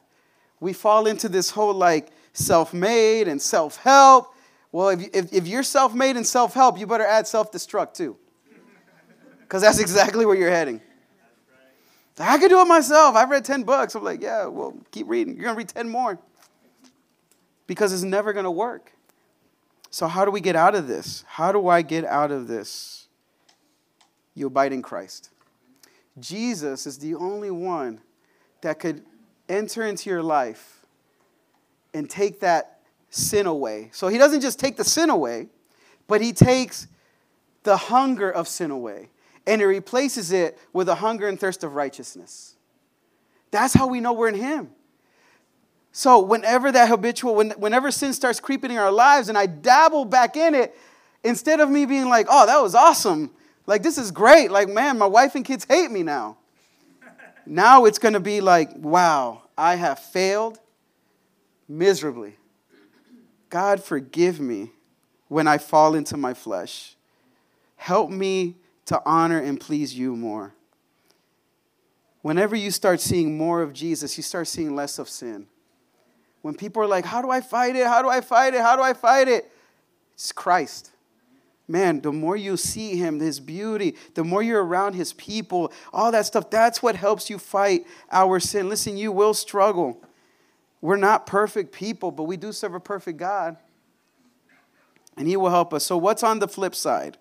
we 0.59 0.73
fall 0.73 1.05
into 1.05 1.29
this 1.29 1.51
whole 1.51 1.75
like 1.75 2.07
self-made 2.33 3.27
and 3.27 3.39
self-help. 3.39 4.33
Well, 4.71 4.89
if, 4.89 5.07
if, 5.13 5.31
if 5.31 5.47
you're 5.47 5.61
self-made 5.61 6.17
and 6.17 6.25
self-help, 6.25 6.79
you 6.79 6.87
better 6.87 7.05
add 7.05 7.27
self-destruct 7.27 7.93
too. 7.93 8.17
Because 9.41 9.61
that's 9.61 9.77
exactly 9.77 10.25
where 10.25 10.35
you're 10.35 10.49
heading. 10.49 10.81
I 12.17 12.39
can 12.39 12.49
do 12.49 12.59
it 12.59 12.65
myself. 12.65 13.15
I've 13.15 13.29
read 13.29 13.45
10 13.45 13.61
books. 13.61 13.93
I'm 13.93 14.03
like, 14.03 14.23
yeah, 14.23 14.47
well, 14.47 14.75
keep 14.89 15.07
reading. 15.07 15.35
You're 15.35 15.43
going 15.43 15.53
to 15.53 15.59
read 15.59 15.69
10 15.69 15.87
more 15.87 16.17
because 17.67 17.93
it's 17.93 18.03
never 18.03 18.33
going 18.33 18.45
to 18.45 18.51
work. 18.51 18.93
So, 19.89 20.07
how 20.07 20.25
do 20.25 20.31
we 20.31 20.41
get 20.41 20.55
out 20.55 20.75
of 20.75 20.87
this? 20.87 21.23
How 21.27 21.51
do 21.51 21.67
I 21.67 21.81
get 21.81 22.05
out 22.05 22.31
of 22.31 22.47
this? 22.47 23.07
You 24.33 24.47
abide 24.47 24.73
in 24.73 24.81
Christ. 24.81 25.29
Jesus 26.19 26.87
is 26.87 26.97
the 26.97 27.15
only 27.15 27.51
one 27.51 28.01
that 28.61 28.79
could 28.79 29.03
enter 29.47 29.83
into 29.83 30.09
your 30.09 30.23
life 30.23 30.85
and 31.93 32.09
take 32.09 32.39
that 32.41 32.79
sin 33.09 33.45
away. 33.45 33.89
So, 33.93 34.07
he 34.07 34.17
doesn't 34.17 34.41
just 34.41 34.59
take 34.59 34.77
the 34.77 34.83
sin 34.83 35.09
away, 35.09 35.47
but 36.07 36.21
he 36.21 36.33
takes 36.33 36.87
the 37.63 37.77
hunger 37.77 38.29
of 38.29 38.47
sin 38.47 38.71
away 38.71 39.09
and 39.47 39.61
he 39.61 39.65
replaces 39.65 40.31
it 40.31 40.59
with 40.73 40.89
a 40.89 40.95
hunger 40.95 41.27
and 41.27 41.39
thirst 41.39 41.63
of 41.63 41.73
righteousness. 41.73 42.55
That's 43.49 43.73
how 43.73 43.87
we 43.87 44.01
know 44.01 44.13
we're 44.13 44.27
in 44.27 44.35
him. 44.35 44.71
So 45.97 46.19
whenever 46.19 46.71
that 46.71 46.89
habitual, 46.89 47.33
when, 47.33 47.49
whenever 47.57 47.89
sin 47.89 48.13
starts 48.13 48.39
creeping 48.39 48.69
in 48.69 48.77
our 48.77 48.91
lives 48.91 49.29
and 49.29 49.37
I 49.37 49.47
dabble 49.47 50.05
back 50.05 50.37
in 50.37 50.53
it, 50.53 50.77
instead 51.23 51.59
of 51.59 51.71
me 51.71 51.87
being 51.87 52.07
like, 52.07 52.27
oh, 52.29 52.45
that 52.45 52.61
was 52.61 52.75
awesome, 52.75 53.31
like 53.65 53.81
this 53.81 53.97
is 53.97 54.11
great, 54.11 54.51
like 54.51 54.69
man, 54.69 54.99
my 54.99 55.07
wife 55.07 55.33
and 55.33 55.43
kids 55.43 55.65
hate 55.67 55.89
me 55.89 56.03
now. 56.03 56.37
now 57.47 57.85
it's 57.85 57.97
gonna 57.97 58.19
be 58.19 58.41
like, 58.41 58.69
wow, 58.75 59.41
I 59.57 59.73
have 59.73 59.97
failed 59.97 60.59
miserably. 61.67 62.35
God, 63.49 63.83
forgive 63.83 64.39
me 64.39 64.73
when 65.29 65.47
I 65.47 65.57
fall 65.57 65.95
into 65.95 66.15
my 66.15 66.35
flesh. 66.35 66.95
Help 67.75 68.11
me 68.11 68.57
to 68.85 69.01
honor 69.03 69.39
and 69.39 69.59
please 69.59 69.97
you 69.97 70.15
more. 70.15 70.53
Whenever 72.21 72.55
you 72.55 72.69
start 72.69 73.01
seeing 73.01 73.35
more 73.35 73.63
of 73.63 73.73
Jesus, 73.73 74.15
you 74.15 74.21
start 74.21 74.47
seeing 74.47 74.75
less 74.75 74.99
of 74.99 75.09
sin. 75.09 75.47
When 76.47 76.55
people 76.55 76.81
are 76.81 76.87
like, 76.87 77.03
How 77.03 77.21
do 77.21 77.29
I 77.29 77.41
fight 77.41 77.75
it? 77.75 77.85
How 77.85 78.01
do 78.01 78.07
I 78.07 78.21
fight 78.21 78.53
it? 78.53 78.61
How 78.61 78.77
do 78.77 78.81
I 78.81 78.93
fight 78.93 79.27
it? 79.27 79.51
It's 80.13 80.31
Christ. 80.31 80.91
Man, 81.67 81.99
the 81.99 82.13
more 82.13 82.37
you 82.37 82.55
see 82.55 82.95
him, 82.95 83.19
his 83.19 83.41
beauty, 83.41 83.97
the 84.13 84.23
more 84.23 84.41
you're 84.41 84.63
around 84.63 84.93
his 84.93 85.11
people, 85.11 85.73
all 85.91 86.09
that 86.13 86.25
stuff, 86.25 86.49
that's 86.49 86.81
what 86.81 86.95
helps 86.95 87.29
you 87.29 87.37
fight 87.37 87.85
our 88.09 88.39
sin. 88.39 88.69
Listen, 88.69 88.95
you 88.95 89.11
will 89.11 89.33
struggle. 89.33 90.01
We're 90.79 90.95
not 90.95 91.27
perfect 91.27 91.73
people, 91.73 92.11
but 92.11 92.23
we 92.23 92.37
do 92.37 92.53
serve 92.53 92.75
a 92.75 92.79
perfect 92.79 93.19
God. 93.19 93.57
And 95.17 95.27
he 95.27 95.35
will 95.35 95.49
help 95.49 95.73
us. 95.73 95.85
So, 95.85 95.97
what's 95.97 96.23
on 96.23 96.39
the 96.39 96.47
flip 96.47 96.75
side? 96.75 97.17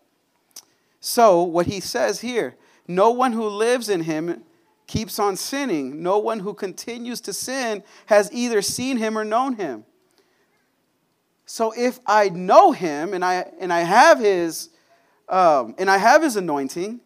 So, 1.00 1.42
what 1.42 1.66
he 1.66 1.80
says 1.80 2.20
here 2.20 2.54
no 2.86 3.10
one 3.10 3.32
who 3.32 3.48
lives 3.48 3.88
in 3.88 4.02
him 4.02 4.44
keeps 4.86 5.18
on 5.18 5.36
sinning. 5.36 6.02
No 6.02 6.18
one 6.18 6.40
who 6.40 6.54
continues 6.54 7.20
to 7.22 7.32
sin 7.32 7.82
has 8.06 8.30
either 8.32 8.62
seen 8.62 8.96
him 8.96 9.18
or 9.18 9.24
known 9.24 9.54
him. 9.54 9.84
So 11.44 11.72
if 11.76 12.00
I 12.06 12.28
know 12.28 12.72
him 12.72 13.14
and 13.14 13.24
I 13.24 13.50
and 13.60 13.72
I 13.72 13.80
have 13.80 14.18
his 14.18 14.70
um, 15.28 15.74
and 15.78 15.90
I 15.90 15.98
have 15.98 16.22
his 16.22 16.36
anointing, 16.36 17.00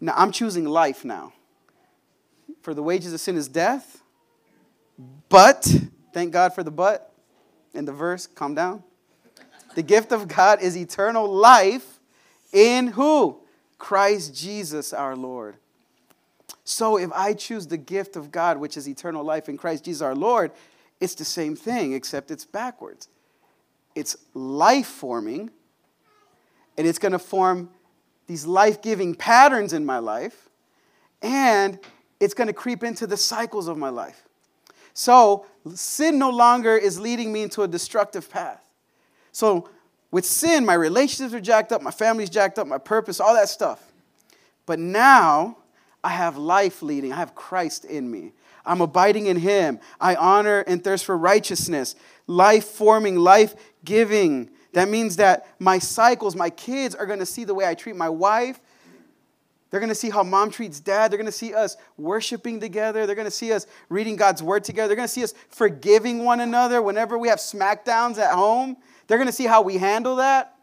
now 0.00 0.14
I'm 0.16 0.30
choosing 0.30 0.64
life 0.64 1.04
now. 1.04 1.32
For 2.62 2.74
the 2.74 2.82
wages 2.82 3.12
of 3.12 3.20
sin 3.20 3.36
is 3.36 3.48
death. 3.48 4.02
But 5.30 5.66
thank 6.12 6.32
God 6.32 6.54
for 6.54 6.62
the 6.62 6.70
but 6.70 7.12
in 7.72 7.86
the 7.86 7.92
verse. 7.92 8.26
Calm 8.26 8.54
down. 8.54 8.82
The 9.74 9.82
gift 9.82 10.12
of 10.12 10.28
God 10.28 10.60
is 10.60 10.76
eternal 10.76 11.32
life 11.32 12.00
in 12.52 12.88
who? 12.88 13.39
Christ 13.80 14.36
Jesus 14.36 14.92
our 14.92 15.16
Lord. 15.16 15.56
So 16.62 16.98
if 16.98 17.10
I 17.12 17.34
choose 17.34 17.66
the 17.66 17.78
gift 17.78 18.14
of 18.14 18.30
God, 18.30 18.58
which 18.58 18.76
is 18.76 18.88
eternal 18.88 19.24
life 19.24 19.48
in 19.48 19.56
Christ 19.56 19.86
Jesus 19.86 20.02
our 20.02 20.14
Lord, 20.14 20.52
it's 21.00 21.14
the 21.14 21.24
same 21.24 21.56
thing, 21.56 21.94
except 21.94 22.30
it's 22.30 22.44
backwards. 22.44 23.08
It's 23.96 24.16
life 24.34 24.86
forming, 24.86 25.50
and 26.76 26.86
it's 26.86 26.98
going 26.98 27.12
to 27.12 27.18
form 27.18 27.70
these 28.26 28.46
life 28.46 28.82
giving 28.82 29.14
patterns 29.14 29.72
in 29.72 29.84
my 29.84 29.98
life, 29.98 30.50
and 31.22 31.78
it's 32.20 32.34
going 32.34 32.48
to 32.48 32.52
creep 32.52 32.84
into 32.84 33.06
the 33.06 33.16
cycles 33.16 33.66
of 33.66 33.78
my 33.78 33.88
life. 33.88 34.28
So 34.92 35.46
sin 35.74 36.18
no 36.18 36.30
longer 36.30 36.76
is 36.76 37.00
leading 37.00 37.32
me 37.32 37.42
into 37.42 37.62
a 37.62 37.68
destructive 37.68 38.30
path. 38.30 38.62
So 39.32 39.70
with 40.10 40.24
sin, 40.24 40.64
my 40.64 40.74
relationships 40.74 41.34
are 41.34 41.40
jacked 41.40 41.72
up, 41.72 41.82
my 41.82 41.90
family's 41.90 42.30
jacked 42.30 42.58
up, 42.58 42.66
my 42.66 42.78
purpose, 42.78 43.20
all 43.20 43.34
that 43.34 43.48
stuff. 43.48 43.92
But 44.66 44.78
now 44.78 45.58
I 46.02 46.10
have 46.10 46.36
life 46.36 46.82
leading, 46.82 47.12
I 47.12 47.16
have 47.16 47.34
Christ 47.34 47.84
in 47.84 48.10
me. 48.10 48.32
I'm 48.64 48.80
abiding 48.80 49.26
in 49.26 49.36
Him. 49.36 49.80
I 50.00 50.14
honor 50.16 50.60
and 50.60 50.82
thirst 50.84 51.04
for 51.04 51.16
righteousness, 51.16 51.94
life 52.26 52.64
forming, 52.64 53.16
life 53.16 53.54
giving. 53.84 54.50
That 54.72 54.88
means 54.88 55.16
that 55.16 55.46
my 55.58 55.78
cycles, 55.78 56.36
my 56.36 56.50
kids 56.50 56.94
are 56.94 57.06
to 57.06 57.26
see 57.26 57.44
the 57.44 57.54
way 57.54 57.66
I 57.66 57.74
treat 57.74 57.96
my 57.96 58.08
wife. 58.08 58.60
They're 59.70 59.80
to 59.80 59.94
see 59.94 60.10
how 60.10 60.24
mom 60.24 60.50
treats 60.50 60.80
dad. 60.80 61.10
They're 61.10 61.22
to 61.22 61.32
see 61.32 61.54
us 61.54 61.76
worshiping 61.96 62.58
together. 62.60 63.06
They're 63.06 63.14
to 63.14 63.30
see 63.30 63.52
us 63.52 63.66
reading 63.88 64.16
God's 64.16 64.42
word 64.42 64.64
together. 64.64 64.88
They're 64.88 65.04
to 65.04 65.08
see 65.08 65.22
us 65.22 65.32
forgiving 65.48 66.24
one 66.24 66.40
another 66.40 66.82
whenever 66.82 67.16
we 67.16 67.28
have 67.28 67.38
smackdowns 67.38 68.18
at 68.18 68.32
home. 68.32 68.76
They're 69.10 69.18
going 69.18 69.26
to 69.26 69.32
see 69.32 69.46
how 69.46 69.62
we 69.62 69.76
handle 69.76 70.16
that. 70.16 70.54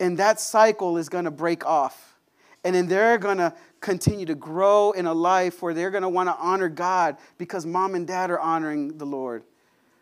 And 0.00 0.16
that 0.16 0.40
cycle 0.40 0.96
is 0.96 1.10
going 1.10 1.26
to 1.26 1.30
break 1.30 1.66
off. 1.66 2.16
And 2.64 2.74
then 2.74 2.88
they're 2.88 3.18
going 3.18 3.36
to 3.36 3.52
continue 3.80 4.24
to 4.24 4.34
grow 4.34 4.92
in 4.92 5.04
a 5.04 5.12
life 5.12 5.60
where 5.60 5.74
they're 5.74 5.90
going 5.90 6.02
to 6.02 6.08
want 6.08 6.30
to 6.30 6.36
honor 6.36 6.70
God 6.70 7.18
because 7.36 7.66
mom 7.66 7.94
and 7.94 8.06
dad 8.06 8.30
are 8.30 8.40
honoring 8.40 8.96
the 8.96 9.04
Lord. 9.04 9.44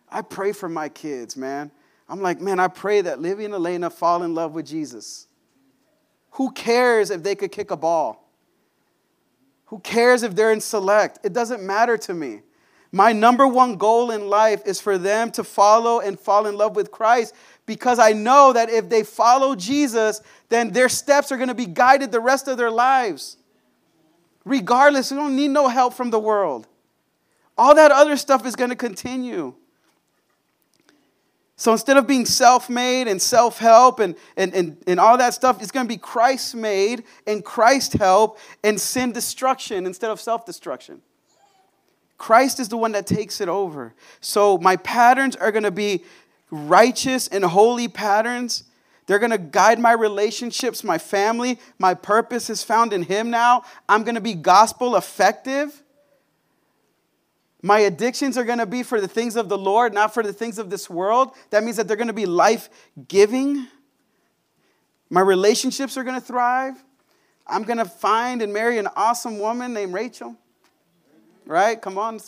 I 0.08 0.22
pray 0.22 0.52
for 0.52 0.68
my 0.68 0.88
kids, 0.88 1.36
man. 1.36 1.72
I'm 2.08 2.20
like, 2.20 2.40
man, 2.40 2.60
I 2.60 2.68
pray 2.68 3.00
that 3.00 3.20
Livy 3.20 3.46
and 3.46 3.54
Elena 3.54 3.90
fall 3.90 4.22
in 4.22 4.36
love 4.36 4.54
with 4.54 4.66
Jesus. 4.66 5.26
Who 6.30 6.52
cares 6.52 7.10
if 7.10 7.24
they 7.24 7.34
could 7.34 7.50
kick 7.50 7.72
a 7.72 7.76
ball? 7.76 8.30
Who 9.64 9.80
cares 9.80 10.22
if 10.22 10.36
they're 10.36 10.52
in 10.52 10.60
select? 10.60 11.18
It 11.24 11.32
doesn't 11.32 11.64
matter 11.64 11.98
to 11.98 12.14
me. 12.14 12.42
My 12.94 13.12
number 13.12 13.48
one 13.48 13.76
goal 13.76 14.10
in 14.10 14.28
life 14.28 14.66
is 14.66 14.78
for 14.78 14.98
them 14.98 15.30
to 15.32 15.42
follow 15.42 16.00
and 16.00 16.20
fall 16.20 16.46
in 16.46 16.58
love 16.58 16.76
with 16.76 16.90
Christ 16.90 17.34
because 17.64 17.98
I 17.98 18.12
know 18.12 18.52
that 18.52 18.68
if 18.68 18.90
they 18.90 19.02
follow 19.02 19.56
Jesus, 19.56 20.20
then 20.50 20.72
their 20.72 20.90
steps 20.90 21.32
are 21.32 21.38
going 21.38 21.48
to 21.48 21.54
be 21.54 21.64
guided 21.64 22.12
the 22.12 22.20
rest 22.20 22.48
of 22.48 22.58
their 22.58 22.70
lives. 22.70 23.38
Regardless, 24.44 25.10
we 25.10 25.16
don't 25.16 25.34
need 25.34 25.48
no 25.48 25.68
help 25.68 25.94
from 25.94 26.10
the 26.10 26.18
world. 26.18 26.66
All 27.56 27.74
that 27.74 27.90
other 27.90 28.16
stuff 28.18 28.44
is 28.44 28.56
going 28.56 28.70
to 28.70 28.76
continue. 28.76 29.54
So 31.56 31.72
instead 31.72 31.96
of 31.96 32.06
being 32.06 32.26
self 32.26 32.68
made 32.68 33.08
and 33.08 33.22
self 33.22 33.58
help 33.58 34.00
and, 34.00 34.16
and, 34.36 34.52
and, 34.52 34.76
and 34.86 35.00
all 35.00 35.16
that 35.16 35.32
stuff, 35.32 35.62
it's 35.62 35.70
going 35.70 35.86
to 35.86 35.88
be 35.88 35.96
Christ 35.96 36.54
made 36.54 37.04
and 37.26 37.42
Christ 37.42 37.94
help 37.94 38.38
and 38.64 38.78
sin 38.78 39.12
destruction 39.12 39.86
instead 39.86 40.10
of 40.10 40.20
self 40.20 40.44
destruction. 40.44 41.00
Christ 42.22 42.60
is 42.60 42.68
the 42.68 42.76
one 42.76 42.92
that 42.92 43.04
takes 43.04 43.40
it 43.40 43.48
over. 43.48 43.94
So 44.20 44.56
my 44.56 44.76
patterns 44.76 45.34
are 45.34 45.50
going 45.50 45.64
to 45.64 45.72
be 45.72 46.04
righteous 46.52 47.26
and 47.26 47.44
holy 47.44 47.88
patterns. 47.88 48.62
They're 49.06 49.18
going 49.18 49.32
to 49.32 49.38
guide 49.38 49.80
my 49.80 49.90
relationships, 49.90 50.84
my 50.84 50.98
family. 50.98 51.58
My 51.80 51.94
purpose 51.94 52.48
is 52.48 52.62
found 52.62 52.92
in 52.92 53.02
Him 53.02 53.30
now. 53.30 53.64
I'm 53.88 54.04
going 54.04 54.14
to 54.14 54.20
be 54.20 54.34
gospel 54.34 54.94
effective. 54.94 55.82
My 57.60 57.80
addictions 57.80 58.38
are 58.38 58.44
going 58.44 58.60
to 58.60 58.66
be 58.66 58.84
for 58.84 59.00
the 59.00 59.08
things 59.08 59.34
of 59.34 59.48
the 59.48 59.58
Lord, 59.58 59.92
not 59.92 60.14
for 60.14 60.22
the 60.22 60.32
things 60.32 60.60
of 60.60 60.70
this 60.70 60.88
world. 60.88 61.32
That 61.50 61.64
means 61.64 61.76
that 61.76 61.88
they're 61.88 61.96
going 61.96 62.06
to 62.06 62.12
be 62.12 62.26
life 62.26 62.70
giving. 63.08 63.66
My 65.10 65.22
relationships 65.22 65.96
are 65.96 66.04
going 66.04 66.20
to 66.20 66.24
thrive. 66.24 66.74
I'm 67.48 67.64
going 67.64 67.78
to 67.78 67.84
find 67.84 68.42
and 68.42 68.52
marry 68.52 68.78
an 68.78 68.86
awesome 68.94 69.40
woman 69.40 69.72
named 69.72 69.92
Rachel. 69.92 70.36
Right? 71.46 71.80
Come 71.80 71.98
on. 71.98 72.20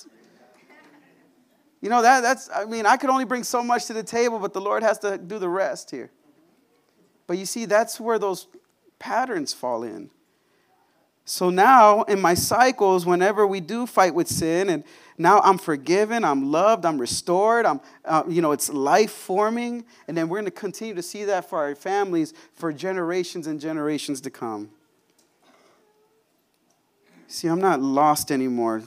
You 1.81 1.91
know, 1.91 2.03
that, 2.03 2.23
that's, 2.23 2.49
I 2.55 2.65
mean, 2.65 2.87
I 2.87 2.97
could 2.97 3.11
only 3.11 3.25
bring 3.25 3.45
so 3.45 3.63
much 3.63 3.87
to 3.87 3.93
the 3.93 4.03
table, 4.03 4.39
but 4.39 4.53
the 4.53 4.61
Lord 4.61 4.83
has 4.83 4.99
to 5.01 5.19
do 5.19 5.39
the 5.39 5.49
rest 5.49 5.91
here. 5.91 6.11
But 7.27 7.39
you 7.39 7.47
see, 7.47 7.67
that's 7.67 8.01
where 8.01 8.19
those 8.19 8.49
patterns 8.99 9.53
fall 9.53 9.83
in. 9.83 10.11
So 11.27 11.49
now 11.49 12.03
in 12.03 12.21
my 12.21 12.35
cycles, 12.35 13.07
whenever 13.07 13.47
we 13.47 13.61
do 13.61 13.87
fight 13.87 14.15
with 14.15 14.29
sin, 14.29 14.69
and 14.69 14.85
now 15.17 15.41
I'm 15.41 15.59
forgiven, 15.59 16.25
I'm 16.25 16.51
loved, 16.51 16.85
I'm 16.85 16.99
restored, 16.99 17.65
I'm, 17.65 17.81
uh, 18.05 18.25
you 18.29 18.43
know, 18.43 18.53
it's 18.53 18.71
life 18.71 19.11
forming, 19.11 19.85
and 20.07 20.17
then 20.17 20.29
we're 20.29 20.39
going 20.39 20.45
to 20.47 20.51
continue 20.51 20.95
to 20.95 21.03
see 21.03 21.25
that 21.25 21.49
for 21.49 21.59
our 21.59 21.75
families 21.75 22.35
for 22.53 22.73
generations 22.73 23.47
and 23.47 23.59
generations 23.59 24.21
to 24.23 24.31
come. 24.31 24.71
See, 27.27 27.49
I'm 27.49 27.61
not 27.61 27.81
lost 27.81 28.31
anymore. 28.31 28.83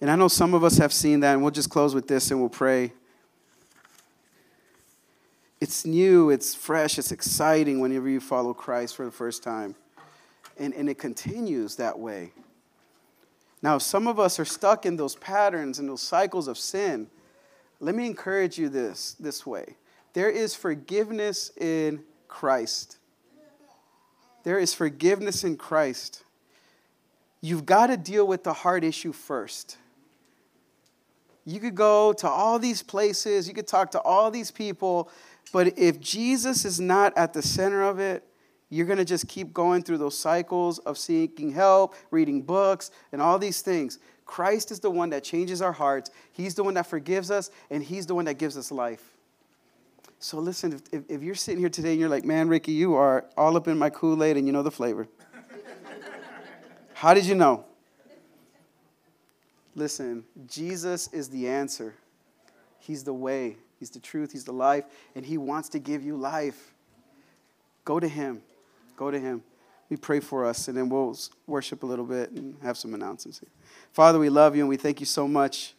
And 0.00 0.10
I 0.10 0.16
know 0.16 0.28
some 0.28 0.54
of 0.54 0.62
us 0.62 0.78
have 0.78 0.92
seen 0.92 1.20
that, 1.20 1.32
and 1.32 1.42
we'll 1.42 1.50
just 1.50 1.70
close 1.70 1.94
with 1.94 2.06
this 2.06 2.30
and 2.30 2.40
we'll 2.40 2.48
pray. 2.48 2.92
It's 5.60 5.86
new, 5.86 6.28
it's 6.30 6.54
fresh, 6.54 6.98
it's 6.98 7.12
exciting 7.12 7.80
whenever 7.80 8.08
you 8.08 8.20
follow 8.20 8.52
Christ 8.52 8.94
for 8.94 9.06
the 9.06 9.10
first 9.10 9.42
time. 9.42 9.74
And, 10.58 10.74
and 10.74 10.88
it 10.88 10.98
continues 10.98 11.76
that 11.76 11.98
way. 11.98 12.32
Now, 13.62 13.78
some 13.78 14.06
of 14.06 14.20
us 14.20 14.38
are 14.38 14.44
stuck 14.44 14.84
in 14.84 14.96
those 14.96 15.16
patterns 15.16 15.78
and 15.78 15.88
those 15.88 16.02
cycles 16.02 16.46
of 16.46 16.58
sin. 16.58 17.08
Let 17.80 17.94
me 17.94 18.06
encourage 18.06 18.58
you 18.58 18.68
this, 18.68 19.16
this 19.18 19.46
way 19.46 19.76
there 20.12 20.30
is 20.30 20.54
forgiveness 20.54 21.50
in 21.58 22.02
Christ. 22.28 22.98
There 24.44 24.58
is 24.58 24.72
forgiveness 24.72 25.42
in 25.42 25.56
Christ. 25.56 26.22
You've 27.40 27.66
got 27.66 27.88
to 27.88 27.96
deal 27.96 28.26
with 28.26 28.44
the 28.44 28.52
heart 28.52 28.84
issue 28.84 29.12
first. 29.12 29.76
You 31.46 31.60
could 31.60 31.76
go 31.76 32.12
to 32.14 32.28
all 32.28 32.58
these 32.58 32.82
places, 32.82 33.48
you 33.48 33.54
could 33.54 33.68
talk 33.68 33.92
to 33.92 34.00
all 34.00 34.30
these 34.30 34.50
people, 34.50 35.08
but 35.52 35.78
if 35.78 36.00
Jesus 36.00 36.64
is 36.64 36.80
not 36.80 37.16
at 37.16 37.32
the 37.32 37.40
center 37.40 37.84
of 37.84 38.00
it, 38.00 38.24
you're 38.68 38.86
going 38.86 38.98
to 38.98 39.04
just 39.04 39.28
keep 39.28 39.54
going 39.54 39.82
through 39.82 39.98
those 39.98 40.18
cycles 40.18 40.80
of 40.80 40.98
seeking 40.98 41.52
help, 41.52 41.94
reading 42.10 42.42
books, 42.42 42.90
and 43.12 43.22
all 43.22 43.38
these 43.38 43.62
things. 43.62 44.00
Christ 44.24 44.72
is 44.72 44.80
the 44.80 44.90
one 44.90 45.10
that 45.10 45.22
changes 45.22 45.62
our 45.62 45.70
hearts. 45.70 46.10
He's 46.32 46.56
the 46.56 46.64
one 46.64 46.74
that 46.74 46.86
forgives 46.86 47.30
us, 47.30 47.50
and 47.70 47.80
He's 47.80 48.06
the 48.06 48.14
one 48.16 48.24
that 48.24 48.34
gives 48.34 48.56
us 48.58 48.72
life. 48.72 49.16
So 50.18 50.38
listen, 50.38 50.80
if, 50.90 51.04
if, 51.08 51.22
you're 51.22 51.36
sitting 51.36 51.60
here 51.60 51.68
today 51.68 51.92
and 51.92 52.00
you're 52.00 52.08
like, 52.08 52.24
man, 52.24 52.48
Ricky, 52.48 52.72
you 52.72 52.94
are 52.94 53.26
all 53.36 53.56
up 53.56 53.68
in 53.68 53.78
my 53.78 53.90
Kool 53.90 54.24
Aid 54.24 54.36
and 54.36 54.46
you 54.46 54.52
know 54.52 54.62
the 54.62 54.70
flavor. 54.70 55.06
How 56.94 57.14
did 57.14 57.26
you 57.26 57.36
know? 57.36 57.66
Listen, 59.76 60.24
Jesus 60.48 61.08
is 61.12 61.28
the 61.28 61.46
answer. 61.46 61.94
He's 62.80 63.04
the 63.04 63.12
way, 63.12 63.58
He's 63.78 63.90
the 63.90 64.00
truth, 64.00 64.32
He's 64.32 64.44
the 64.44 64.52
life, 64.52 64.86
and 65.14 65.24
He 65.24 65.36
wants 65.36 65.68
to 65.70 65.78
give 65.78 66.02
you 66.02 66.16
life. 66.16 66.72
Go 67.84 68.00
to 68.00 68.08
Him. 68.08 68.40
Go 68.96 69.10
to 69.10 69.20
Him. 69.20 69.42
We 69.90 69.96
pray 69.96 70.20
for 70.20 70.46
us, 70.46 70.66
and 70.66 70.76
then 70.76 70.88
we'll 70.88 71.16
worship 71.46 71.82
a 71.82 71.86
little 71.86 72.06
bit 72.06 72.30
and 72.30 72.56
have 72.62 72.78
some 72.78 72.94
announcements. 72.94 73.38
Here. 73.38 73.50
Father, 73.92 74.18
we 74.18 74.30
love 74.30 74.56
you, 74.56 74.62
and 74.62 74.68
we 74.68 74.78
thank 74.78 74.98
you 74.98 75.06
so 75.06 75.28
much 75.28 75.74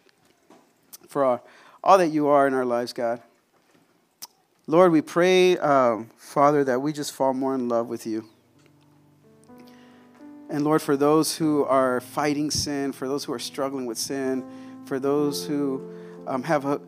for 1.10 1.26
all, 1.26 1.46
all 1.84 1.98
that 1.98 2.10
you 2.10 2.28
are 2.28 2.48
in 2.48 2.54
our 2.54 2.66
lives, 2.66 2.94
God. 2.94 3.22
Lord, 4.68 4.92
we 4.92 5.02
pray, 5.02 5.58
um, 5.58 6.12
Father, 6.18 6.64
that 6.66 6.82
we 6.82 6.94
just 6.94 7.14
fall 7.14 7.34
more 7.34 7.56
in 7.56 7.68
love 7.68 7.88
with 7.88 8.06
you. 8.06 8.30
And 10.50 10.64
Lord, 10.64 10.82
for 10.82 10.96
those 10.96 11.36
who 11.36 11.66
are 11.66 12.00
fighting 12.00 12.52
sin, 12.52 12.94
for 12.94 13.08
those 13.08 13.26
who 13.26 13.34
are 13.34 13.40
struggling 13.40 13.86
with 13.86 13.98
sin, 13.98 14.46
for 14.86 15.00
those 15.00 15.46
who 15.46 15.82
um, 16.26 16.44
have 16.44 16.66
a 16.66 16.80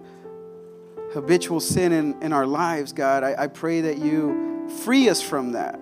habitual 1.14 1.60
sin 1.60 1.92
in, 1.92 2.22
in 2.22 2.32
our 2.32 2.46
lives, 2.46 2.94
God, 2.94 3.24
I, 3.24 3.44
I 3.44 3.48
pray 3.48 3.82
that 3.82 3.98
you 3.98 4.70
free 4.84 5.10
us 5.10 5.22
from 5.22 5.54
that. 5.54 5.80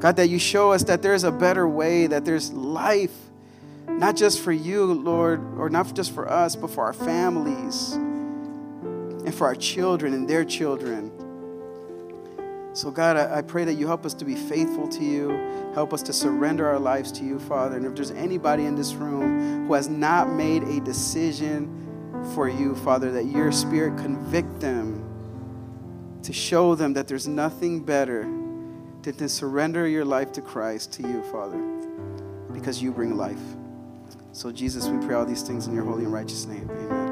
God, 0.00 0.16
that 0.16 0.28
you 0.28 0.38
show 0.38 0.72
us 0.72 0.84
that 0.84 1.02
there's 1.02 1.24
a 1.24 1.32
better 1.32 1.68
way, 1.68 2.06
that 2.06 2.24
there's 2.24 2.52
life, 2.52 3.14
not 3.86 4.16
just 4.16 4.40
for 4.40 4.52
you, 4.52 4.84
Lord, 4.84 5.40
or 5.58 5.68
not 5.68 5.94
just 5.94 6.12
for 6.12 6.28
us, 6.28 6.56
but 6.56 6.70
for 6.70 6.84
our 6.84 6.92
families 6.92 7.92
and 7.92 9.34
for 9.34 9.46
our 9.46 9.56
children 9.56 10.14
and 10.14 10.28
their 10.28 10.44
children. 10.44 11.12
So, 12.78 12.92
God, 12.92 13.16
I, 13.16 13.38
I, 13.38 13.42
pray 13.42 13.64
that 13.64 13.74
you 13.74 13.88
help 13.88 14.06
us 14.06 14.14
to 14.14 14.24
be 14.24 14.36
faithful 14.36 14.86
to 14.86 15.02
you. 15.02 15.30
Help 15.74 15.92
us 15.92 16.00
to 16.02 16.12
surrender 16.12 16.68
our 16.68 16.78
lives 16.78 17.10
to 17.10 17.24
you, 17.24 17.40
Father. 17.40 17.76
And 17.76 17.84
if 17.84 17.96
there's 17.96 18.12
anybody 18.12 18.66
in 18.66 18.76
this 18.76 18.94
room 18.94 19.66
who 19.66 19.74
has 19.74 19.88
not 19.88 20.30
made 20.30 20.62
a 20.62 20.78
decision 20.78 22.22
for 22.36 22.48
you, 22.48 22.76
Father, 22.76 23.10
that 23.10 23.24
your 23.24 23.50
Spirit 23.50 23.98
convict 23.98 24.60
them 24.60 25.04
to 26.22 26.32
show 26.32 26.76
them 26.76 26.92
that 26.92 27.08
there's 27.08 27.26
nothing 27.26 27.82
better 27.82 28.22
than 28.22 29.14
to 29.16 29.28
surrender 29.28 29.88
your 29.88 30.04
life 30.04 30.30
to 30.34 30.40
Christ, 30.40 30.92
to 30.92 31.02
you, 31.02 31.24
Father, 31.32 31.58
because 32.52 32.80
you 32.80 32.92
bring 32.92 33.16
life. 33.16 33.42
So, 34.30 34.52
Jesus, 34.52 34.86
we 34.86 35.04
pray 35.04 35.16
all 35.16 35.26
these 35.26 35.42
things 35.42 35.66
in 35.66 35.74
your 35.74 35.84
holy 35.84 36.04
and 36.04 36.12
righteous 36.12 36.46
name. 36.46 36.70
Amen. 36.70 37.07